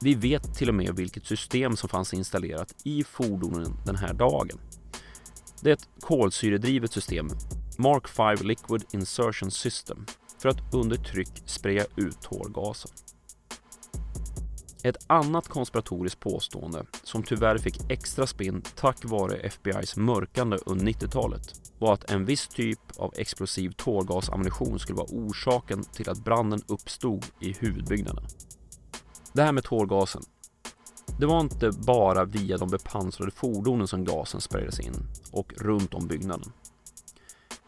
Vi 0.00 0.14
vet 0.14 0.54
till 0.54 0.68
och 0.68 0.74
med 0.74 0.96
vilket 0.96 1.26
system 1.26 1.76
som 1.76 1.88
fanns 1.88 2.14
installerat 2.14 2.74
i 2.84 3.04
fordonen 3.04 3.76
den 3.86 3.96
här 3.96 4.12
dagen. 4.14 4.58
Det 5.60 5.70
är 5.70 5.74
ett 5.74 5.88
kolsyredrivet 6.00 6.92
system, 6.92 7.28
Mark 7.78 8.08
5 8.08 8.36
Liquid 8.46 8.84
Insertion 8.92 9.50
System, 9.50 10.06
för 10.38 10.48
att 10.48 10.74
under 10.74 10.96
tryck 10.96 11.42
spraya 11.46 11.84
ut 11.96 12.20
tårgasen. 12.20 12.90
Ett 14.84 15.04
annat 15.06 15.48
konspiratoriskt 15.48 16.20
påstående 16.20 16.86
som 17.02 17.22
tyvärr 17.22 17.58
fick 17.58 17.90
extra 17.90 18.26
spinn 18.26 18.62
tack 18.74 19.04
vare 19.04 19.36
FBIs 19.36 19.96
mörkande 19.96 20.58
under 20.66 20.86
90-talet 20.86 21.54
var 21.78 21.92
att 21.94 22.10
en 22.10 22.24
viss 22.24 22.48
typ 22.48 22.80
av 22.96 23.14
explosiv 23.16 23.70
tårgasammunition 23.70 24.78
skulle 24.78 24.96
vara 24.96 25.08
orsaken 25.10 25.84
till 25.84 26.10
att 26.10 26.24
branden 26.24 26.62
uppstod 26.68 27.26
i 27.40 27.52
huvudbyggnaden. 27.52 28.24
Det 29.32 29.42
här 29.42 29.52
med 29.52 29.64
tårgasen. 29.64 30.22
Det 31.18 31.26
var 31.26 31.40
inte 31.40 31.70
bara 31.70 32.24
via 32.24 32.58
de 32.58 32.68
bepansrade 32.70 33.30
fordonen 33.30 33.88
som 33.88 34.04
gasen 34.04 34.40
sprayades 34.40 34.80
in 34.80 34.94
och 35.32 35.52
runt 35.56 35.94
om 35.94 36.06
byggnaden. 36.06 36.52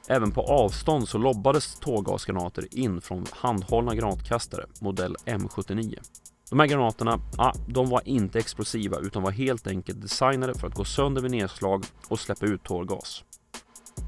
Även 0.09 0.31
på 0.31 0.41
avstånd 0.41 1.09
så 1.09 1.19
lobbades 1.19 1.75
tårgasgranater 1.81 2.79
in 2.79 3.01
från 3.01 3.27
handhållna 3.31 3.95
granatkastare 3.95 4.67
modell 4.81 5.17
M79. 5.27 5.99
De 6.55 6.61
här 6.61 6.67
granaterna, 6.67 7.21
ja, 7.37 7.53
de 7.69 7.89
var 7.89 8.03
inte 8.05 8.39
explosiva 8.39 8.99
utan 8.99 9.23
var 9.23 9.31
helt 9.31 9.67
enkelt 9.67 10.03
designade 10.03 10.55
för 10.55 10.67
att 10.67 10.75
gå 10.75 10.85
sönder 10.85 11.23
vid 11.23 11.31
nedslag 11.31 11.85
och 12.09 12.21
släppa 12.21 12.47
ut 12.47 12.63
tårgas. 12.63 13.25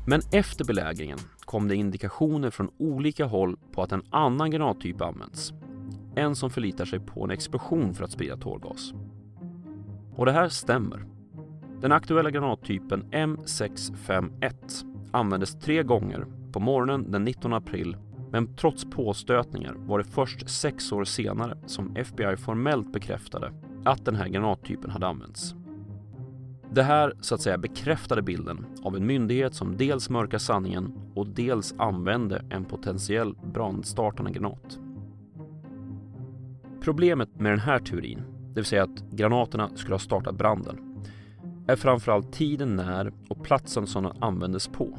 Men 0.06 0.20
efter 0.32 0.64
belägringen 0.64 1.18
kom 1.40 1.68
det 1.68 1.76
indikationer 1.76 2.50
från 2.50 2.70
olika 2.78 3.24
håll 3.24 3.56
på 3.72 3.82
att 3.82 3.92
en 3.92 4.02
annan 4.10 4.50
granattyp 4.50 5.00
används. 5.00 5.52
En 6.16 6.36
som 6.36 6.50
förlitar 6.50 6.84
sig 6.84 7.00
på 7.00 7.24
en 7.24 7.30
explosion 7.30 7.94
för 7.94 8.04
att 8.04 8.12
sprida 8.12 8.36
tårgas. 8.36 8.92
Och 10.16 10.26
det 10.26 10.32
här 10.32 10.48
stämmer. 10.48 11.04
Den 11.80 11.92
aktuella 11.92 12.30
granattypen 12.30 13.04
M651 13.12 14.84
användes 15.10 15.60
tre 15.60 15.82
gånger 15.82 16.26
på 16.52 16.60
morgonen 16.60 17.10
den 17.10 17.24
19 17.24 17.52
april 17.52 17.96
men 18.30 18.56
trots 18.56 18.84
påstötningar 18.84 19.74
var 19.78 19.98
det 19.98 20.04
först 20.04 20.50
sex 20.50 20.92
år 20.92 21.04
senare 21.04 21.58
som 21.66 21.96
FBI 21.96 22.36
formellt 22.36 22.92
bekräftade 22.92 23.52
att 23.84 24.04
den 24.04 24.16
här 24.16 24.28
granattypen 24.28 24.90
hade 24.90 25.06
använts. 25.06 25.54
Det 26.70 26.82
här 26.82 27.12
så 27.20 27.34
att 27.34 27.40
säga 27.40 27.58
bekräftade 27.58 28.22
bilden 28.22 28.66
av 28.82 28.96
en 28.96 29.06
myndighet 29.06 29.54
som 29.54 29.76
dels 29.76 30.10
mörkar 30.10 30.38
sanningen 30.38 30.92
och 31.14 31.26
dels 31.28 31.74
använde 31.78 32.44
en 32.50 32.64
potentiell 32.64 33.34
brandstartande 33.52 34.30
granat. 34.30 34.78
Problemet 36.80 37.40
med 37.40 37.52
den 37.52 37.60
här 37.60 37.78
teorin 37.78 38.22
det 38.56 38.60
vill 38.60 38.64
säga 38.64 38.82
att 38.82 39.10
granaterna 39.10 39.70
skulle 39.74 39.94
ha 39.94 39.98
startat 39.98 40.38
branden, 40.38 41.04
är 41.66 41.76
framförallt 41.76 42.32
tiden 42.32 42.76
när 42.76 43.12
och 43.28 43.42
platsen 43.42 43.86
som 43.86 44.04
den 44.04 44.22
användes 44.22 44.68
på. 44.68 44.98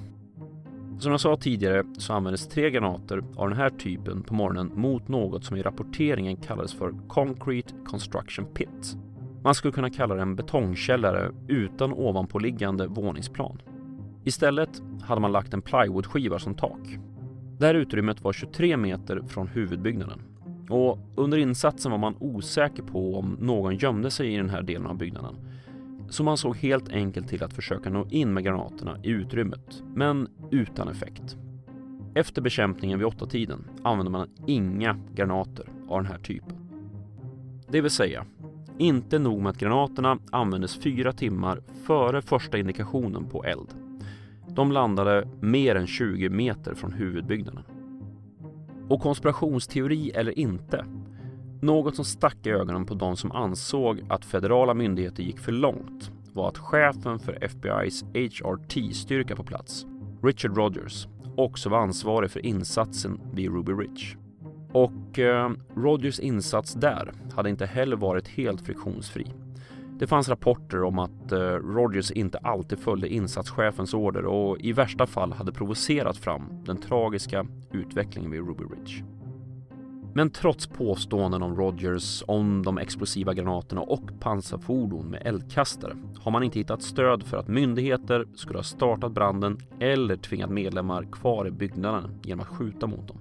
Som 0.99 1.11
jag 1.11 1.21
sa 1.21 1.35
tidigare 1.35 1.83
så 1.97 2.13
användes 2.13 2.47
tre 2.47 2.69
granater 2.69 3.23
av 3.35 3.49
den 3.49 3.57
här 3.57 3.69
typen 3.69 4.23
på 4.23 4.33
morgonen 4.33 4.71
mot 4.75 5.07
något 5.07 5.43
som 5.43 5.57
i 5.57 5.61
rapporteringen 5.61 6.37
kallades 6.37 6.73
för 6.73 6.93
Concrete 7.07 7.73
Construction 7.85 8.45
Pit. 8.45 8.97
Man 9.43 9.55
skulle 9.55 9.73
kunna 9.73 9.89
kalla 9.89 10.15
det 10.15 10.21
en 10.21 10.35
betongkällare 10.35 11.31
utan 11.47 11.93
ovanpåliggande 11.93 12.87
våningsplan. 12.87 13.61
Istället 14.23 14.81
hade 15.01 15.21
man 15.21 15.31
lagt 15.31 15.53
en 15.53 15.61
plywoodskiva 15.61 16.39
som 16.39 16.55
tak. 16.55 16.97
Det 17.59 17.65
här 17.65 17.75
utrymmet 17.75 18.21
var 18.21 18.33
23 18.33 18.77
meter 18.77 19.21
från 19.27 19.47
huvudbyggnaden 19.47 20.21
och 20.69 20.99
under 21.15 21.37
insatsen 21.37 21.91
var 21.91 21.99
man 21.99 22.15
osäker 22.19 22.83
på 22.83 23.15
om 23.15 23.37
någon 23.39 23.77
gömde 23.77 24.11
sig 24.11 24.33
i 24.33 24.37
den 24.37 24.49
här 24.49 24.61
delen 24.61 24.87
av 24.87 24.97
byggnaden. 24.97 25.35
Så 26.09 26.23
man 26.23 26.37
såg 26.37 26.55
helt 26.55 26.89
enkelt 26.89 27.27
till 27.27 27.43
att 27.43 27.53
försöka 27.53 27.89
nå 27.89 28.07
in 28.09 28.33
med 28.33 28.43
granaterna 28.43 28.97
i 29.03 29.09
utrymmet, 29.09 29.83
men 29.95 30.27
utan 30.51 30.87
effekt. 30.87 31.37
Efter 32.15 32.41
bekämpningen 32.41 32.99
vid 32.99 33.07
åtta 33.07 33.25
tiden 33.25 33.65
använde 33.83 34.11
man 34.11 34.29
inga 34.47 34.99
granater 35.13 35.69
av 35.89 36.03
den 36.03 36.11
här 36.11 36.19
typen. 36.19 36.57
Det 37.67 37.81
vill 37.81 37.91
säga, 37.91 38.25
inte 38.77 39.19
nog 39.19 39.41
med 39.41 39.49
att 39.49 39.57
granaterna 39.57 40.19
användes 40.31 40.77
fyra 40.77 41.13
timmar 41.13 41.61
före 41.83 42.21
första 42.21 42.57
indikationen 42.57 43.29
på 43.29 43.43
eld. 43.43 43.73
De 44.47 44.71
landade 44.71 45.27
mer 45.41 45.75
än 45.75 45.87
20 45.87 46.29
meter 46.29 46.73
från 46.73 46.93
huvudbyggnaden. 46.93 47.63
Och 48.89 49.01
konspirationsteori 49.01 50.09
eller 50.09 50.39
inte, 50.39 50.85
något 51.61 51.95
som 51.95 52.05
stack 52.05 52.37
i 52.45 52.49
ögonen 52.49 52.85
på 52.85 52.93
de 52.93 53.17
som 53.17 53.31
ansåg 53.31 54.01
att 54.09 54.25
federala 54.25 54.73
myndigheter 54.73 55.23
gick 55.23 55.39
för 55.39 55.51
långt 55.51 56.11
var 56.33 56.47
att 56.47 56.57
chefen 56.57 57.19
för 57.19 57.33
FBI's 57.33 58.05
HRT-styrka 58.13 59.35
på 59.35 59.43
plats, 59.43 59.85
Richard 60.23 60.57
Rogers, 60.57 61.07
också 61.37 61.69
var 61.69 61.77
ansvarig 61.77 62.31
för 62.31 62.45
insatsen 62.45 63.19
vid 63.33 63.51
Ruby 63.51 63.71
Ridge. 63.71 64.17
Och 64.71 65.19
eh, 65.19 65.51
Rogers 65.75 66.19
insats 66.19 66.73
där 66.73 67.13
hade 67.35 67.49
inte 67.49 67.65
heller 67.65 67.95
varit 67.95 68.27
helt 68.27 68.61
friktionsfri. 68.61 69.25
Det 69.99 70.07
fanns 70.07 70.29
rapporter 70.29 70.83
om 70.83 70.99
att 70.99 71.31
eh, 71.31 71.37
Rogers 71.49 72.11
inte 72.11 72.37
alltid 72.37 72.79
följde 72.79 73.13
insatschefens 73.13 73.93
order 73.93 74.25
och 74.25 74.59
i 74.59 74.73
värsta 74.73 75.07
fall 75.07 75.33
hade 75.33 75.51
provocerat 75.51 76.17
fram 76.17 76.63
den 76.65 76.77
tragiska 76.77 77.47
utvecklingen 77.71 78.31
vid 78.31 78.47
Ruby 78.47 78.63
Ridge. 78.63 79.03
Men 80.17 80.29
trots 80.29 80.67
påståenden 80.67 81.41
om 81.43 81.55
Rogers 81.55 82.23
om 82.27 82.63
de 82.63 82.77
explosiva 82.77 83.33
granaterna 83.33 83.81
och 83.81 84.19
pansarfordon 84.19 85.05
med 85.09 85.21
eldkastare 85.25 85.95
har 86.19 86.31
man 86.31 86.43
inte 86.43 86.59
hittat 86.59 86.81
stöd 86.81 87.23
för 87.23 87.37
att 87.37 87.47
myndigheter 87.47 88.25
skulle 88.35 88.59
ha 88.59 88.63
startat 88.63 89.11
branden 89.11 89.57
eller 89.79 90.15
tvingat 90.15 90.49
medlemmar 90.49 91.03
kvar 91.11 91.47
i 91.47 91.51
byggnaden 91.51 92.19
genom 92.23 92.39
att 92.39 92.47
skjuta 92.47 92.87
mot 92.87 93.07
dem. 93.07 93.17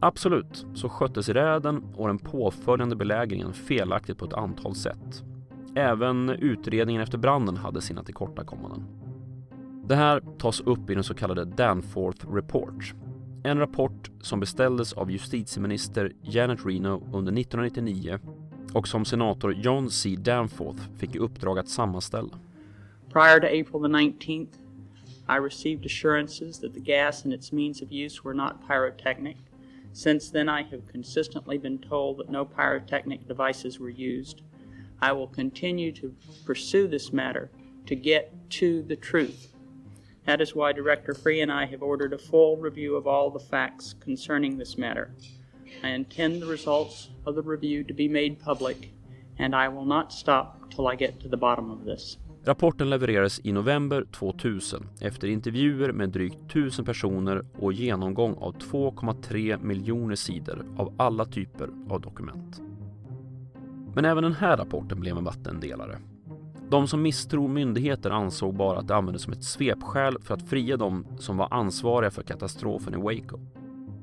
Absolut 0.00 0.66
så 0.74 0.88
sköttes 0.88 1.28
räden 1.28 1.82
och 1.94 2.06
den 2.06 2.18
påföljande 2.18 2.96
belägringen 2.96 3.52
felaktigt 3.52 4.18
på 4.18 4.24
ett 4.24 4.32
antal 4.32 4.74
sätt. 4.74 5.24
Även 5.74 6.30
utredningen 6.30 7.02
efter 7.02 7.18
branden 7.18 7.56
hade 7.56 7.80
sina 7.80 8.02
tillkortakommanden. 8.02 8.84
Det 9.84 9.96
här 9.96 10.22
tas 10.38 10.60
upp 10.60 10.90
i 10.90 10.94
den 10.94 11.04
så 11.04 11.14
kallade 11.14 11.44
Danforth 11.44 12.34
Report. 12.34 12.94
En 13.46 13.58
rapport 13.58 14.10
som 14.20 14.40
beställdes 14.40 14.92
av 14.92 15.10
justitieminister 15.10 16.12
Janet 16.22 16.66
Reno 16.66 17.02
under 17.12 17.32
1999 17.32 18.18
och 18.74 18.88
som 18.88 19.04
senator 19.04 19.54
John 19.54 19.90
C. 19.90 20.16
Danforth 20.18 20.82
fick 20.98 21.14
i 21.14 21.18
uppdrag 21.18 21.58
att 21.58 21.68
sammanställa. 21.68 22.38
Prior 23.12 23.40
to 23.40 23.46
April 23.46 23.82
the 23.82 23.88
19th, 23.88 24.48
I 25.28 25.38
received 25.44 25.86
assurances 25.86 26.60
that 26.60 26.74
the 26.74 26.80
gas 26.80 27.24
and 27.24 27.34
its 27.34 27.52
means 27.52 27.82
of 27.82 27.92
use 27.92 28.20
were 28.24 28.34
not 28.34 28.52
pyrotechnic. 28.68 29.36
Since 29.92 30.32
then, 30.32 30.48
I 30.48 30.62
have 30.70 30.82
consistently 30.92 31.58
been 31.58 31.78
told 31.78 32.18
that 32.18 32.30
no 32.30 32.44
pyrotechnic 32.44 33.28
devices 33.28 33.80
were 33.80 33.92
used. 34.18 34.42
I 35.00 35.12
will 35.12 35.28
continue 35.28 35.92
to 35.92 36.12
pursue 36.46 36.88
this 36.88 37.12
matter 37.12 37.50
to 37.86 37.94
get 37.94 38.32
to 38.50 38.82
the 38.82 38.96
truth. 38.96 39.55
That 40.26 40.40
is 40.40 40.54
why 40.54 40.72
Director 40.72 41.14
Free 41.14 41.40
and 41.40 41.52
I 41.52 41.66
have 41.66 41.82
ordered 41.82 42.12
a 42.12 42.18
full 42.18 42.56
review 42.56 42.96
of 42.96 43.06
all 43.06 43.30
the 43.30 43.44
facts 43.50 43.94
concerning 44.04 44.58
this 44.58 44.76
matter. 44.78 45.10
I 45.84 45.88
intend 45.90 46.42
the 46.42 46.46
results 46.46 47.10
of 47.24 47.34
the 47.34 47.42
review 47.42 47.84
to 47.84 47.94
be 47.94 48.08
made 48.08 48.36
public, 48.44 48.90
and 49.38 49.54
I 49.54 49.68
will 49.68 49.84
not 49.84 50.12
stop 50.12 50.70
till 50.74 50.92
I 50.92 50.96
get 50.96 51.20
to 51.20 51.28
the 51.28 51.36
bottom 51.36 51.70
of 51.70 51.84
this. 51.84 52.18
Rapporten 52.44 52.90
levererades 52.90 53.40
i 53.44 53.52
november 53.52 54.04
2000 54.12 54.88
efter 55.00 55.28
intervjuer 55.28 55.92
med 55.92 56.08
drygt 56.08 56.38
1000 56.50 56.84
personer 56.84 57.44
och 57.58 57.72
genomgång 57.72 58.34
av 58.34 58.54
2,3 58.54 59.62
miljoner 59.62 60.14
sidor 60.14 60.66
av 60.76 60.94
alla 60.96 61.24
typer 61.24 61.70
av 61.90 62.00
dokument. 62.00 62.60
Men 63.94 64.04
även 64.04 64.22
den 64.22 64.32
här 64.32 64.56
rapporten 64.56 65.00
blev 65.00 65.16
en 65.16 65.24
vattendelare. 65.24 65.98
De 66.70 66.88
som 66.88 67.02
misstror 67.02 67.48
myndigheter 67.48 68.10
ansåg 68.10 68.54
bara 68.54 68.78
att 68.78 68.88
det 68.88 68.96
användes 68.96 69.22
som 69.22 69.32
ett 69.32 69.44
svepskäl 69.44 70.18
för 70.22 70.34
att 70.34 70.48
fria 70.48 70.76
de 70.76 71.06
som 71.18 71.36
var 71.36 71.48
ansvariga 71.50 72.10
för 72.10 72.22
katastrofen 72.22 72.94
i 72.94 72.96
Waco. 72.96 73.38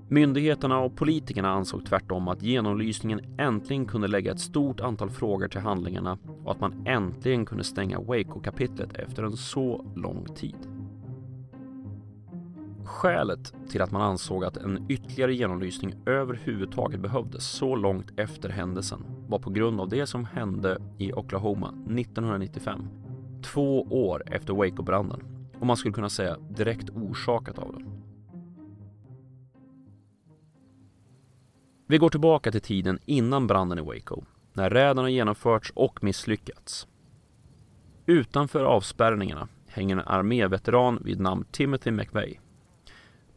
Myndigheterna 0.09 0.79
och 0.79 0.95
politikerna 0.95 1.49
ansåg 1.49 1.85
tvärtom 1.85 2.27
att 2.27 2.43
genomlysningen 2.43 3.21
äntligen 3.37 3.85
kunde 3.85 4.07
lägga 4.07 4.31
ett 4.31 4.39
stort 4.39 4.79
antal 4.79 5.09
frågor 5.09 5.47
till 5.47 5.61
handlingarna 5.61 6.17
och 6.43 6.51
att 6.51 6.59
man 6.59 6.87
äntligen 6.87 7.45
kunde 7.45 7.63
stänga 7.63 7.99
Waco-kapitlet 7.99 8.93
efter 8.93 9.23
en 9.23 9.37
så 9.37 9.85
lång 9.95 10.25
tid. 10.35 10.72
Skälet 12.85 13.53
till 13.69 13.81
att 13.81 13.91
man 13.91 14.01
ansåg 14.01 14.45
att 14.45 14.57
en 14.57 14.85
ytterligare 14.89 15.33
genomlysning 15.33 15.95
överhuvudtaget 16.05 16.99
behövdes 16.99 17.43
så 17.43 17.75
långt 17.75 18.19
efter 18.19 18.49
händelsen 18.49 19.05
var 19.27 19.39
på 19.39 19.49
grund 19.49 19.81
av 19.81 19.89
det 19.89 20.07
som 20.07 20.25
hände 20.25 20.77
i 20.97 21.13
Oklahoma 21.13 21.67
1995. 21.67 22.87
Två 23.43 23.81
år 23.81 24.23
efter 24.25 24.53
Waco-branden 24.53 25.49
och 25.59 25.67
man 25.67 25.77
skulle 25.77 25.93
kunna 25.93 26.09
säga 26.09 26.37
direkt 26.49 26.89
orsakat 26.89 27.59
av 27.59 27.73
den. 27.73 28.03
Vi 31.87 31.97
går 31.97 32.09
tillbaka 32.09 32.51
till 32.51 32.61
tiden 32.61 32.99
innan 33.05 33.47
branden 33.47 33.79
i 33.79 33.81
Waco, 33.81 34.23
när 34.53 34.69
räderna 34.69 35.09
genomförts 35.09 35.71
och 35.75 36.03
misslyckats. 36.03 36.87
Utanför 38.05 38.63
avspärrningarna 38.63 39.47
hänger 39.67 39.95
en 39.95 40.07
arméveteran 40.07 41.01
vid 41.03 41.19
namn 41.19 41.45
Timothy 41.51 41.91
McVeigh. 41.91 42.42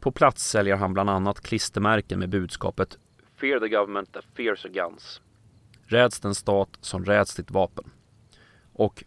På 0.01 0.13
plats 0.13 0.51
säljer 0.51 0.77
han 0.77 0.95
bland 0.95 1.11
annat 1.11 1.41
klistermärken 1.41 2.19
med 2.19 2.29
budskapet 2.29 2.99
Fear 3.37 3.61
the 3.61 3.69
government 3.69 4.13
that 4.13 4.25
fears 4.37 4.65
your 4.65 4.75
guns. 4.75 5.21
Räds 5.87 6.21
den 6.21 6.35
stat 6.35 6.69
som 6.81 7.05
räds 7.05 7.35
ditt 7.35 7.51
vapen. 7.51 7.91
Och 8.73 9.05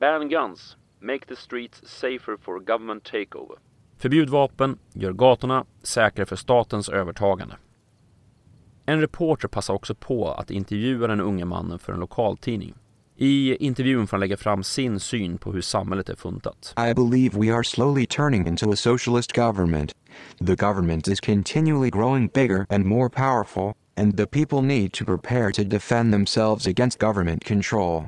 Ban 0.00 0.28
guns, 0.28 0.76
make 1.00 1.26
the 1.26 1.36
streets 1.36 1.80
safer 1.84 2.36
for 2.42 2.60
government 2.60 3.04
takeover. 3.04 3.56
Förbjud 3.98 4.28
vapen, 4.28 4.78
gör 4.92 5.12
gatorna 5.12 5.64
säkrare 5.82 6.26
för 6.26 6.36
statens 6.36 6.88
övertagande. 6.88 7.56
En 8.86 9.00
reporter 9.00 9.48
passar 9.48 9.74
också 9.74 9.94
på 9.94 10.30
att 10.30 10.50
intervjua 10.50 11.06
den 11.06 11.20
unge 11.20 11.44
mannen 11.44 11.78
för 11.78 11.92
en 11.92 12.00
lokaltidning. 12.00 12.74
I 13.16 13.56
intervjun 13.56 14.06
får 14.06 14.16
han 14.16 14.20
lägga 14.20 14.36
fram 14.36 14.62
sin 14.62 15.00
syn 15.00 15.38
på 15.38 15.52
hur 15.52 15.60
samhället 15.60 16.08
är 16.08 16.16
funtat. 16.16 16.74
I 16.90 16.94
believe 16.94 17.38
we 17.38 17.54
are 17.54 17.64
slowly 17.64 18.06
turning 18.06 18.46
into 18.46 18.72
a 18.72 18.76
socialist 18.76 19.32
government. 19.36 19.92
The 20.46 20.56
government 20.56 21.08
is 21.08 21.20
continually 21.20 21.90
growing 21.90 22.28
bigger 22.34 22.66
and 22.70 22.84
more 22.84 23.08
powerful, 23.08 23.74
and 23.96 24.16
the 24.16 24.26
people 24.26 24.60
need 24.60 24.92
to 24.92 25.04
prepare 25.04 25.52
to 25.52 25.64
defend 25.64 26.12
themselves 26.12 26.66
against 26.66 27.00
government 27.00 27.44
control. 27.44 28.04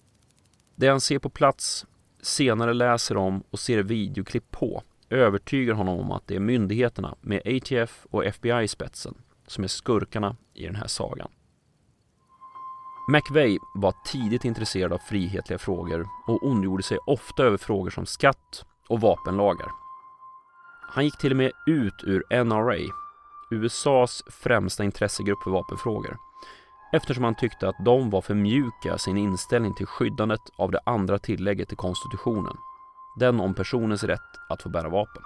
Det 0.76 0.88
han 0.88 1.00
ser 1.00 1.18
på 1.18 1.30
plats, 1.30 1.86
senare 2.22 2.74
läser 2.74 3.16
om 3.16 3.42
och 3.50 3.59
ser 3.59 3.82
videoklipp 3.82 4.50
på 4.50 4.82
övertygar 5.11 5.74
honom 5.74 6.00
om 6.00 6.12
att 6.12 6.26
det 6.26 6.36
är 6.36 6.40
myndigheterna 6.40 7.14
med 7.20 7.42
ATF 7.44 8.06
och 8.11 8.24
FBI 8.24 8.62
i 8.62 8.68
spetsen 8.68 9.14
som 9.46 9.64
är 9.64 9.68
skurkarna 9.68 10.36
i 10.54 10.66
den 10.66 10.76
här 10.76 10.86
sagan. 10.86 11.28
McVeigh 13.09 13.59
var 13.74 13.94
tidigt 14.04 14.44
intresserad 14.44 14.92
av 14.92 14.98
frihetliga 14.98 15.59
frågor 15.59 16.06
och 16.26 16.46
ondgjorde 16.46 16.82
sig 16.82 16.98
ofta 17.06 17.42
över 17.42 17.56
frågor 17.56 17.90
som 17.90 18.06
skatt 18.06 18.64
och 18.88 19.00
vapenlagar. 19.00 19.68
Han 20.89 21.05
gick 21.05 21.18
till 21.18 21.30
och 21.30 21.36
med 21.36 21.53
ut 21.66 22.05
ur 22.05 22.45
NRA, 22.45 22.93
USAs 23.51 24.22
främsta 24.26 24.84
intressegrupp 24.84 25.43
för 25.43 25.51
vapenfrågor, 25.51 26.16
eftersom 26.93 27.24
han 27.24 27.34
tyckte 27.34 27.68
att 27.68 27.84
de 27.84 28.11
var 28.11 28.20
för 28.20 28.34
mjuka 28.34 28.95
i 28.95 28.99
sin 28.99 29.16
inställning 29.16 29.74
till 29.74 29.86
skyddandet 29.86 30.41
av 30.59 30.70
det 30.70 30.80
andra 30.86 31.18
tillägget 31.18 31.68
till 31.68 31.76
konstitutionen, 31.76 32.57
den 33.18 33.41
om 33.41 33.55
personens 33.55 34.05
rätt 34.05 34.30
att 34.49 34.62
få 34.62 34.68
bära 34.68 34.89
vapen. 34.89 35.22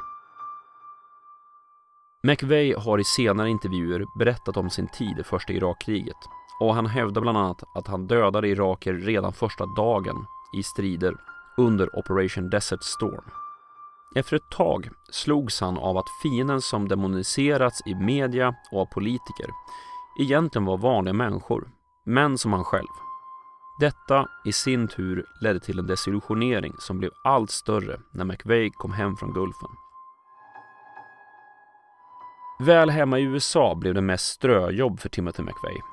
McVeigh 2.22 2.80
har 2.80 2.98
i 2.98 3.04
senare 3.04 3.50
intervjuer 3.50 4.04
berättat 4.18 4.56
om 4.56 4.70
sin 4.70 4.88
tid 4.88 5.18
i 5.18 5.24
första 5.24 5.52
Irakkriget 5.52 6.16
och 6.60 6.74
han 6.74 6.86
hävdar 6.86 7.22
bland 7.22 7.38
annat 7.38 7.62
att 7.74 7.86
han 7.86 8.06
dödade 8.06 8.48
iraker 8.48 8.94
redan 8.94 9.32
första 9.32 9.66
dagen 9.66 10.26
i 10.56 10.62
strider 10.62 11.14
under 11.56 11.98
Operation 11.98 12.50
Desert 12.50 12.82
Storm. 12.82 13.41
Efter 14.14 14.36
ett 14.36 14.50
tag 14.50 14.88
slogs 15.10 15.60
han 15.60 15.78
av 15.78 15.96
att 15.96 16.08
fienden 16.22 16.60
som 16.60 16.88
demoniserats 16.88 17.86
i 17.86 17.94
media 17.94 18.54
och 18.72 18.80
av 18.80 18.86
politiker 18.86 19.46
egentligen 20.20 20.64
var 20.64 20.76
vanliga 20.76 21.14
människor, 21.14 21.70
män 22.06 22.38
som 22.38 22.52
han 22.52 22.64
själv. 22.64 22.88
Detta 23.80 24.28
i 24.44 24.52
sin 24.52 24.88
tur 24.88 25.24
ledde 25.40 25.60
till 25.60 25.78
en 25.78 25.86
desillusionering 25.86 26.74
som 26.78 26.98
blev 26.98 27.10
allt 27.24 27.50
större 27.50 28.00
när 28.10 28.24
McVeigh 28.24 28.74
kom 28.76 28.92
hem 28.92 29.16
från 29.16 29.32
Gulfen. 29.32 29.70
Väl 32.60 32.90
hemma 32.90 33.18
i 33.18 33.22
USA 33.22 33.74
blev 33.74 33.94
det 33.94 34.00
mest 34.00 34.26
ströjobb 34.26 35.00
för 35.00 35.08
Timothy 35.08 35.42
McVeigh. 35.42 35.84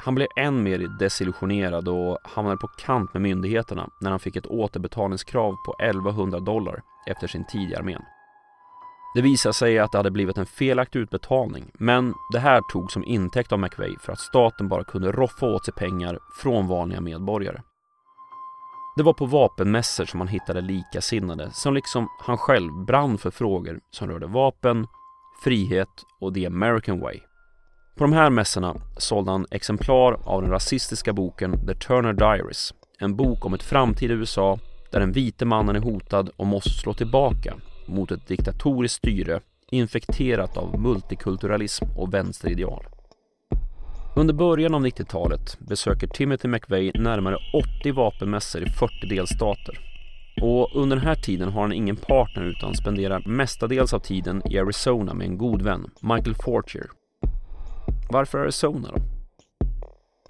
Han 0.00 0.14
blev 0.14 0.28
än 0.36 0.62
mer 0.62 0.78
desillusionerad 0.98 1.88
och 1.88 2.18
hamnade 2.24 2.56
på 2.56 2.68
kant 2.68 3.12
med 3.12 3.22
myndigheterna 3.22 3.90
när 4.00 4.10
han 4.10 4.20
fick 4.20 4.36
ett 4.36 4.46
återbetalningskrav 4.46 5.56
på 5.66 5.74
1100 5.80 6.40
dollar 6.40 6.82
efter 7.08 7.26
sin 7.26 7.44
tid 7.44 7.70
i 7.70 7.74
armén. 7.74 8.02
Det 9.14 9.22
visade 9.22 9.52
sig 9.52 9.78
att 9.78 9.92
det 9.92 9.98
hade 9.98 10.10
blivit 10.10 10.38
en 10.38 10.46
felaktig 10.46 11.00
utbetalning, 11.00 11.70
men 11.74 12.14
det 12.32 12.38
här 12.38 12.60
tog 12.72 12.92
som 12.92 13.04
intäkt 13.04 13.52
av 13.52 13.58
McVeigh 13.58 13.98
för 14.00 14.12
att 14.12 14.20
staten 14.20 14.68
bara 14.68 14.84
kunde 14.84 15.12
roffa 15.12 15.46
åt 15.46 15.64
sig 15.64 15.74
pengar 15.74 16.18
från 16.36 16.66
vanliga 16.66 17.00
medborgare. 17.00 17.60
Det 18.96 19.02
var 19.02 19.12
på 19.12 19.26
vapenmässor 19.26 20.04
som 20.04 20.20
han 20.20 20.28
hittade 20.28 20.60
likasinnade 20.60 21.50
som 21.50 21.74
liksom 21.74 22.08
han 22.20 22.38
själv 22.38 22.72
brann 22.86 23.18
för 23.18 23.30
frågor 23.30 23.80
som 23.90 24.08
rörde 24.08 24.26
vapen, 24.26 24.86
frihet 25.44 25.88
och 26.20 26.34
the 26.34 26.46
American 26.46 27.00
way. 27.00 27.20
På 27.96 28.04
de 28.04 28.12
här 28.12 28.30
mässorna 28.30 28.74
sålde 28.96 29.30
han 29.30 29.46
exemplar 29.50 30.20
av 30.24 30.42
den 30.42 30.50
rasistiska 30.50 31.12
boken 31.12 31.66
The 31.66 31.74
Turner 31.74 32.12
Diaries, 32.12 32.74
en 32.98 33.16
bok 33.16 33.46
om 33.46 33.54
ett 33.54 33.62
framtida 33.62 34.14
USA 34.14 34.58
där 34.90 35.00
den 35.00 35.12
vite 35.12 35.44
mannen 35.44 35.76
är 35.76 35.80
hotad 35.80 36.30
och 36.36 36.46
måste 36.46 36.70
slå 36.70 36.94
tillbaka 36.94 37.54
mot 37.86 38.10
ett 38.10 38.26
diktatoriskt 38.26 38.96
styre 38.96 39.40
infekterat 39.70 40.56
av 40.56 40.80
multikulturalism 40.80 41.84
och 41.96 42.14
vänsterideal. 42.14 42.86
Under 44.16 44.34
början 44.34 44.74
av 44.74 44.86
90-talet 44.86 45.58
besöker 45.58 46.06
Timothy 46.06 46.48
McVeigh 46.48 47.00
närmare 47.00 47.36
80 47.80 47.92
vapenmässor 47.92 48.62
i 48.62 48.66
40 48.66 49.06
delstater. 49.08 49.78
Och 50.42 50.76
under 50.76 50.96
den 50.96 51.06
här 51.06 51.14
tiden 51.14 51.48
har 51.48 51.62
han 51.62 51.72
ingen 51.72 51.96
partner 51.96 52.44
utan 52.44 52.74
spenderar 52.74 53.22
mestadels 53.26 53.94
av 53.94 53.98
tiden 53.98 54.42
i 54.50 54.58
Arizona 54.58 55.14
med 55.14 55.26
en 55.26 55.38
god 55.38 55.62
vän, 55.62 55.90
Michael 56.00 56.34
Fortier. 56.34 56.86
Varför 58.10 58.38
Arizona 58.38 58.88
då? 58.94 59.17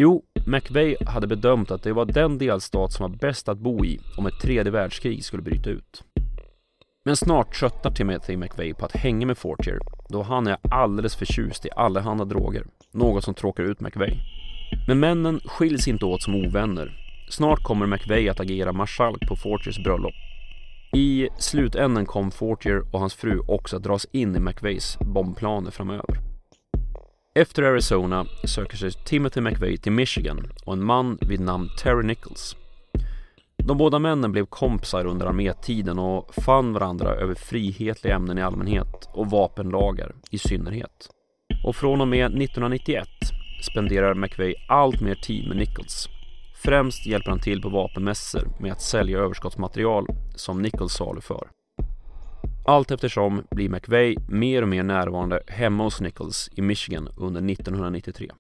Jo, 0.01 0.23
McVeigh 0.47 1.05
hade 1.05 1.27
bedömt 1.27 1.71
att 1.71 1.83
det 1.83 1.93
var 1.93 2.05
den 2.05 2.39
delstat 2.39 2.93
som 2.93 3.11
var 3.11 3.19
bäst 3.19 3.49
att 3.49 3.59
bo 3.59 3.85
i 3.85 4.01
om 4.17 4.27
ett 4.27 4.41
tredje 4.43 4.73
världskrig 4.73 5.25
skulle 5.25 5.43
bryta 5.43 5.71
ut. 5.71 6.03
Men 7.05 7.17
snart 7.17 7.55
tröttnar 7.55 7.91
Timothy 7.91 8.37
McVeigh 8.37 8.79
på 8.79 8.85
att 8.85 8.97
hänga 8.97 9.27
med 9.27 9.39
Fortier 9.39 9.79
då 10.09 10.23
han 10.23 10.47
är 10.47 10.57
alldeles 10.71 11.17
förtjust 11.17 11.67
i 11.67 11.71
allehanda 11.77 12.25
droger, 12.25 12.65
något 12.93 13.25
som 13.25 13.35
tråkar 13.35 13.65
ut 13.65 13.81
McVeigh. 13.81 14.19
Men 14.89 15.01
männen 15.01 15.41
skiljs 15.45 15.89
inte 15.89 16.05
åt 16.05 16.23
som 16.23 16.35
ovänner. 16.35 16.93
Snart 17.31 17.63
kommer 17.63 17.87
McVeigh 17.87 18.31
att 18.31 18.41
agera 18.41 18.73
marskalk 18.73 19.29
på 19.29 19.37
Fortiers 19.37 19.85
bröllop. 19.85 20.15
I 20.97 21.29
slutänden 21.39 22.07
kom 22.07 22.31
Fortier 22.31 22.95
och 22.95 23.01
hans 23.01 23.15
fru 23.15 23.41
också 23.49 23.77
att 23.77 23.83
dras 23.83 24.07
in 24.13 24.37
i 24.37 24.41
McVeighs 24.41 24.99
bombplaner 25.01 25.71
framöver. 25.71 26.28
Efter 27.39 27.63
Arizona 27.63 28.27
söker 28.45 28.77
sig 28.77 28.93
Timothy 28.93 29.41
McVeigh 29.41 29.81
till 29.81 29.93
Michigan 29.93 30.53
och 30.65 30.73
en 30.73 30.85
man 30.85 31.19
vid 31.21 31.41
namn 31.41 31.69
Terry 31.83 32.07
Nichols 32.07 32.57
de 33.69 33.79
båda 33.79 33.99
männen 33.99 34.33
blev 34.33 34.47
kompisar 34.47 35.07
under 35.07 35.27
armétiden 35.27 35.99
och 35.99 36.35
fann 36.35 36.73
varandra 36.73 37.11
över 37.11 37.35
frihetliga 37.35 38.15
ämnen 38.15 38.39
i 38.39 38.43
allmänhet 38.43 39.09
och 39.13 39.31
vapenlagar 39.31 40.15
i 40.31 40.39
synnerhet. 40.39 41.11
Och 41.65 41.77
från 41.77 42.01
och 42.01 42.09
med 42.09 42.27
1991 42.27 43.09
spenderar 43.63 44.15
McVeigh 44.15 44.61
allt 44.69 45.01
mer 45.01 45.15
tid 45.15 45.49
med 45.49 45.57
Nichols. 45.57 46.09
Främst 46.63 47.07
hjälper 47.07 47.31
han 47.31 47.41
till 47.41 47.63
på 47.63 47.69
vapenmässor 47.69 48.49
med 48.61 48.73
att 48.73 48.83
sälja 48.83 49.19
överskottsmaterial 49.19 50.07
som 50.37 50.63
Nichols 50.63 50.93
saluför. 50.93 51.49
Allt 52.67 52.91
eftersom 52.91 53.43
blir 53.51 53.69
McVeigh 53.69 54.23
mer 54.29 54.63
och 54.63 54.69
mer 54.69 54.83
närvarande 54.83 55.43
hemma 55.47 55.85
hos 55.85 56.01
Nichols 56.01 56.51
i 56.53 56.63
Michigan 56.63 57.09
under 57.17 57.53
1993. 57.53 58.31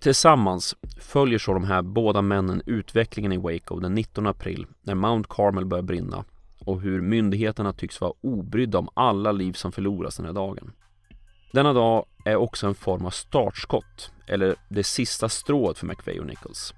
Tillsammans 0.00 0.76
följer 1.00 1.38
så 1.38 1.54
de 1.54 1.64
här 1.64 1.82
båda 1.82 2.22
männen 2.22 2.62
utvecklingen 2.66 3.32
i 3.32 3.36
Waco 3.36 3.80
den 3.80 3.94
19 3.94 4.26
april 4.26 4.66
när 4.82 4.94
Mount 4.94 5.28
Carmel 5.32 5.64
börjar 5.64 5.82
brinna 5.82 6.24
och 6.58 6.80
hur 6.80 7.00
myndigheterna 7.00 7.72
tycks 7.72 8.00
vara 8.00 8.12
obrydda 8.20 8.78
om 8.78 8.88
alla 8.94 9.32
liv 9.32 9.52
som 9.52 9.72
förloras 9.72 10.16
den 10.16 10.26
här 10.26 10.32
dagen. 10.32 10.72
Denna 11.52 11.72
dag 11.72 12.06
är 12.24 12.36
också 12.36 12.66
en 12.66 12.74
form 12.74 13.06
av 13.06 13.10
startskott, 13.10 14.12
eller 14.26 14.54
det 14.68 14.84
sista 14.84 15.28
strået 15.28 15.78
för 15.78 15.86
McVeigh 15.86 16.20
och 16.20 16.26
Nichols. 16.26 16.74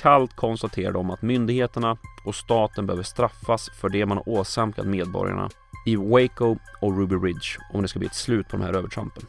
Kallt 0.00 0.36
konstaterar 0.36 0.92
de 0.92 1.10
att 1.10 1.22
myndigheterna 1.22 1.96
och 2.24 2.34
staten 2.34 2.86
behöver 2.86 3.02
straffas 3.02 3.70
för 3.80 3.88
det 3.88 4.06
man 4.06 4.22
åsamkat 4.26 4.86
medborgarna 4.86 5.50
i 5.86 5.96
Waco 5.96 6.56
och 6.80 6.98
Ruby 6.98 7.16
Ridge 7.16 7.58
om 7.72 7.82
det 7.82 7.88
ska 7.88 7.98
bli 7.98 8.08
ett 8.08 8.14
slut 8.14 8.48
på 8.48 8.56
de 8.56 8.62
här 8.62 8.72
övertrampen. 8.72 9.22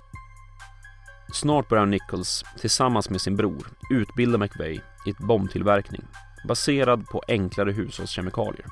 Snart 1.34 1.70
börjar 1.70 1.86
Nichols 1.86 2.46
tillsammans 2.60 3.10
med 3.10 3.22
sin 3.22 3.36
bror 3.36 3.68
utbilda 3.90 4.38
McVeigh 4.38 4.82
i 5.06 5.10
ett 5.10 5.18
bombtillverkning 5.18 6.02
baserad 6.48 7.08
på 7.08 7.24
enklare 7.28 7.72
hushållskemikalier. 7.72 8.66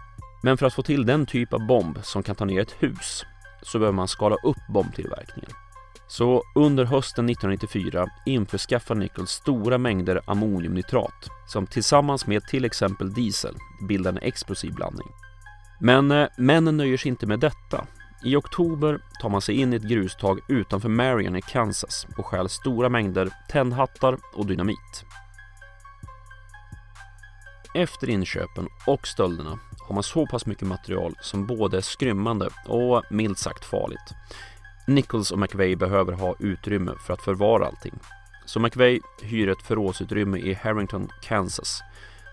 Men 0.43 0.58
för 0.58 0.66
att 0.66 0.74
få 0.74 0.84
till 0.84 1.06
den 1.06 1.26
typ 1.26 1.54
av 1.54 1.68
bomb 1.68 2.00
som 2.04 2.24
kan 2.24 2.36
ta 2.36 2.45
ner 2.45 2.62
ett 2.62 2.76
hus 2.80 3.26
så 3.62 3.80
behöver 3.80 3.95
man 3.95 4.08
skala 4.08 4.36
upp 4.36 4.68
bombtillverkningen. 4.70 5.52
Så 6.10 6.43
under 6.55 6.86
hösten 6.86 7.30
1994 7.30 8.07
införskaffar 8.26 8.95
Nichols 8.95 9.32
stora 9.32 9.78
mängder 9.78 10.22
ammoniumnitrat 10.26 11.30
som 11.47 11.68
tillsammans 11.68 12.28
med 12.28 12.47
till 12.47 12.66
exempel 12.66 13.14
diesel 13.14 13.55
bildar 13.88 14.12
en 14.12 14.18
explosiv 14.18 14.74
blandning. 14.74 15.07
Men 15.80 16.12
eh, 16.12 16.28
männen 16.38 16.78
nöjer 16.78 16.97
sig 16.97 17.10
inte 17.10 17.28
med 17.28 17.39
detta 17.39 17.88
i 18.24 18.36
oktober 18.36 18.99
tar 19.22 19.30
man 19.30 19.41
sig 19.41 19.55
in 19.55 19.74
i 19.74 19.76
ett 19.76 19.84
grustag 19.84 20.39
utanför 20.47 20.89
Marion 20.89 21.36
i 21.36 21.41
Kansas 21.41 22.07
och 22.18 22.26
stjäl 22.26 22.49
stora 22.49 22.89
mängder 22.89 23.30
tändhattar 23.49 24.18
och 24.36 24.45
dynamit. 24.45 25.05
Efter 27.74 28.10
inköpen 28.10 28.68
och 28.88 29.07
stölderna 29.07 29.60
har 29.80 29.93
man 29.93 30.03
så 30.03 30.28
pass 30.28 30.45
mycket 30.45 30.68
material 30.68 31.16
som 31.22 31.47
både 31.47 31.78
är 31.78 31.82
skrymmande 31.82 32.49
och 32.68 33.03
milt 33.10 33.38
sagt 33.38 33.66
farligt. 33.66 34.14
Nichols 34.90 35.32
och 35.32 35.40
McVeigh 35.40 35.78
behöver 35.78 36.14
ha 36.14 36.36
utrymme 36.40 36.92
för 37.00 37.14
att 37.14 37.22
förvara 37.22 37.66
allting. 37.66 37.94
Så 38.46 38.60
McVeigh 38.60 39.06
hyr 39.22 39.50
ett 39.50 39.62
förrådsutrymme 39.62 40.38
i 40.38 40.54
Harrington, 40.54 41.10
Kansas 41.22 41.82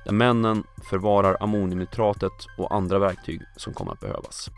där 0.05 0.13
männen 0.13 0.65
förvarar 0.91 1.37
ammoniumnitratet 1.41 2.33
och 2.59 2.75
andra 2.75 2.99
verktyg 2.99 3.41
som 3.57 3.75
kommer 3.75 3.93
att 3.93 4.01
behövas. 4.01 4.51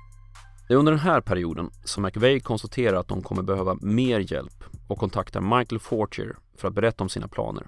Det 0.69 0.75
är 0.75 0.79
under 0.79 0.93
den 0.93 1.01
här 1.01 1.21
perioden 1.21 1.71
som 1.85 2.03
McVeigh 2.03 2.43
konstaterar 2.43 2.97
att 2.97 3.09
de 3.09 3.23
kommer 3.23 3.43
behöva 3.43 3.79
mer 3.81 4.33
hjälp 4.33 4.65
och 4.89 4.99
kontaktar 4.99 5.59
Michael 5.59 5.81
Fortier 5.81 6.37
för 6.57 6.69
att 6.69 6.75
berätta 6.75 7.05
om 7.05 7.09
sina 7.09 7.29
planer. 7.29 7.67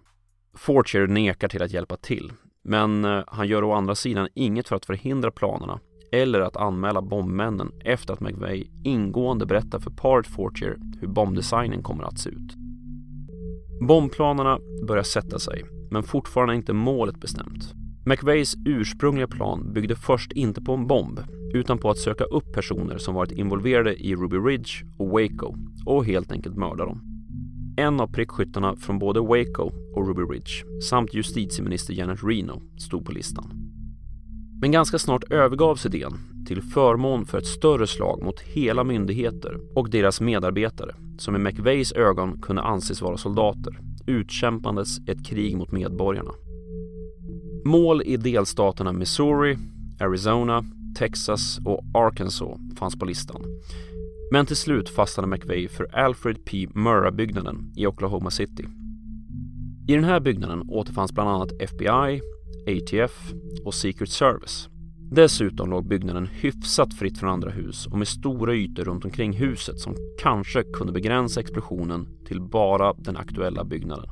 Fortier 0.55 1.07
nekar 1.07 1.49
till 1.49 1.63
att 1.63 1.71
hjälpa 1.71 1.97
till, 1.97 2.33
men 2.65 3.05
eh, 3.05 3.25
han 3.27 3.49
gör 3.49 3.65
å 3.65 3.73
andra 3.73 3.95
sidan 3.95 4.29
inget 4.35 4.69
för 4.69 4.77
att 4.77 4.87
förhindra 4.87 5.31
planerna 5.31 5.81
eller 6.13 6.41
att 6.41 6.57
anmäla 6.57 7.03
bombmännen 7.03 7.73
efter 7.85 8.15
att 8.15 8.21
McVeigh 8.21 8.69
ingående 8.83 9.47
berättar 9.47 9.79
för 9.79 9.91
paret 9.91 10.27
Fortier 10.27 10.79
hur 11.01 11.09
bombdesignen 11.09 11.83
kommer 11.83 12.05
att 12.05 12.19
se 12.19 12.31
ut. 12.31 12.57
Bombplanerna 13.89 14.59
börjar 14.87 15.03
sätta 15.03 15.39
sig, 15.39 15.65
men 15.91 16.03
fortfarande 16.03 16.55
är 16.55 16.57
inte 16.57 16.73
målet 16.73 17.21
bestämt. 17.21 17.75
McVeighs 18.07 18.55
ursprungliga 18.67 19.27
plan 19.27 19.73
byggde 19.73 19.97
först 19.97 20.33
inte 20.33 20.63
på 20.63 20.73
en 20.73 20.87
bomb 20.87 21.21
utan 21.55 21.79
på 21.79 21.91
att 21.91 21.99
söka 21.99 22.25
upp 22.25 22.53
personer 22.53 22.99
som 22.99 23.15
varit 23.15 23.33
involverade 23.33 23.95
i 23.95 24.15
Ruby 24.15 24.37
Ridge 24.37 24.71
och 24.99 25.09
Waco 25.09 25.55
och 25.87 26.05
helt 26.05 26.33
enkelt 26.33 26.57
mörda 26.57 26.85
dem. 26.85 27.01
En 27.77 28.01
av 28.01 28.07
prickskyttarna 28.07 28.77
från 28.77 28.99
både 28.99 29.21
Waco 29.21 29.71
och 29.95 30.09
Ruby 30.09 30.23
Ridge 30.23 30.83
samt 30.83 31.15
justitieminister 31.15 31.95
Janet 31.95 32.19
Reno 32.23 32.63
stod 32.79 33.05
på 33.05 33.13
listan. 33.13 33.60
Men 34.61 34.73
ganska 34.73 34.99
snart 34.99 35.33
övergavs 35.33 35.87
idén 35.87 36.19
till 36.47 36.63
förmån 36.63 37.27
för 37.27 37.39
ett 37.39 37.47
större 37.47 37.87
slag 37.87 38.23
mot 38.23 38.41
hela 38.41 38.85
myndigheter 38.85 39.61
och 39.75 39.91
deras 39.91 40.21
medarbetare 40.21 40.95
som 41.19 41.37
i 41.37 41.39
McVeighs 41.39 41.93
ögon 41.93 42.41
kunde 42.43 42.63
anses 42.63 43.03
vara 43.03 43.17
soldater 43.17 43.81
utkämpandes 44.07 45.09
ett 45.09 45.27
krig 45.27 45.57
mot 45.57 45.73
medborgarna. 45.73 46.31
Mål 47.65 48.03
i 48.03 48.17
delstaterna 48.17 48.93
Missouri, 48.93 49.59
Arizona, 50.01 50.65
Texas 50.99 51.59
och 51.65 51.85
Arkansas 51.95 52.59
fanns 52.79 52.99
på 52.99 53.05
listan. 53.05 53.45
Men 54.33 54.47
till 54.47 54.57
slut 54.57 54.89
fastnade 54.89 55.29
McVeigh 55.29 55.73
för 55.73 55.97
Alfred 55.97 56.45
P. 56.45 56.69
Murrah-byggnaden 56.75 57.73
i 57.77 57.87
Oklahoma 57.87 58.31
City. 58.31 58.65
I 59.89 59.95
den 59.95 60.05
här 60.05 60.21
byggnaden 60.21 60.63
återfanns 60.69 61.13
bland 61.13 61.31
annat 61.31 61.53
FBI, 61.61 62.21
ATF 62.67 63.33
och 63.65 63.75
Secret 63.75 64.11
Service. 64.11 64.69
Dessutom 65.13 65.71
låg 65.71 65.89
byggnaden 65.89 66.27
hyfsat 66.27 66.95
fritt 66.95 67.19
från 67.19 67.31
andra 67.31 67.51
hus 67.51 67.87
och 67.87 67.99
med 67.99 68.09
stora 68.09 68.55
ytor 68.55 68.85
runt 68.85 69.05
omkring 69.05 69.33
huset 69.33 69.79
som 69.79 69.97
kanske 70.23 70.63
kunde 70.63 70.93
begränsa 70.93 71.41
explosionen 71.41 72.09
till 72.27 72.41
bara 72.41 72.93
den 72.93 73.17
aktuella 73.17 73.65
byggnaden. 73.65 74.11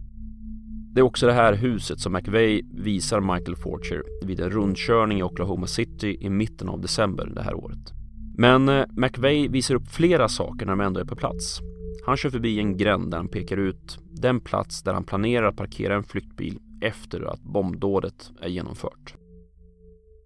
Det 0.95 1.01
är 1.01 1.05
också 1.05 1.27
det 1.27 1.33
här 1.33 1.55
huset 1.55 2.01
som 2.01 2.13
McVeigh 2.13 2.67
visar 2.73 3.21
Michael 3.21 3.57
Forcher 3.57 4.03
vid 4.25 4.41
en 4.41 4.51
rundkörning 4.51 5.19
i 5.19 5.23
Oklahoma 5.23 5.67
City 5.67 6.19
i 6.21 6.31
mitten 6.31 6.69
av 6.69 6.81
december 6.81 7.33
det 7.35 7.43
här 7.43 7.55
året. 7.55 7.93
Men 8.37 8.69
eh, 8.69 8.85
McVeigh 8.91 9.51
visar 9.51 9.75
upp 9.75 9.89
flera 9.89 10.29
saker 10.29 10.67
när 10.67 10.73
de 10.73 10.81
ändå 10.81 11.01
är 11.01 11.05
på 11.05 11.17
plats. 11.17 11.61
Han 12.07 12.17
kör 12.17 12.31
förbi 12.31 12.59
en 12.59 12.77
gränd 12.77 13.11
där 13.11 13.19
han 13.19 13.29
pekar 13.29 13.57
ut 13.57 13.99
den 14.13 14.41
plats 14.41 14.83
där 14.83 14.95
han 14.95 15.05
planerar 15.05 15.47
att 15.47 15.57
parkera 15.57 15.95
en 15.95 16.05
flyktbil 16.05 16.59
efter 16.81 17.33
att 17.33 17.41
bombdådet 17.41 18.31
är 18.41 18.49
genomfört. 18.49 19.15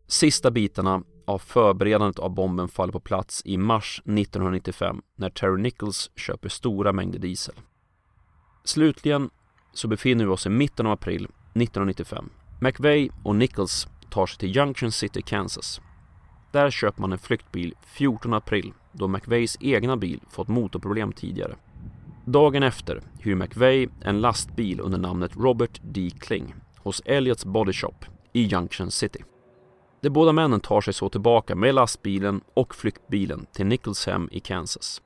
Sista 0.07 0.51
bitarna 0.51 1.03
av 1.25 1.39
förberedandet 1.39 2.19
av 2.19 2.31
bomben 2.31 2.69
faller 2.69 2.93
på 2.93 3.01
plats 3.01 3.43
i 3.45 3.57
mars 3.57 4.03
1995 4.05 5.03
när 5.17 5.31
Terry 5.31 5.63
Nichols 5.63 6.11
köper 6.17 6.49
stora 6.49 6.93
mängder 6.93 7.19
diesel. 7.19 7.55
Slutligen 8.65 9.31
så 9.73 9.89
befinner 9.89 10.25
vi 10.25 10.31
oss 10.31 10.47
i 10.47 10.51
mitten 10.51 10.87
av 10.87 10.93
april 10.93 11.25
1995. 11.25 12.31
McVeigh 12.61 13.15
och 13.25 13.37
Nichols 13.37 13.89
tar 14.11 14.27
sig 14.27 14.39
till 14.39 14.57
Junction 14.57 14.93
City, 14.93 15.23
Kansas. 15.23 15.81
Där 16.53 16.71
köper 16.71 17.01
man 17.01 17.13
en 17.13 17.19
flyktbil 17.19 17.75
14 17.87 18.35
april 18.35 18.73
då 18.93 19.09
McVeighs 19.09 19.57
egna 19.61 19.97
bil 19.97 20.21
fått 20.31 20.49
motorproblem 20.49 21.13
tidigare. 21.13 21.57
Dagen 22.25 22.63
efter 22.63 23.01
hyr 23.19 23.35
McVeigh 23.35 23.93
en 24.01 24.21
lastbil 24.21 24.81
under 24.81 24.99
namnet 24.99 25.37
Robert 25.37 25.81
D. 25.83 26.11
Kling 26.19 26.55
hos 26.77 27.03
Elliots 27.05 27.45
Body 27.45 27.73
Shop 27.73 27.95
i 28.33 28.43
Junction 28.43 28.91
City. 28.91 29.25
De 30.01 30.11
båda 30.11 30.33
männen 30.33 30.61
tar 30.61 30.81
sig 30.81 30.95
så 30.95 31.09
tillbaka 31.09 31.55
med 31.55 31.75
lastbilen 31.75 32.41
och 32.55 32.75
flyktbilen 32.75 33.47
till 33.53 33.67
Nichols 33.67 34.07
hem 34.07 34.29
i 34.33 34.41
Kansas. 34.41 35.03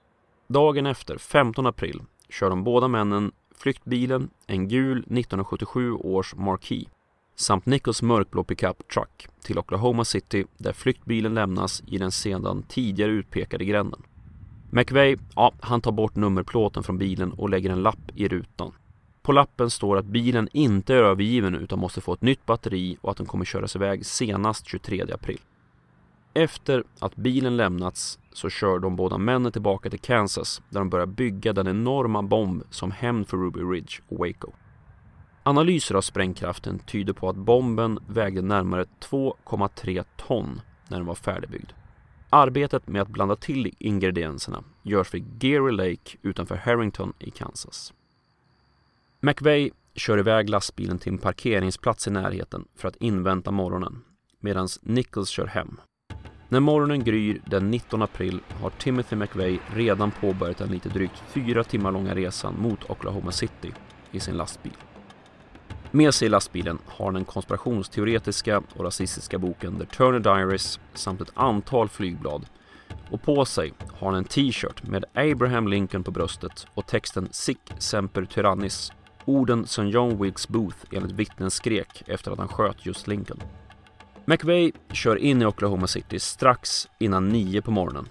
Dagen 0.49 0.87
efter, 0.87 1.19
15 1.19 1.67
april, 1.67 2.03
kör 2.29 2.51
de 2.51 2.65
båda 2.65 2.89
männen 2.89 3.33
flyktbilen, 3.59 4.31
en 4.47 4.69
gul 4.69 4.99
1977 4.99 5.93
års 5.93 6.35
Marquis 6.35 6.89
samt 7.37 7.67
Nichols 7.67 8.03
mörkblå 8.03 8.45
pickup 8.45 8.89
truck 8.89 9.29
till 9.43 9.59
Oklahoma 9.59 10.05
City 10.05 10.45
där 10.59 10.73
flyktbilen 10.73 11.35
lämnas 11.35 11.83
i 11.87 11.99
den 11.99 12.13
sedan 12.13 12.63
tidigare 12.69 13.11
utpekade 13.11 13.65
gränden. 13.65 14.03
McVeigh, 14.71 15.23
ja, 15.35 15.53
han 15.61 15.81
tar 15.81 15.93
bort 15.93 16.17
nummerplåten 16.17 16.83
från 16.83 16.99
bilen 16.99 17.33
och 17.33 17.51
lägger 17.51 17.71
en 17.71 17.83
lapp 17.83 18.11
i 18.15 18.29
rutan. 18.29 18.73
På 19.23 19.33
lappen 19.33 19.71
står 19.71 19.97
att 19.97 20.07
bilen 20.07 20.49
inte 20.53 20.95
är 20.95 20.99
övergiven 20.99 21.55
utan 21.55 21.79
måste 21.79 22.01
få 22.01 22.13
ett 22.13 22.23
nytt 22.23 22.47
batteri 22.47 22.99
och 23.01 23.11
att 23.11 23.17
den 23.17 23.27
kommer 23.27 23.45
köras 23.45 23.77
iväg 23.77 24.07
senast 24.07 24.67
23 24.67 25.03
april. 25.15 25.41
Efter 26.35 26.85
att 26.99 27.17
bilen 27.17 27.57
lämnats 27.57 28.19
så 28.33 28.49
kör 28.49 28.79
de 28.79 28.97
båda 28.97 29.19
männen 29.19 29.53
tillbaka 29.53 29.91
till 29.91 30.01
Kansas 30.01 30.63
där 30.71 30.81
de 30.81 30.91
börjar 30.91 31.07
bygga 31.07 31.53
den 31.53 31.69
enorma 31.69 32.23
bomb 32.23 32.63
som 32.71 32.91
hämnd 32.91 33.29
för 33.29 33.37
Ruby 33.37 33.61
Ridge 33.61 34.03
och 34.09 34.19
Waco. 34.19 34.53
Analyser 35.43 35.95
av 35.95 36.01
sprängkraften 36.01 36.79
tyder 36.79 37.13
på 37.13 37.29
att 37.29 37.37
bomben 37.37 37.99
vägde 38.07 38.43
närmare 38.43 38.85
2,3 39.01 40.05
ton 40.17 40.61
när 40.89 40.97
den 40.97 41.07
var 41.07 41.15
färdigbyggd. 41.15 41.73
Arbetet 42.31 42.89
med 42.89 43.03
att 43.03 43.09
blanda 43.09 43.37
till 43.37 43.75
ingredienserna 43.79 44.65
görs 44.83 45.15
vid 45.15 45.45
Geary 45.45 45.73
Lake 45.73 46.17
utanför 46.23 46.57
Harrington 46.57 47.13
i 47.19 47.31
Kansas. 47.31 47.93
McVeigh 49.21 49.75
kör 49.95 50.19
iväg 50.19 50.51
lastbilen 50.51 50.99
till 50.99 51.13
en 51.13 51.19
parkeringsplats 51.19 52.07
i 52.07 52.11
närheten 52.11 52.65
för 52.75 52.89
att 52.89 52.97
invänta 52.97 53.51
morgonen 53.51 54.05
medan 54.41 54.69
Nichols 54.83 55.29
kör 55.29 55.47
hem. 55.47 55.81
När 56.49 56.61
morgonen 56.61 57.05
gryr 57.05 57.43
den 57.47 57.71
19 57.71 58.03
april 58.03 58.41
har 58.61 58.71
Timothy 58.71 59.17
McVeigh 59.17 59.63
redan 59.75 60.11
påbörjat 60.11 60.59
den 60.59 60.69
lite 60.69 60.89
drygt 60.89 61.23
fyra 61.29 61.65
timmar 61.65 61.93
långa 61.93 62.15
resan 62.15 62.55
mot 62.61 62.91
Oklahoma 62.91 63.33
City 63.33 63.73
i 64.13 64.21
sin 64.21 64.37
lastbil. 64.37 64.77
Med 65.97 66.15
sig 66.15 66.27
i 66.27 66.29
lastbilen 66.29 66.79
har 66.87 67.05
han 67.05 67.15
den 67.15 67.25
konspirationsteoretiska 67.25 68.63
och 68.75 68.85
rasistiska 68.85 69.39
boken 69.39 69.79
The 69.79 69.87
Turner 69.87 70.21
Diaries 70.21 70.81
samt 70.95 71.21
ett 71.21 71.33
antal 71.35 71.89
flygblad. 71.89 72.47
Och 73.11 73.23
på 73.23 73.45
sig 73.45 73.73
har 73.93 74.07
han 74.07 74.19
en 74.19 74.25
t-shirt 74.25 74.83
med 74.83 75.05
Abraham 75.15 75.69
Lincoln 75.69 76.05
på 76.05 76.11
bröstet 76.11 76.67
och 76.75 76.87
texten 76.87 77.29
Sic 77.31 77.59
Semper 77.79 78.25
Tyrannis. 78.25 78.93
Orden 79.25 79.67
som 79.67 79.89
John 79.89 80.23
Wilkes 80.23 80.49
Booth 80.49 80.77
enligt 80.93 81.13
vittnen 81.13 81.51
skrek 81.51 82.03
efter 82.07 82.31
att 82.31 82.39
han 82.39 82.49
sköt 82.49 82.87
just 82.87 83.07
Lincoln. 83.07 83.43
McVeigh 84.25 84.77
kör 84.93 85.17
in 85.17 85.43
i 85.43 85.47
Oklahoma 85.47 85.87
City 85.87 86.19
strax 86.19 86.89
innan 86.99 87.29
9 87.29 87.63
på 87.63 87.71
morgonen. 87.71 88.09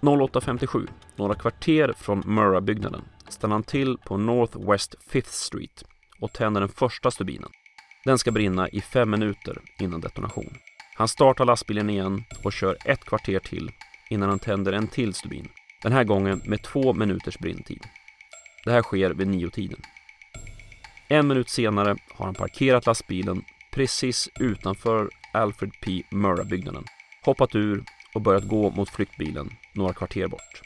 08.57, 0.00 0.88
några 1.16 1.34
kvarter 1.34 1.94
från 1.96 2.22
Murrah-byggnaden, 2.22 3.02
stannar 3.28 3.54
han 3.54 3.62
till 3.62 3.98
på 3.98 4.16
Northwest 4.16 4.94
5th 5.10 5.28
Street 5.28 5.84
och 6.20 6.32
tänder 6.32 6.60
den 6.60 6.70
första 6.70 7.10
stubinen. 7.10 7.50
Den 8.04 8.18
ska 8.18 8.30
brinna 8.30 8.68
i 8.68 8.80
fem 8.80 9.10
minuter 9.10 9.58
innan 9.78 10.00
detonation. 10.00 10.58
Han 10.94 11.08
startar 11.08 11.44
lastbilen 11.44 11.90
igen 11.90 12.24
och 12.42 12.52
kör 12.52 12.76
ett 12.84 13.04
kvarter 13.04 13.38
till 13.38 13.70
innan 14.10 14.28
han 14.28 14.38
tänder 14.38 14.72
en 14.72 14.88
till 14.88 15.14
stubin. 15.14 15.48
Den 15.82 15.92
här 15.92 16.04
gången 16.04 16.42
med 16.44 16.62
två 16.62 16.92
minuters 16.92 17.38
brintid. 17.38 17.86
Det 18.64 18.72
här 18.72 18.82
sker 18.82 19.10
vid 19.10 19.28
niotiden. 19.28 19.80
En 21.08 21.28
minut 21.28 21.48
senare 21.48 21.96
har 22.14 22.24
han 22.24 22.34
parkerat 22.34 22.86
lastbilen 22.86 23.44
precis 23.70 24.28
utanför 24.40 25.10
Alfred 25.32 25.72
P. 25.80 26.02
Murrah-byggnaden, 26.10 26.84
hoppat 27.24 27.54
ur 27.54 27.84
och 28.14 28.20
börjat 28.20 28.48
gå 28.48 28.70
mot 28.70 28.90
flyktbilen 28.90 29.50
några 29.74 29.92
kvarter 29.92 30.26
bort. 30.26 30.62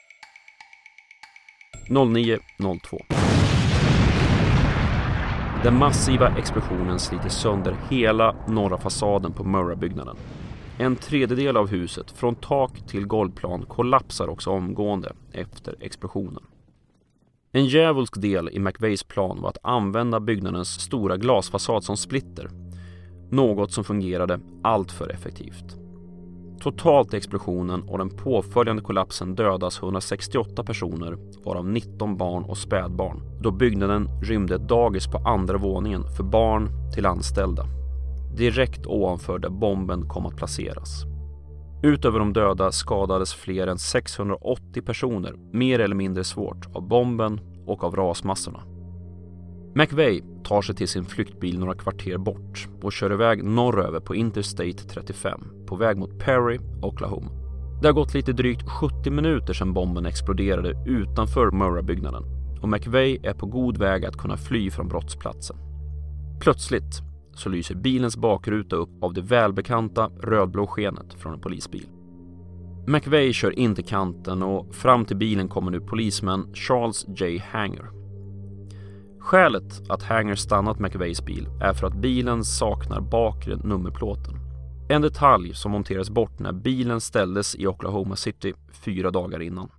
09.02 1.89 3.42
den 5.63 5.79
massiva 5.79 6.29
explosionen 6.39 6.99
sliter 6.99 7.29
sönder 7.29 7.77
hela 7.91 8.37
norra 8.49 8.79
fasaden 8.79 9.33
på 9.33 9.45
Murrah-byggnaden. 9.45 10.17
En 10.79 10.97
tredjedel 10.97 11.57
av 11.57 11.69
huset, 11.69 12.11
från 12.11 12.35
tak 12.35 12.87
till 12.89 13.07
golvplan, 13.07 13.65
kollapsar 13.69 14.29
också 14.29 14.51
omgående 14.51 15.13
efter 15.33 15.77
explosionen. 15.81 16.43
En 17.53 17.67
djävulsk 17.67 18.21
del 18.21 18.49
i 18.49 18.59
McVeys 18.59 19.03
plan 19.03 19.43
var 19.43 19.49
att 19.49 19.59
använda 19.63 20.21
byggnadens 20.21 20.81
stora 20.81 21.17
glasfasad 21.17 21.85
som 21.85 21.97
splitter. 21.97 22.51
Något 23.31 23.73
som 23.73 23.85
fungerade 23.85 24.41
alltför 24.63 25.09
effektivt. 25.09 25.82
Totalt 26.63 27.15
i 27.15 27.17
explosionen 27.17 27.83
och 27.83 27.99
den 27.99 28.11
påföljande 28.11 28.83
kollapsen 28.83 29.35
dödas 29.35 29.83
168 29.83 30.65
personer, 30.65 31.19
varav 31.45 31.69
19 31.69 32.17
barn 32.17 32.45
och 32.45 32.59
spädbarn, 32.59 33.21
då 33.41 33.51
byggnaden 33.51 34.09
rymde 34.23 34.55
ett 34.55 34.69
dagis 34.69 35.07
på 35.07 35.19
andra 35.19 35.59
våningen 35.59 36.05
för 36.17 36.25
barn 36.25 36.69
till 36.95 37.07
anställda. 37.07 37.65
Direkt 38.37 38.87
ovanför 38.87 39.39
där 39.39 39.51
bomben 39.51 40.09
kom 40.09 40.27
att 40.27 40.37
placeras. 40.37 41.05
Utöver 41.83 42.19
de 42.19 42.33
döda 42.33 42.73
skadades 42.73 43.35
fler 43.35 43.67
än 43.67 43.79
680 43.79 44.83
personer, 44.83 45.35
mer 45.53 45.79
eller 45.79 45.97
mindre 45.97 46.25
svårt, 46.25 46.77
av 46.77 46.89
bomben 46.89 47.41
och 47.67 47.85
av 47.85 47.97
rasmassorna. 47.97 48.72
McVeigh 49.75 50.25
tar 50.45 50.63
sig 50.63 50.75
till 50.75 50.89
sin 50.89 51.05
flyktbil 51.05 51.59
några 51.59 51.75
kvarter 51.75 52.19
bort 52.19 52.69
och 52.83 52.93
kör 52.93 53.13
iväg 53.13 53.45
norröver 53.45 54.01
på 54.01 54.15
Interstate 54.15 54.89
35 54.89 55.41
på 55.67 55.77
väg 55.77 55.97
mot 55.97 56.19
Perry, 56.19 56.59
Oklahoma. 56.83 57.31
Det 57.83 57.89
har 57.89 57.93
gått 57.93 58.15
lite 58.15 58.33
drygt 58.33 58.69
70 58.69 59.11
minuter 59.11 59.53
sedan 59.53 59.73
bomben 59.73 60.07
exploderade 60.07 60.85
utanför 60.87 61.51
Murrah-byggnaden 61.51 62.25
och 62.63 62.69
McVeigh 62.69 63.27
är 63.27 63.35
på 63.35 63.47
god 63.47 63.79
väg 63.79 64.05
att 64.05 64.17
kunna 64.17 64.37
fly 64.37 64.71
från 64.71 64.89
brottsplatsen. 64.89 65.57
Plötsligt 66.41 67.03
så 67.35 67.49
lyser 67.49 67.75
bilens 67.75 68.17
bakruta 68.17 68.77
upp 68.77 69.03
av 69.03 69.15
det 69.15 69.21
välbekanta 69.21 70.11
rödblå 70.23 70.67
skenet 70.67 71.15
från 71.15 71.33
en 71.33 71.41
polisbil. 71.41 71.87
McVeigh 72.87 73.33
kör 73.33 73.59
in 73.59 73.75
till 73.75 73.85
kanten 73.85 74.43
och 74.43 74.75
fram 74.75 75.05
till 75.05 75.17
bilen 75.17 75.49
kommer 75.49 75.71
nu 75.71 75.81
polismän 75.81 76.55
Charles 76.55 77.07
J. 77.09 77.43
Hanger. 77.51 78.02
Skälet 79.23 79.91
att 79.91 80.03
Hanger 80.03 80.35
stannat 80.35 80.79
McVeys 80.79 81.25
bil 81.25 81.49
är 81.61 81.73
för 81.73 81.87
att 81.87 81.95
bilen 81.95 82.45
saknar 82.45 83.01
bakre 83.01 83.57
nummerplåten. 83.57 84.35
En 84.89 85.03
detalj 85.03 85.55
som 85.55 85.73
monterades 85.73 86.11
bort 86.11 86.39
när 86.39 86.53
bilen 86.53 87.01
ställdes 87.01 87.55
i 87.55 87.67
Oklahoma 87.67 88.17
City 88.17 88.55
fyra 88.73 89.11
dagar 89.11 89.43
innan. 89.43 89.71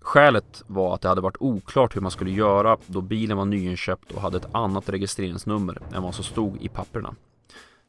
Skälet 0.00 0.62
var 0.66 0.94
att 0.94 1.00
det 1.00 1.08
hade 1.08 1.20
varit 1.20 1.36
oklart 1.40 1.96
hur 1.96 2.00
man 2.00 2.10
skulle 2.10 2.30
göra 2.30 2.76
då 2.86 3.00
bilen 3.00 3.36
var 3.36 3.44
nyinköpt 3.44 4.12
och 4.12 4.22
hade 4.22 4.36
ett 4.36 4.54
annat 4.54 4.88
registreringsnummer 4.88 5.78
än 5.94 6.02
vad 6.02 6.14
som 6.14 6.24
stod 6.24 6.62
i 6.62 6.68
papperna. 6.68 7.14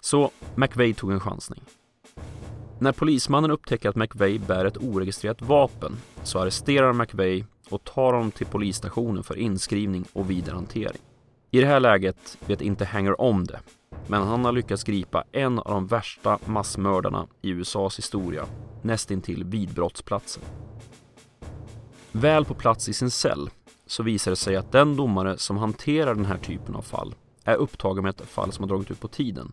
Så 0.02 0.32
McVeigh 0.56 1.00
tog 1.00 1.12
en 1.12 1.20
chansning. 1.20 1.62
När 2.80 2.92
polismannen 2.92 3.52
upptäcker 3.52 3.90
att 3.90 3.96
McVeigh 3.96 4.48
bär 4.48 4.66
ett 4.66 4.78
oregistrerat 4.78 5.42
vapen 5.42 5.92
så 6.24 6.40
arresterar 6.40 6.94
McVeigh 6.94 7.46
och 7.74 7.84
tar 7.84 8.14
honom 8.14 8.32
till 8.32 8.46
polisstationen 8.46 9.24
för 9.24 9.38
inskrivning 9.38 10.06
och 10.14 10.30
vidarehantering. 10.30 11.02
I 11.52 11.62
det 11.62 11.68
här 11.68 11.80
läget 11.80 12.38
vet 12.46 12.62
inte 12.62 12.86
Hanger 12.86 13.22
om 13.22 13.46
det, 13.46 13.60
men 14.08 14.24
han 14.24 14.46
har 14.46 14.52
lyckats 14.52 14.84
gripa 14.84 15.24
en 15.32 15.60
av 15.60 15.74
de 15.74 15.88
värsta 15.88 16.40
massmördarna 16.46 17.28
i 17.42 17.50
USAs 17.50 17.98
historia, 17.98 18.46
nästintill 18.82 19.44
vid 19.44 19.74
brottsplatsen. 19.74 20.44
Väl 22.12 22.46
på 22.46 22.54
plats 22.54 22.90
i 22.90 22.94
sin 22.94 23.12
cell 23.12 23.50
så 23.86 24.04
visar 24.04 24.32
det 24.32 24.36
sig 24.36 24.56
att 24.56 24.72
den 24.72 24.96
domare 24.96 25.38
som 25.38 25.58
hanterar 25.58 26.16
den 26.16 26.26
här 26.26 26.38
typen 26.38 26.76
av 26.76 26.82
fall 26.82 27.16
är 27.44 27.56
upptagen 27.56 28.04
med 28.04 28.10
ett 28.10 28.30
fall 28.30 28.52
som 28.52 28.64
har 28.64 28.70
dragit 28.70 28.92
ut 28.92 29.00
på 29.00 29.08
tiden. 29.08 29.52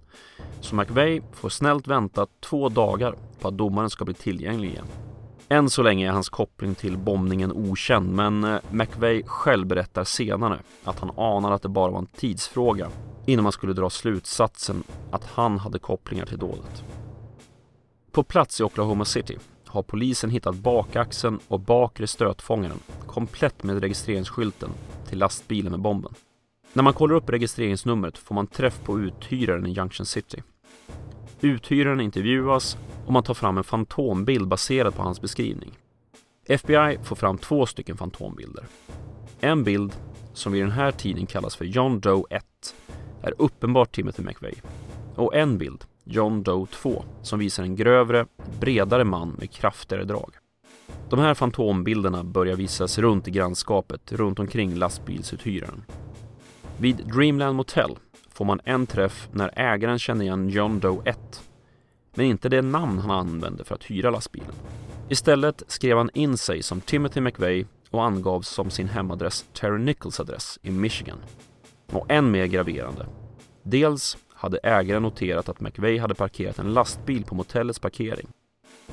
Så 0.60 0.74
McVeigh 0.74 1.24
får 1.32 1.48
snällt 1.48 1.86
vänta 1.86 2.26
två 2.40 2.68
dagar 2.68 3.14
på 3.40 3.48
att 3.48 3.58
domaren 3.58 3.90
ska 3.90 4.04
bli 4.04 4.14
tillgänglig 4.14 4.70
igen. 4.70 4.86
Än 5.52 5.70
så 5.70 5.82
länge 5.82 6.08
är 6.08 6.12
hans 6.12 6.28
koppling 6.28 6.74
till 6.74 6.98
bombningen 6.98 7.52
okänd 7.52 8.14
men 8.14 8.44
eh, 8.44 8.60
McVeigh 8.70 9.26
själv 9.26 9.66
berättar 9.66 10.04
senare 10.04 10.60
att 10.84 10.98
han 10.98 11.10
anar 11.16 11.52
att 11.52 11.62
det 11.62 11.68
bara 11.68 11.90
var 11.90 11.98
en 11.98 12.06
tidsfråga 12.06 12.88
innan 13.26 13.42
man 13.42 13.52
skulle 13.52 13.72
dra 13.72 13.90
slutsatsen 13.90 14.82
att 15.10 15.24
han 15.24 15.58
hade 15.58 15.78
kopplingar 15.78 16.26
till 16.26 16.38
dådet. 16.38 16.84
På 18.12 18.22
plats 18.22 18.60
i 18.60 18.62
Oklahoma 18.62 19.04
City 19.04 19.38
har 19.66 19.82
polisen 19.82 20.30
hittat 20.30 20.54
bakaxeln 20.54 21.38
och 21.48 21.60
bakre 21.60 22.06
stötfångaren 22.06 22.78
komplett 23.06 23.62
med 23.62 23.80
registreringsskylten 23.80 24.70
till 25.08 25.18
lastbilen 25.18 25.70
med 25.70 25.80
bomben. 25.80 26.14
När 26.72 26.82
man 26.82 26.92
kollar 26.92 27.14
upp 27.14 27.30
registreringsnumret 27.30 28.18
får 28.18 28.34
man 28.34 28.46
träff 28.46 28.80
på 28.84 29.00
uthyraren 29.00 29.66
i 29.66 29.72
Junction 29.72 30.06
City. 30.06 30.42
Uthyraren 31.40 32.00
intervjuas 32.00 32.76
och 33.10 33.14
man 33.14 33.22
tar 33.22 33.34
fram 33.34 33.58
en 33.58 33.64
fantombild 33.64 34.48
baserad 34.48 34.94
på 34.94 35.02
hans 35.02 35.20
beskrivning. 35.20 35.78
FBI 36.48 36.98
får 37.02 37.16
fram 37.16 37.38
två 37.38 37.66
stycken 37.66 37.96
fantombilder. 37.96 38.64
En 39.40 39.64
bild, 39.64 39.96
som 40.32 40.54
i 40.54 40.60
den 40.60 40.70
här 40.70 40.92
tiden 40.92 41.26
kallas 41.26 41.56
för 41.56 41.64
John 41.64 42.00
Doe 42.00 42.24
1, 42.30 42.44
är 43.22 43.34
uppenbart 43.38 43.92
Timothy 43.92 44.22
McVeigh. 44.22 44.60
Och 45.14 45.34
en 45.34 45.58
bild, 45.58 45.84
John 46.04 46.42
Doe 46.42 46.66
2, 46.66 47.04
som 47.22 47.38
visar 47.38 47.62
en 47.62 47.76
grövre, 47.76 48.26
bredare 48.60 49.04
man 49.04 49.36
med 49.38 49.50
kraftigare 49.50 50.04
drag. 50.04 50.34
De 51.08 51.18
här 51.18 51.34
fantombilderna 51.34 52.24
börjar 52.24 52.56
visas 52.56 52.98
runt 52.98 53.28
i 53.28 53.30
grannskapet 53.30 54.12
runt 54.12 54.38
omkring 54.38 54.74
lastbilsuthyraren. 54.74 55.84
Vid 56.78 56.96
Dreamland 56.96 57.56
Motel 57.56 57.96
får 58.28 58.44
man 58.44 58.60
en 58.64 58.86
träff 58.86 59.28
när 59.32 59.52
ägaren 59.56 59.98
känner 59.98 60.24
igen 60.24 60.48
John 60.48 60.80
Doe 60.80 61.02
1 61.04 61.49
men 62.14 62.26
inte 62.26 62.48
det 62.48 62.62
namn 62.62 62.98
han 62.98 63.10
använde 63.10 63.64
för 63.64 63.74
att 63.74 63.84
hyra 63.84 64.10
lastbilen. 64.10 64.54
Istället 65.08 65.62
skrev 65.66 65.96
han 65.96 66.10
in 66.14 66.38
sig 66.38 66.62
som 66.62 66.80
Timothy 66.80 67.20
McVeigh 67.20 67.68
och 67.90 68.04
angavs 68.04 68.48
som 68.48 68.70
sin 68.70 68.88
hemadress 68.88 69.44
Terry 69.52 69.78
Nichols 69.78 70.20
adress 70.20 70.58
i 70.62 70.70
Michigan. 70.70 71.18
Och 71.92 72.10
än 72.10 72.30
mer 72.30 72.46
graverande. 72.46 73.06
Dels 73.62 74.18
hade 74.28 74.58
ägaren 74.58 75.02
noterat 75.02 75.48
att 75.48 75.60
McVeigh 75.60 76.00
hade 76.00 76.14
parkerat 76.14 76.58
en 76.58 76.72
lastbil 76.72 77.24
på 77.24 77.34
motellets 77.34 77.78
parkering. 77.78 78.28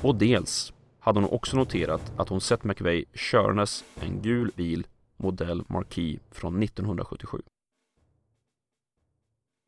Och 0.02 0.14
dels 0.14 0.72
hade 0.98 1.20
hon 1.20 1.30
också 1.30 1.56
noterat 1.56 2.12
att 2.16 2.28
hon 2.28 2.40
sett 2.40 2.64
McVeigh 2.64 3.08
körandes 3.14 3.84
en 4.00 4.22
gul 4.22 4.52
bil 4.56 4.86
modell 5.16 5.64
Marquis 5.68 6.20
från 6.30 6.62
1977. 6.62 7.42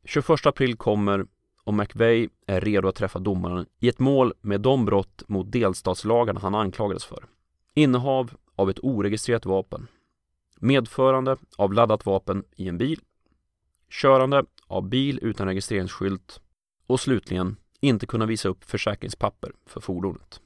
21 0.05 0.45
april 0.45 0.75
kommer 0.75 1.25
och 1.63 1.73
McVeigh 1.73 2.31
är 2.47 2.61
redo 2.61 2.87
att 2.87 2.95
träffa 2.95 3.19
domaren 3.19 3.65
i 3.79 3.89
ett 3.89 3.99
mål 3.99 4.33
med 4.41 4.61
de 4.61 4.85
brott 4.85 5.23
mot 5.27 5.51
delstatslagarna 5.51 6.39
han 6.39 6.55
anklagades 6.55 7.05
för. 7.05 7.25
Innehav 7.73 8.31
av 8.55 8.69
ett 8.69 8.79
oregistrerat 8.83 9.45
vapen, 9.45 9.87
medförande 10.59 11.37
av 11.57 11.73
laddat 11.73 12.05
vapen 12.05 12.43
i 12.55 12.67
en 12.67 12.77
bil, 12.77 12.99
körande 13.89 14.45
av 14.67 14.89
bil 14.89 15.19
utan 15.21 15.47
registreringsskylt 15.47 16.41
och 16.87 16.99
slutligen 16.99 17.55
inte 17.79 18.05
kunna 18.05 18.25
visa 18.25 18.49
upp 18.49 18.63
försäkringspapper 18.63 19.51
för 19.65 19.81
fordonet. 19.81 20.41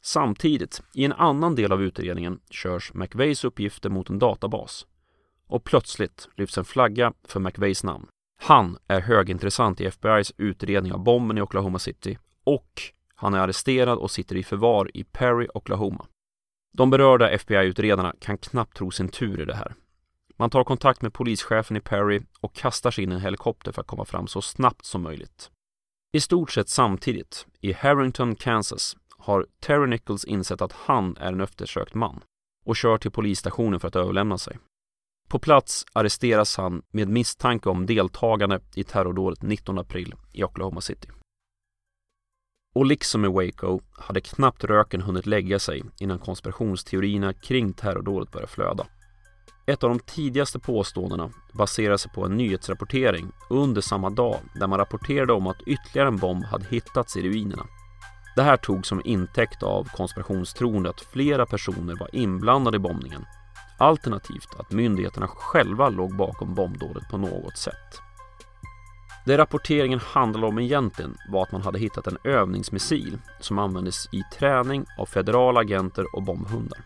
Samtidigt, 0.00 0.82
i 0.94 1.04
en 1.04 1.12
annan 1.12 1.54
del 1.54 1.72
av 1.72 1.82
utredningen 1.82 2.40
körs 2.50 2.94
McVeighs 2.94 3.44
uppgifter 3.44 3.90
mot 3.90 4.10
en 4.10 4.18
databas 4.18 4.86
och 5.46 5.64
plötsligt 5.64 6.28
lyfts 6.36 6.58
en 6.58 6.64
flagga 6.64 7.12
för 7.24 7.40
McVeighs 7.40 7.84
namn. 7.84 8.06
Han 8.40 8.78
är 8.86 9.00
högintressant 9.00 9.80
i 9.80 9.88
FBI's 9.88 10.32
utredning 10.36 10.92
av 10.92 11.04
bomben 11.04 11.38
i 11.38 11.40
Oklahoma 11.40 11.78
City 11.78 12.18
och 12.44 12.82
han 13.14 13.34
är 13.34 13.38
arresterad 13.38 13.98
och 13.98 14.10
sitter 14.10 14.36
i 14.36 14.44
förvar 14.44 14.90
i 14.94 15.04
Perry, 15.04 15.48
Oklahoma. 15.54 16.06
De 16.72 16.90
berörda 16.90 17.30
FBI-utredarna 17.30 18.14
kan 18.20 18.38
knappt 18.38 18.76
tro 18.76 18.90
sin 18.90 19.08
tur 19.08 19.40
i 19.40 19.44
det 19.44 19.54
här. 19.54 19.74
Man 20.36 20.50
tar 20.50 20.64
kontakt 20.64 21.02
med 21.02 21.12
polischefen 21.12 21.76
i 21.76 21.80
Perry 21.80 22.20
och 22.40 22.54
kastar 22.54 22.90
sig 22.90 23.04
in 23.04 23.12
i 23.12 23.14
en 23.14 23.20
helikopter 23.20 23.72
för 23.72 23.80
att 23.80 23.86
komma 23.86 24.04
fram 24.04 24.26
så 24.26 24.42
snabbt 24.42 24.84
som 24.84 25.02
möjligt. 25.02 25.50
I 26.12 26.20
stort 26.20 26.50
sett 26.50 26.68
samtidigt, 26.68 27.46
i 27.60 27.72
Harrington, 27.72 28.34
Kansas, 28.34 28.96
har 29.18 29.46
Terry 29.60 29.86
Nichols 29.86 30.24
insett 30.24 30.62
att 30.62 30.72
han 30.72 31.16
är 31.16 31.32
en 31.32 31.40
eftersökt 31.40 31.94
man 31.94 32.20
och 32.64 32.76
kör 32.76 32.98
till 32.98 33.10
polisstationen 33.10 33.80
för 33.80 33.88
att 33.88 33.96
överlämna 33.96 34.38
sig. 34.38 34.58
På 35.28 35.38
plats 35.38 35.84
arresteras 35.92 36.56
han 36.56 36.82
med 36.90 37.08
misstanke 37.08 37.68
om 37.68 37.86
deltagande 37.86 38.60
i 38.74 38.84
terrordådet 38.84 39.42
19 39.42 39.78
april 39.78 40.14
i 40.32 40.44
Oklahoma 40.44 40.80
City. 40.80 41.08
Och 42.74 42.86
liksom 42.86 43.24
i 43.24 43.28
Waco 43.28 43.80
hade 43.92 44.20
knappt 44.20 44.64
röken 44.64 45.02
hunnit 45.02 45.26
lägga 45.26 45.58
sig 45.58 45.82
innan 46.00 46.18
konspirationsteorierna 46.18 47.32
kring 47.32 47.72
terrordådet 47.72 48.32
började 48.32 48.52
flöda. 48.52 48.86
Ett 49.66 49.84
av 49.84 49.90
de 49.90 49.98
tidigaste 50.00 50.58
påståendena 50.58 51.30
baserar 51.54 51.96
sig 51.96 52.12
på 52.12 52.24
en 52.24 52.36
nyhetsrapportering 52.36 53.30
under 53.50 53.80
samma 53.80 54.10
dag 54.10 54.40
där 54.54 54.66
man 54.66 54.78
rapporterade 54.78 55.32
om 55.32 55.46
att 55.46 55.62
ytterligare 55.66 56.08
en 56.08 56.16
bomb 56.16 56.44
hade 56.44 56.64
hittats 56.70 57.16
i 57.16 57.22
ruinerna. 57.22 57.66
Det 58.36 58.42
här 58.42 58.56
togs 58.56 58.88
som 58.88 59.02
intäkt 59.04 59.62
av 59.62 59.88
konspirationstroende 59.96 60.90
att 60.90 61.00
flera 61.00 61.46
personer 61.46 61.96
var 62.00 62.08
inblandade 62.12 62.76
i 62.76 62.80
bombningen 62.80 63.24
Alternativt 63.78 64.54
att 64.58 64.72
myndigheterna 64.72 65.26
själva 65.28 65.88
låg 65.88 66.16
bakom 66.16 66.54
bombdådet 66.54 67.08
på 67.08 67.18
något 67.18 67.56
sätt. 67.56 68.02
Det 69.26 69.38
rapporteringen 69.38 70.00
handlade 70.02 70.46
om 70.46 70.58
egentligen 70.58 71.16
var 71.28 71.42
att 71.42 71.52
man 71.52 71.62
hade 71.62 71.78
hittat 71.78 72.06
en 72.06 72.18
övningsmissil 72.24 73.18
som 73.40 73.58
användes 73.58 74.08
i 74.12 74.22
träning 74.38 74.84
av 74.98 75.06
federala 75.06 75.60
agenter 75.60 76.16
och 76.16 76.22
bombhundar. 76.22 76.78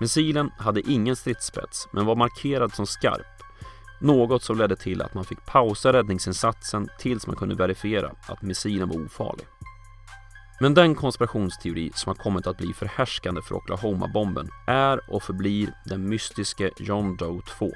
Missilen 0.00 0.50
hade 0.58 0.90
ingen 0.90 1.16
stridsspets 1.16 1.88
men 1.92 2.06
var 2.06 2.16
markerad 2.16 2.74
som 2.74 2.86
skarp. 2.86 3.42
Något 4.00 4.42
som 4.42 4.58
ledde 4.58 4.76
till 4.76 5.02
att 5.02 5.14
man 5.14 5.24
fick 5.24 5.46
pausa 5.46 5.92
räddningsinsatsen 5.92 6.88
tills 6.98 7.26
man 7.26 7.36
kunde 7.36 7.54
verifiera 7.54 8.12
att 8.26 8.42
missilen 8.42 8.88
var 8.88 9.04
ofarlig. 9.04 9.46
Men 10.62 10.74
den 10.74 10.94
konspirationsteori 10.94 11.90
som 11.94 12.10
har 12.10 12.14
kommit 12.14 12.46
att 12.46 12.58
bli 12.58 12.72
förhärskande 12.72 13.42
för 13.42 13.54
Oklahoma-bomben 13.54 14.48
är 14.66 15.10
och 15.10 15.22
förblir 15.22 15.74
den 15.84 16.08
mystiske 16.08 16.70
John 16.78 17.16
Doe 17.16 17.42
2. 17.58 17.70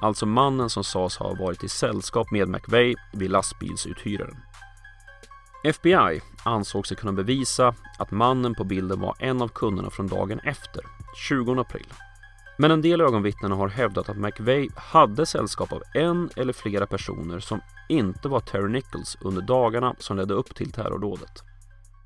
Alltså 0.00 0.26
mannen 0.26 0.70
som 0.70 0.84
sades 0.84 1.16
ha 1.16 1.34
varit 1.34 1.64
i 1.64 1.68
sällskap 1.68 2.30
med 2.30 2.48
McVeigh 2.48 3.00
vid 3.12 3.30
lastbilsuthyraren. 3.30 4.36
FBI 5.64 6.20
ansåg 6.42 6.86
sig 6.86 6.96
kunna 6.96 7.12
bevisa 7.12 7.74
att 7.98 8.10
mannen 8.10 8.54
på 8.54 8.64
bilden 8.64 9.00
var 9.00 9.16
en 9.18 9.42
av 9.42 9.48
kunderna 9.48 9.90
från 9.90 10.08
dagen 10.08 10.40
efter, 10.44 10.82
20 11.28 11.60
april. 11.60 11.86
Men 12.58 12.70
en 12.70 12.82
del 12.82 13.00
ögonvittnen 13.00 13.52
har 13.52 13.68
hävdat 13.68 14.08
att 14.08 14.16
McVeigh 14.16 14.74
hade 14.76 15.26
sällskap 15.26 15.72
av 15.72 15.82
en 15.94 16.30
eller 16.36 16.52
flera 16.52 16.86
personer 16.86 17.40
som 17.40 17.60
inte 17.88 18.28
var 18.28 18.40
Terry 18.40 18.72
Nichols 18.72 19.16
under 19.20 19.42
dagarna 19.42 19.94
som 19.98 20.16
ledde 20.16 20.34
upp 20.34 20.54
till 20.54 20.72
terrordådet. 20.72 21.53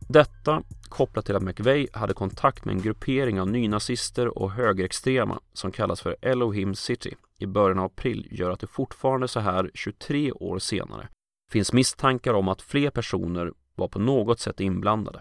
Detta 0.08 0.62
kopplat 0.88 1.26
till 1.26 1.36
att 1.36 1.42
McVeigh 1.42 1.98
hade 1.98 2.14
kontakt 2.14 2.64
med 2.64 2.74
en 2.74 2.82
gruppering 2.82 3.40
av 3.40 3.48
nynazister 3.48 4.38
och 4.38 4.52
högerextrema 4.52 5.40
som 5.52 5.72
kallas 5.72 6.00
för 6.00 6.16
Elohim 6.22 6.74
City 6.74 7.16
i 7.38 7.46
början 7.46 7.78
av 7.78 7.84
april 7.84 8.28
gör 8.30 8.50
att 8.50 8.60
det 8.60 8.66
fortfarande 8.66 9.28
så 9.28 9.40
här 9.40 9.70
23 9.74 10.32
år 10.32 10.58
senare 10.58 11.08
finns 11.50 11.72
misstankar 11.72 12.34
om 12.34 12.48
att 12.48 12.62
fler 12.62 12.90
personer 12.90 13.52
var 13.74 13.88
på 13.88 13.98
något 13.98 14.40
sätt 14.40 14.60
inblandade. 14.60 15.20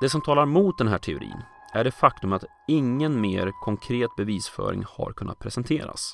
Det 0.00 0.08
som 0.08 0.22
talar 0.22 0.46
mot 0.46 0.78
den 0.78 0.88
här 0.88 0.98
teorin 0.98 1.42
är 1.74 1.84
det 1.84 1.90
faktum 1.90 2.32
att 2.32 2.44
ingen 2.68 3.20
mer 3.20 3.52
konkret 3.64 4.10
bevisföring 4.16 4.84
har 4.88 5.12
kunnat 5.12 5.38
presenteras. 5.38 6.12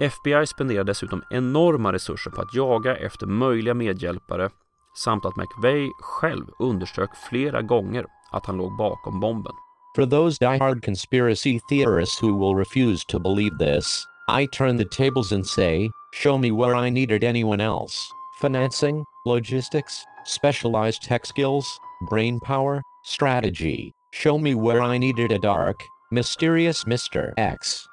FBI 0.00 0.46
spenderar 0.46 0.84
dessutom 0.84 1.22
enorma 1.30 1.92
resurser 1.92 2.30
på 2.30 2.40
att 2.40 2.54
jaga 2.54 2.96
efter 2.96 3.26
möjliga 3.26 3.74
medhjälpare 3.74 4.50
samt 4.94 5.24
att 5.24 5.36
McVeigh 5.36 5.90
själv 6.00 6.44
underströk 6.58 7.10
flera 7.30 7.62
gånger 7.62 8.06
att 8.30 8.46
han 8.46 8.56
låg 8.56 8.76
bakom 8.76 9.20
bomben. 9.20 9.52
For 9.96 10.06
those 10.06 10.38
die-hard 10.38 10.84
conspiracy 10.84 11.58
theorists 11.68 12.22
who 12.22 12.32
will 12.38 12.54
refuse 12.54 13.04
to 13.08 13.18
believe 13.18 13.58
this, 13.58 14.04
I 14.28 14.46
turn 14.46 14.78
the 14.78 14.84
tables 14.84 15.32
and 15.32 15.46
say, 15.46 15.90
show 16.12 16.38
me 16.38 16.52
where 16.52 16.86
I 16.86 16.90
needed 16.90 17.24
anyone 17.24 17.60
else. 17.60 17.96
Financing, 18.40 19.04
logistics, 19.26 20.04
specialized 20.24 21.02
tech 21.02 21.26
skills, 21.26 21.66
brain 22.08 22.38
power, 22.40 22.82
strategy. 23.04 23.92
Show 24.12 24.38
me 24.38 24.54
where 24.54 24.80
I 24.80 24.98
needed 24.98 25.32
a 25.32 25.38
dark, 25.38 25.76
mysterious 26.12 26.84
Mr. 26.84 27.32
X. 27.36 27.86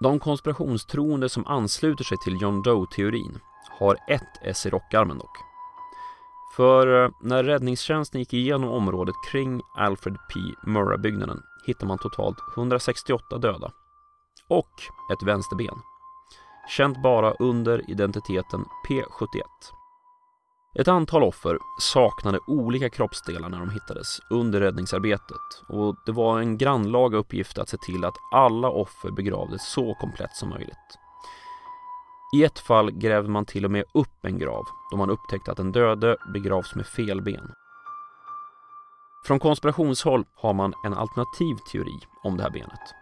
De 0.00 0.18
konspirationstroende 0.18 1.28
som 1.28 1.46
ansluter 1.46 2.04
sig 2.04 2.18
till 2.24 2.42
John 2.42 2.62
Doe-teorin 2.62 3.40
har 3.78 3.96
ett 4.08 4.42
S 4.42 4.66
i 4.66 4.70
rockarmen 4.70 5.18
dock. 5.18 5.47
För 6.58 7.04
eh, 7.04 7.10
när 7.20 7.44
räddningstjänsten 7.44 8.20
gick 8.20 8.34
igenom 8.34 8.70
området 8.70 9.14
kring 9.30 9.60
Alfred 9.76 10.14
P. 10.14 10.40
Murrah-byggnaden 10.70 11.42
hittade 11.66 11.86
man 11.86 11.98
totalt 11.98 12.38
168 12.56 13.38
döda 13.38 13.72
och 14.48 14.70
ett 15.12 15.22
vänsterben. 15.22 15.78
Känt 16.68 17.02
bara 17.02 17.32
under 17.32 17.90
identiteten 17.90 18.64
P71. 18.88 19.42
Ett 20.78 20.88
antal 20.88 21.22
offer 21.22 21.58
saknade 21.80 22.38
olika 22.46 22.90
kroppsdelar 22.90 23.48
när 23.48 23.58
de 23.58 23.70
hittades 23.70 24.20
under 24.30 24.60
räddningsarbetet 24.60 25.62
och 25.68 25.96
det 26.06 26.12
var 26.12 26.40
en 26.40 26.58
grannlaga 26.58 27.18
uppgift 27.18 27.58
att 27.58 27.68
se 27.68 27.76
till 27.76 28.04
att 28.04 28.16
alla 28.32 28.70
offer 28.70 29.10
begravdes 29.10 29.72
så 29.72 29.94
komplett 29.94 30.36
som 30.36 30.48
möjligt. 30.48 30.98
I 32.32 32.44
ett 32.44 32.58
fall 32.58 32.90
grävde 32.90 33.30
man 33.30 33.44
till 33.44 33.64
och 33.64 33.70
med 33.70 33.84
upp 33.94 34.24
en 34.24 34.38
grav 34.38 34.64
då 34.90 34.96
man 34.96 35.10
upptäckte 35.10 35.50
att 35.50 35.56
den 35.56 35.72
döde 35.72 36.16
begravs 36.32 36.74
med 36.74 36.86
fel 36.86 37.22
ben. 37.22 37.52
Från 39.26 39.38
konspirationshåll 39.38 40.24
har 40.34 40.54
man 40.54 40.74
en 40.84 40.94
alternativ 40.94 41.56
teori 41.72 41.98
om 42.22 42.36
det 42.36 42.42
här 42.42 42.50
benet. 42.50 42.94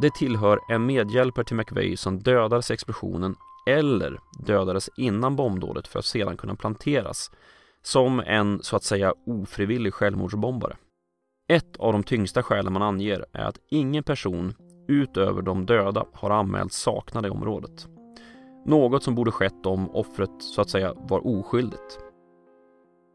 Det 0.00 0.14
tillhör 0.14 0.58
en 0.68 0.86
medhjälpare 0.86 1.44
till 1.44 1.56
McVeigh 1.56 1.96
som 1.96 2.18
dödades 2.18 2.70
i 2.70 2.74
explosionen 2.74 3.36
eller 3.66 4.18
dödades 4.46 4.90
innan 4.96 5.36
bombdådet 5.36 5.88
för 5.88 5.98
att 5.98 6.04
sedan 6.04 6.36
kunna 6.36 6.54
planteras 6.54 7.30
som 7.82 8.20
en 8.20 8.62
så 8.62 8.76
att 8.76 8.84
säga 8.84 9.14
ofrivillig 9.26 9.94
självmordsbombare. 9.94 10.76
Ett 11.48 11.76
av 11.76 11.92
de 11.92 12.02
tyngsta 12.02 12.42
skälen 12.42 12.72
man 12.72 12.82
anger 12.82 13.26
är 13.32 13.44
att 13.44 13.58
ingen 13.70 14.04
person 14.04 14.54
utöver 14.88 15.42
de 15.42 15.66
döda 15.66 16.06
har 16.12 16.30
anmälts 16.30 16.76
saknade 16.76 17.28
i 17.28 17.30
området. 17.30 17.86
Något 18.64 19.02
som 19.02 19.14
borde 19.14 19.30
skett 19.30 19.66
om 19.66 19.90
offret 19.90 20.30
så 20.38 20.60
att 20.60 20.70
säga 20.70 20.94
var 20.96 21.26
oskyldigt. 21.26 21.98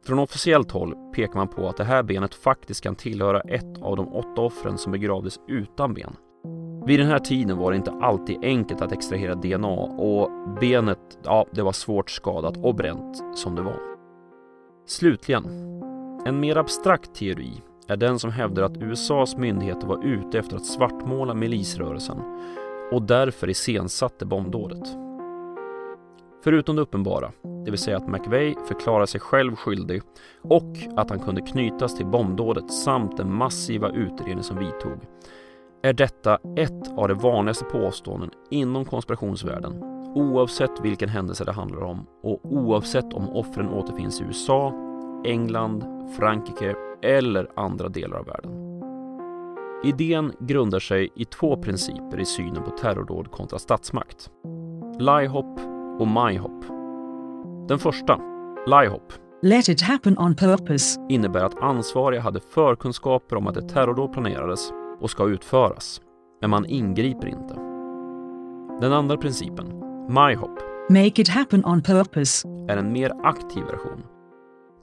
Från 0.06 0.20
officiellt 0.20 0.72
håll 0.72 0.96
pekar 1.16 1.36
man 1.36 1.48
på 1.48 1.68
att 1.70 1.78
det 1.78 1.84
här 1.84 2.04
benet 2.04 2.36
faktiskt 2.36 2.82
kan 2.82 2.96
tillhöra 2.96 3.42
ett 3.42 3.82
av 3.82 3.96
de 3.96 4.14
åtta 4.14 4.42
offren 4.42 4.78
som 4.78 4.92
begravdes 4.92 5.40
utan 5.48 5.94
ben. 5.94 6.16
Vid 6.86 7.00
den 7.00 7.08
här 7.08 7.20
tiden 7.20 7.58
var 7.58 7.72
det 7.72 7.78
inte 7.78 7.92
alltid 7.92 8.38
enkelt 8.42 8.82
att 8.82 8.92
extrahera 8.92 9.36
DNA 9.36 9.68
och 9.68 10.32
benet, 10.60 11.20
ja, 11.24 11.46
det 11.52 11.62
var 11.62 11.72
svårt 11.72 12.10
skadat 12.10 12.58
och 12.58 12.76
bränt 12.76 13.38
som 13.38 13.56
det 13.56 13.62
var. 13.62 13.80
Slutligen, 14.86 15.46
en 16.26 16.40
mer 16.40 16.56
abstrakt 16.56 17.16
teori 17.16 17.62
är 17.88 17.98
den 17.98 18.20
som 18.20 18.32
hävdar 18.32 18.64
att 18.64 18.78
USAs 18.78 19.38
myndigheter 19.38 19.88
var 19.88 20.06
ute 20.06 20.40
efter 20.40 20.56
att 20.56 20.66
svartmåla 20.66 21.34
milisrörelsen 21.34 22.18
och 22.92 23.02
därför 23.02 23.50
iscensatte 23.50 24.26
bombdådet. 24.26 24.98
Förutom 26.48 26.76
det 26.76 26.82
uppenbara, 26.82 27.32
det 27.66 27.72
vill 27.72 27.80
säga 27.80 27.98
att 27.98 28.08
McVeigh 28.08 28.60
förklarar 28.68 29.06
sig 29.06 29.22
själv 29.22 29.56
skyldig 29.56 30.02
och 30.42 30.78
att 30.96 31.10
han 31.10 31.20
kunde 31.20 31.42
knytas 31.42 31.96
till 31.96 32.06
bombdådet 32.06 32.72
samt 32.72 33.18
den 33.18 33.34
massiva 33.34 33.90
utredning 33.90 34.44
som 34.44 34.58
vidtog, 34.58 35.00
är 35.84 35.94
detta 35.94 36.40
ett 36.58 36.98
av 36.98 37.08
de 37.08 37.14
vanligaste 37.14 37.66
påståenden 37.66 38.30
inom 38.52 38.86
konspirationsvärlden 38.86 39.84
oavsett 40.16 40.80
vilken 40.82 41.10
händelse 41.10 41.44
det 41.44 41.52
handlar 41.52 41.84
om 41.84 42.06
och 42.24 42.40
oavsett 42.44 43.14
om 43.14 43.30
offren 43.30 43.70
återfinns 43.70 44.22
i 44.22 44.24
USA, 44.24 44.74
England, 45.26 45.84
Frankrike 46.18 46.76
eller 47.02 47.52
andra 47.56 47.90
delar 47.90 48.18
av 48.18 48.26
världen. 48.26 48.52
Idén 49.84 50.34
grundar 50.40 50.80
sig 50.80 51.10
i 51.16 51.26
två 51.26 51.58
principer 51.58 52.20
i 52.20 52.26
synen 52.26 52.64
på 52.64 52.72
terrordåd 52.72 53.32
kontra 53.32 53.60
statsmakt. 53.60 54.30
Liehop 55.00 55.77
och 56.00 56.08
MyHop. 56.08 56.66
Den 57.68 57.80
första, 57.80 58.20
Liehop, 58.68 59.14
Let 59.42 59.70
it 59.70 59.82
happen 59.82 60.18
on 60.18 60.36
purpose. 60.36 61.06
innebär 61.10 61.44
att 61.44 61.62
ansvariga 61.62 62.22
hade 62.22 62.40
förkunskaper 62.40 63.36
om 63.36 63.48
att 63.48 63.58
ett 63.58 63.70
terrordåd 63.70 64.14
planerades 64.14 64.72
och 65.02 65.10
ska 65.10 65.28
utföras, 65.28 66.02
men 66.42 66.50
man 66.50 66.66
ingriper 66.66 67.28
inte. 67.28 67.54
Den 68.82 68.94
andra 68.94 69.18
principen, 69.18 69.66
MyHop, 70.10 70.60
Make 70.90 71.22
it 71.22 71.30
happen 71.30 71.66
on 71.66 71.82
purpose. 71.82 72.48
är 72.70 72.78
en 72.78 72.94
mer 72.94 73.12
aktiv 73.24 73.64
version 73.64 74.04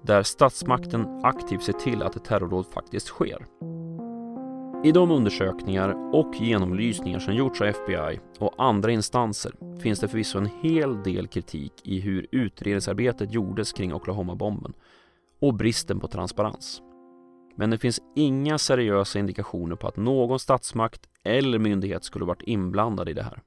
där 0.03 0.23
statsmakten 0.23 1.21
aktivt 1.23 1.63
ser 1.63 1.73
till 1.73 2.03
att 2.03 2.17
ett 2.17 2.25
terrordåd 2.25 2.67
faktiskt 2.67 3.07
sker. 3.07 3.47
I 4.85 4.93
de 4.93 5.11
undersökningar 5.11 6.15
och 6.15 6.35
genomlysningar 6.35 7.19
som 7.19 7.35
gjorts 7.35 7.61
av 7.61 7.67
FBI 7.67 8.21
och 8.39 8.55
andra 8.59 8.91
instanser 8.91 9.79
finns 9.81 10.01
det 10.01 10.09
förvisso 10.09 10.39
en 10.39 10.51
hel 10.63 11.03
del 11.03 11.27
kritik 11.27 11.73
i 11.83 12.01
hur 12.01 12.27
utredningsarbetet 12.33 13.33
gjordes 13.33 13.73
kring 13.73 13.95
Oklahoma-bomben 13.95 14.73
och 15.41 15.55
bristen 15.55 16.01
på 16.01 16.09
transparens. 16.09 16.83
Men 17.57 17.71
det 17.71 17.79
finns 17.79 18.01
inga 18.17 18.59
seriösa 18.59 19.19
indikationer 19.19 19.77
på 19.77 19.89
att 19.89 19.97
någon 19.97 20.39
statsmakt 20.39 21.09
eller 21.23 21.59
myndighet 21.59 22.05
skulle 22.05 22.25
varit 22.25 22.43
inblandad 22.43 23.09
i 23.09 23.13
det 23.13 23.23
här. 23.23 23.43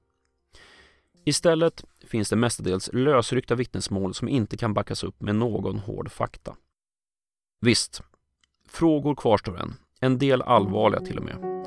Istället 1.25 1.83
finns 2.07 2.29
det 2.29 2.35
mestadels 2.35 2.89
lösryckta 2.93 3.55
vittnesmål 3.55 4.13
som 4.13 4.29
inte 4.29 4.57
kan 4.57 4.73
backas 4.73 5.03
upp 5.03 5.21
med 5.21 5.35
någon 5.35 5.79
hård 5.79 6.11
fakta. 6.11 6.55
Visst, 7.61 8.01
frågor 8.69 9.15
kvarstår 9.15 9.59
än, 9.59 9.73
en 9.99 10.17
del 10.17 10.41
allvarliga 10.41 11.01
till 11.01 11.17
och 11.17 11.23
med. 11.23 11.57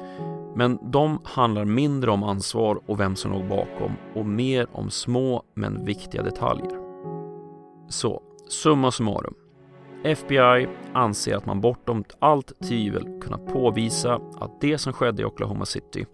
Men 0.57 0.78
de 0.91 1.18
handlar 1.24 1.64
mindre 1.64 2.11
om 2.11 2.22
ansvar 2.22 2.81
och 2.87 3.01
vem 3.01 3.16
som 3.16 3.33
låg 3.33 3.49
bakom 3.49 3.93
och 4.14 4.26
mer 4.26 4.66
om 4.72 4.91
små 4.91 5.43
men 5.55 5.85
viktiga 5.85 6.22
detaljer. 6.22 6.78
Så, 7.89 8.22
summa 8.49 8.91
summarum. 8.91 9.35
FBI 10.05 10.68
anser 10.93 11.37
att 11.37 11.47
man 11.47 11.61
bortom 11.61 12.05
allt 12.18 12.61
tvivel 12.68 13.20
kunnat 13.20 13.47
påvisa 13.47 14.20
att 14.41 14.61
det 14.61 14.78
som 14.78 14.93
skedde 14.93 15.22
i 15.22 15.24
Oklahoma 15.24 15.64
City 15.64 16.07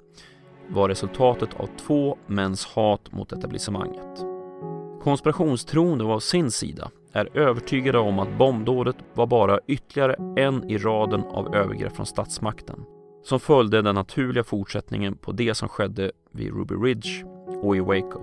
var 0.69 0.89
resultatet 0.89 1.55
av 1.61 1.69
två 1.87 2.17
mäns 2.27 2.67
hat 2.67 3.13
mot 3.13 3.33
etablissemanget. 3.33 4.36
Konspirationstroende 5.07 6.05
å 6.05 6.21
sin 6.21 6.51
sida 6.51 6.91
är 7.13 7.37
övertygade 7.37 7.99
om 7.99 8.19
att 8.19 8.39
bombdådet 8.39 8.97
var 9.15 9.27
bara 9.27 9.61
ytterligare 9.67 10.15
en 10.37 10.71
i 10.71 10.79
raden 10.79 11.21
av 11.21 11.55
övergrepp 11.55 11.97
från 11.97 12.07
statsmakten 12.07 12.85
som 13.23 13.41
följde 13.41 13.83
den 13.83 13.95
naturliga 13.95 14.45
fortsättningen 14.45 15.17
på 15.17 15.33
det 15.33 15.55
som 15.55 15.69
skedde 15.69 16.13
vid 16.33 16.55
Ruby 16.55 16.75
Ridge 16.75 17.25
och 17.63 17.77
i 17.77 17.81
Waco. 17.81 18.21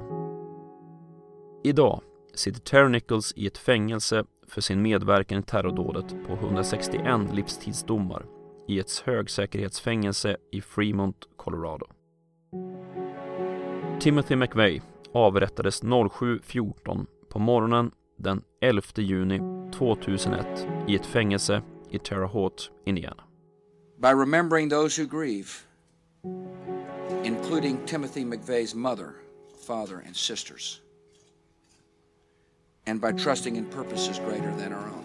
Idag 1.63 2.01
sitter 2.33 2.61
Terry 2.61 2.89
Nichols 2.89 3.33
i 3.35 3.47
ett 3.47 3.57
fängelse 3.57 4.23
för 4.47 4.61
sin 4.61 4.81
medverkan 4.81 5.39
i 5.39 5.43
terrordådet 5.43 6.15
på 6.27 6.33
161 6.33 7.05
livstidsdomar 7.33 8.25
i 8.67 8.79
ett 8.79 9.03
högsäkerhetsfängelse 9.05 10.37
i 10.51 10.61
Fremont, 10.61 11.17
Colorado. 11.37 11.85
Timothy 13.99 14.35
McVeigh 14.35 14.92
avrättades 15.13 15.83
07.14 15.83 17.05
på 17.29 17.39
morgonen 17.39 17.91
den 18.17 18.43
11 18.61 18.81
juni 18.95 19.41
2001 19.73 20.67
i 20.87 20.95
ett 20.95 21.05
fängelse 21.05 21.61
i 21.89 21.99
Terre 21.99 22.25
Haute, 22.25 22.63
Indiana. 22.85 23.23
By 23.97 24.11
remembering 24.11 24.69
those 24.69 25.01
who 25.01 25.07
grieve, 25.07 25.49
including 27.23 27.85
Timothy 27.85 28.25
McVeigh's 28.25 28.75
mother, 28.75 29.13
father, 29.67 30.03
and 30.05 30.15
sisters, 30.15 30.81
and 32.85 33.01
by 33.01 33.11
trusting 33.11 33.55
in 33.55 33.65
purposes 33.65 34.19
greater 34.19 34.51
than 34.57 34.73
our 34.73 34.87
own. 34.87 35.03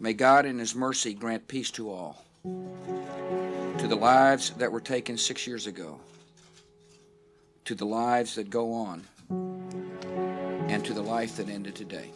May 0.00 0.12
God 0.12 0.46
in 0.46 0.58
His 0.58 0.74
mercy 0.74 1.14
grant 1.14 1.46
peace 1.48 1.70
to 1.72 1.90
all, 1.90 2.24
to 3.78 3.88
the 3.88 3.96
lives 3.96 4.50
that 4.58 4.72
were 4.72 4.80
taken 4.80 5.16
six 5.16 5.46
years 5.46 5.66
ago, 5.66 6.00
to 7.64 7.74
the 7.74 7.86
lives 7.86 8.34
that 8.34 8.50
go 8.50 8.72
on, 8.72 9.04
and 10.68 10.84
to 10.84 10.92
the 10.92 11.02
life 11.02 11.36
that 11.36 11.48
ended 11.48 11.74
today. 11.74 12.10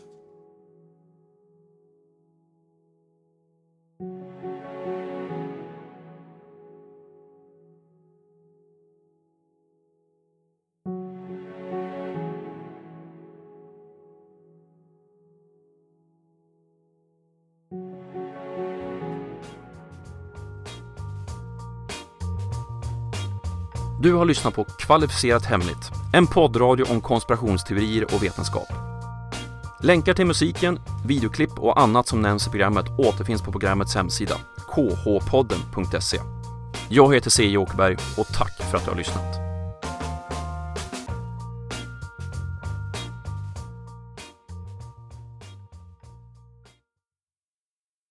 Du 24.07 24.15
har 24.15 24.25
lyssnat 24.25 24.55
på 24.55 24.65
Kvalificerat 24.65 25.45
Hemligt, 25.45 25.91
en 26.13 26.27
poddradio 26.27 26.85
om 26.91 27.01
konspirationsteorier 27.01 28.05
och 28.15 28.23
vetenskap. 28.23 28.69
Länkar 29.83 30.15
till 30.15 30.27
musiken, 30.27 30.79
videoklipp 31.07 31.59
och 31.59 31.81
annat 31.81 32.09
som 32.09 32.23
nämns 32.23 32.47
i 32.47 32.51
programmet 32.51 32.87
återfinns 32.99 33.43
på 33.43 33.53
programmets 33.53 33.95
hemsida, 33.95 34.35
khpodden.se. 34.57 36.21
Jag 36.89 37.15
heter 37.15 37.31
C. 37.31 37.57
Åkerberg 37.57 37.97
och 38.19 38.27
tack 38.27 38.63
för 38.71 38.77
att 38.77 38.85
du 38.85 38.91
har 38.91 38.99
lyssnat. 38.99 39.46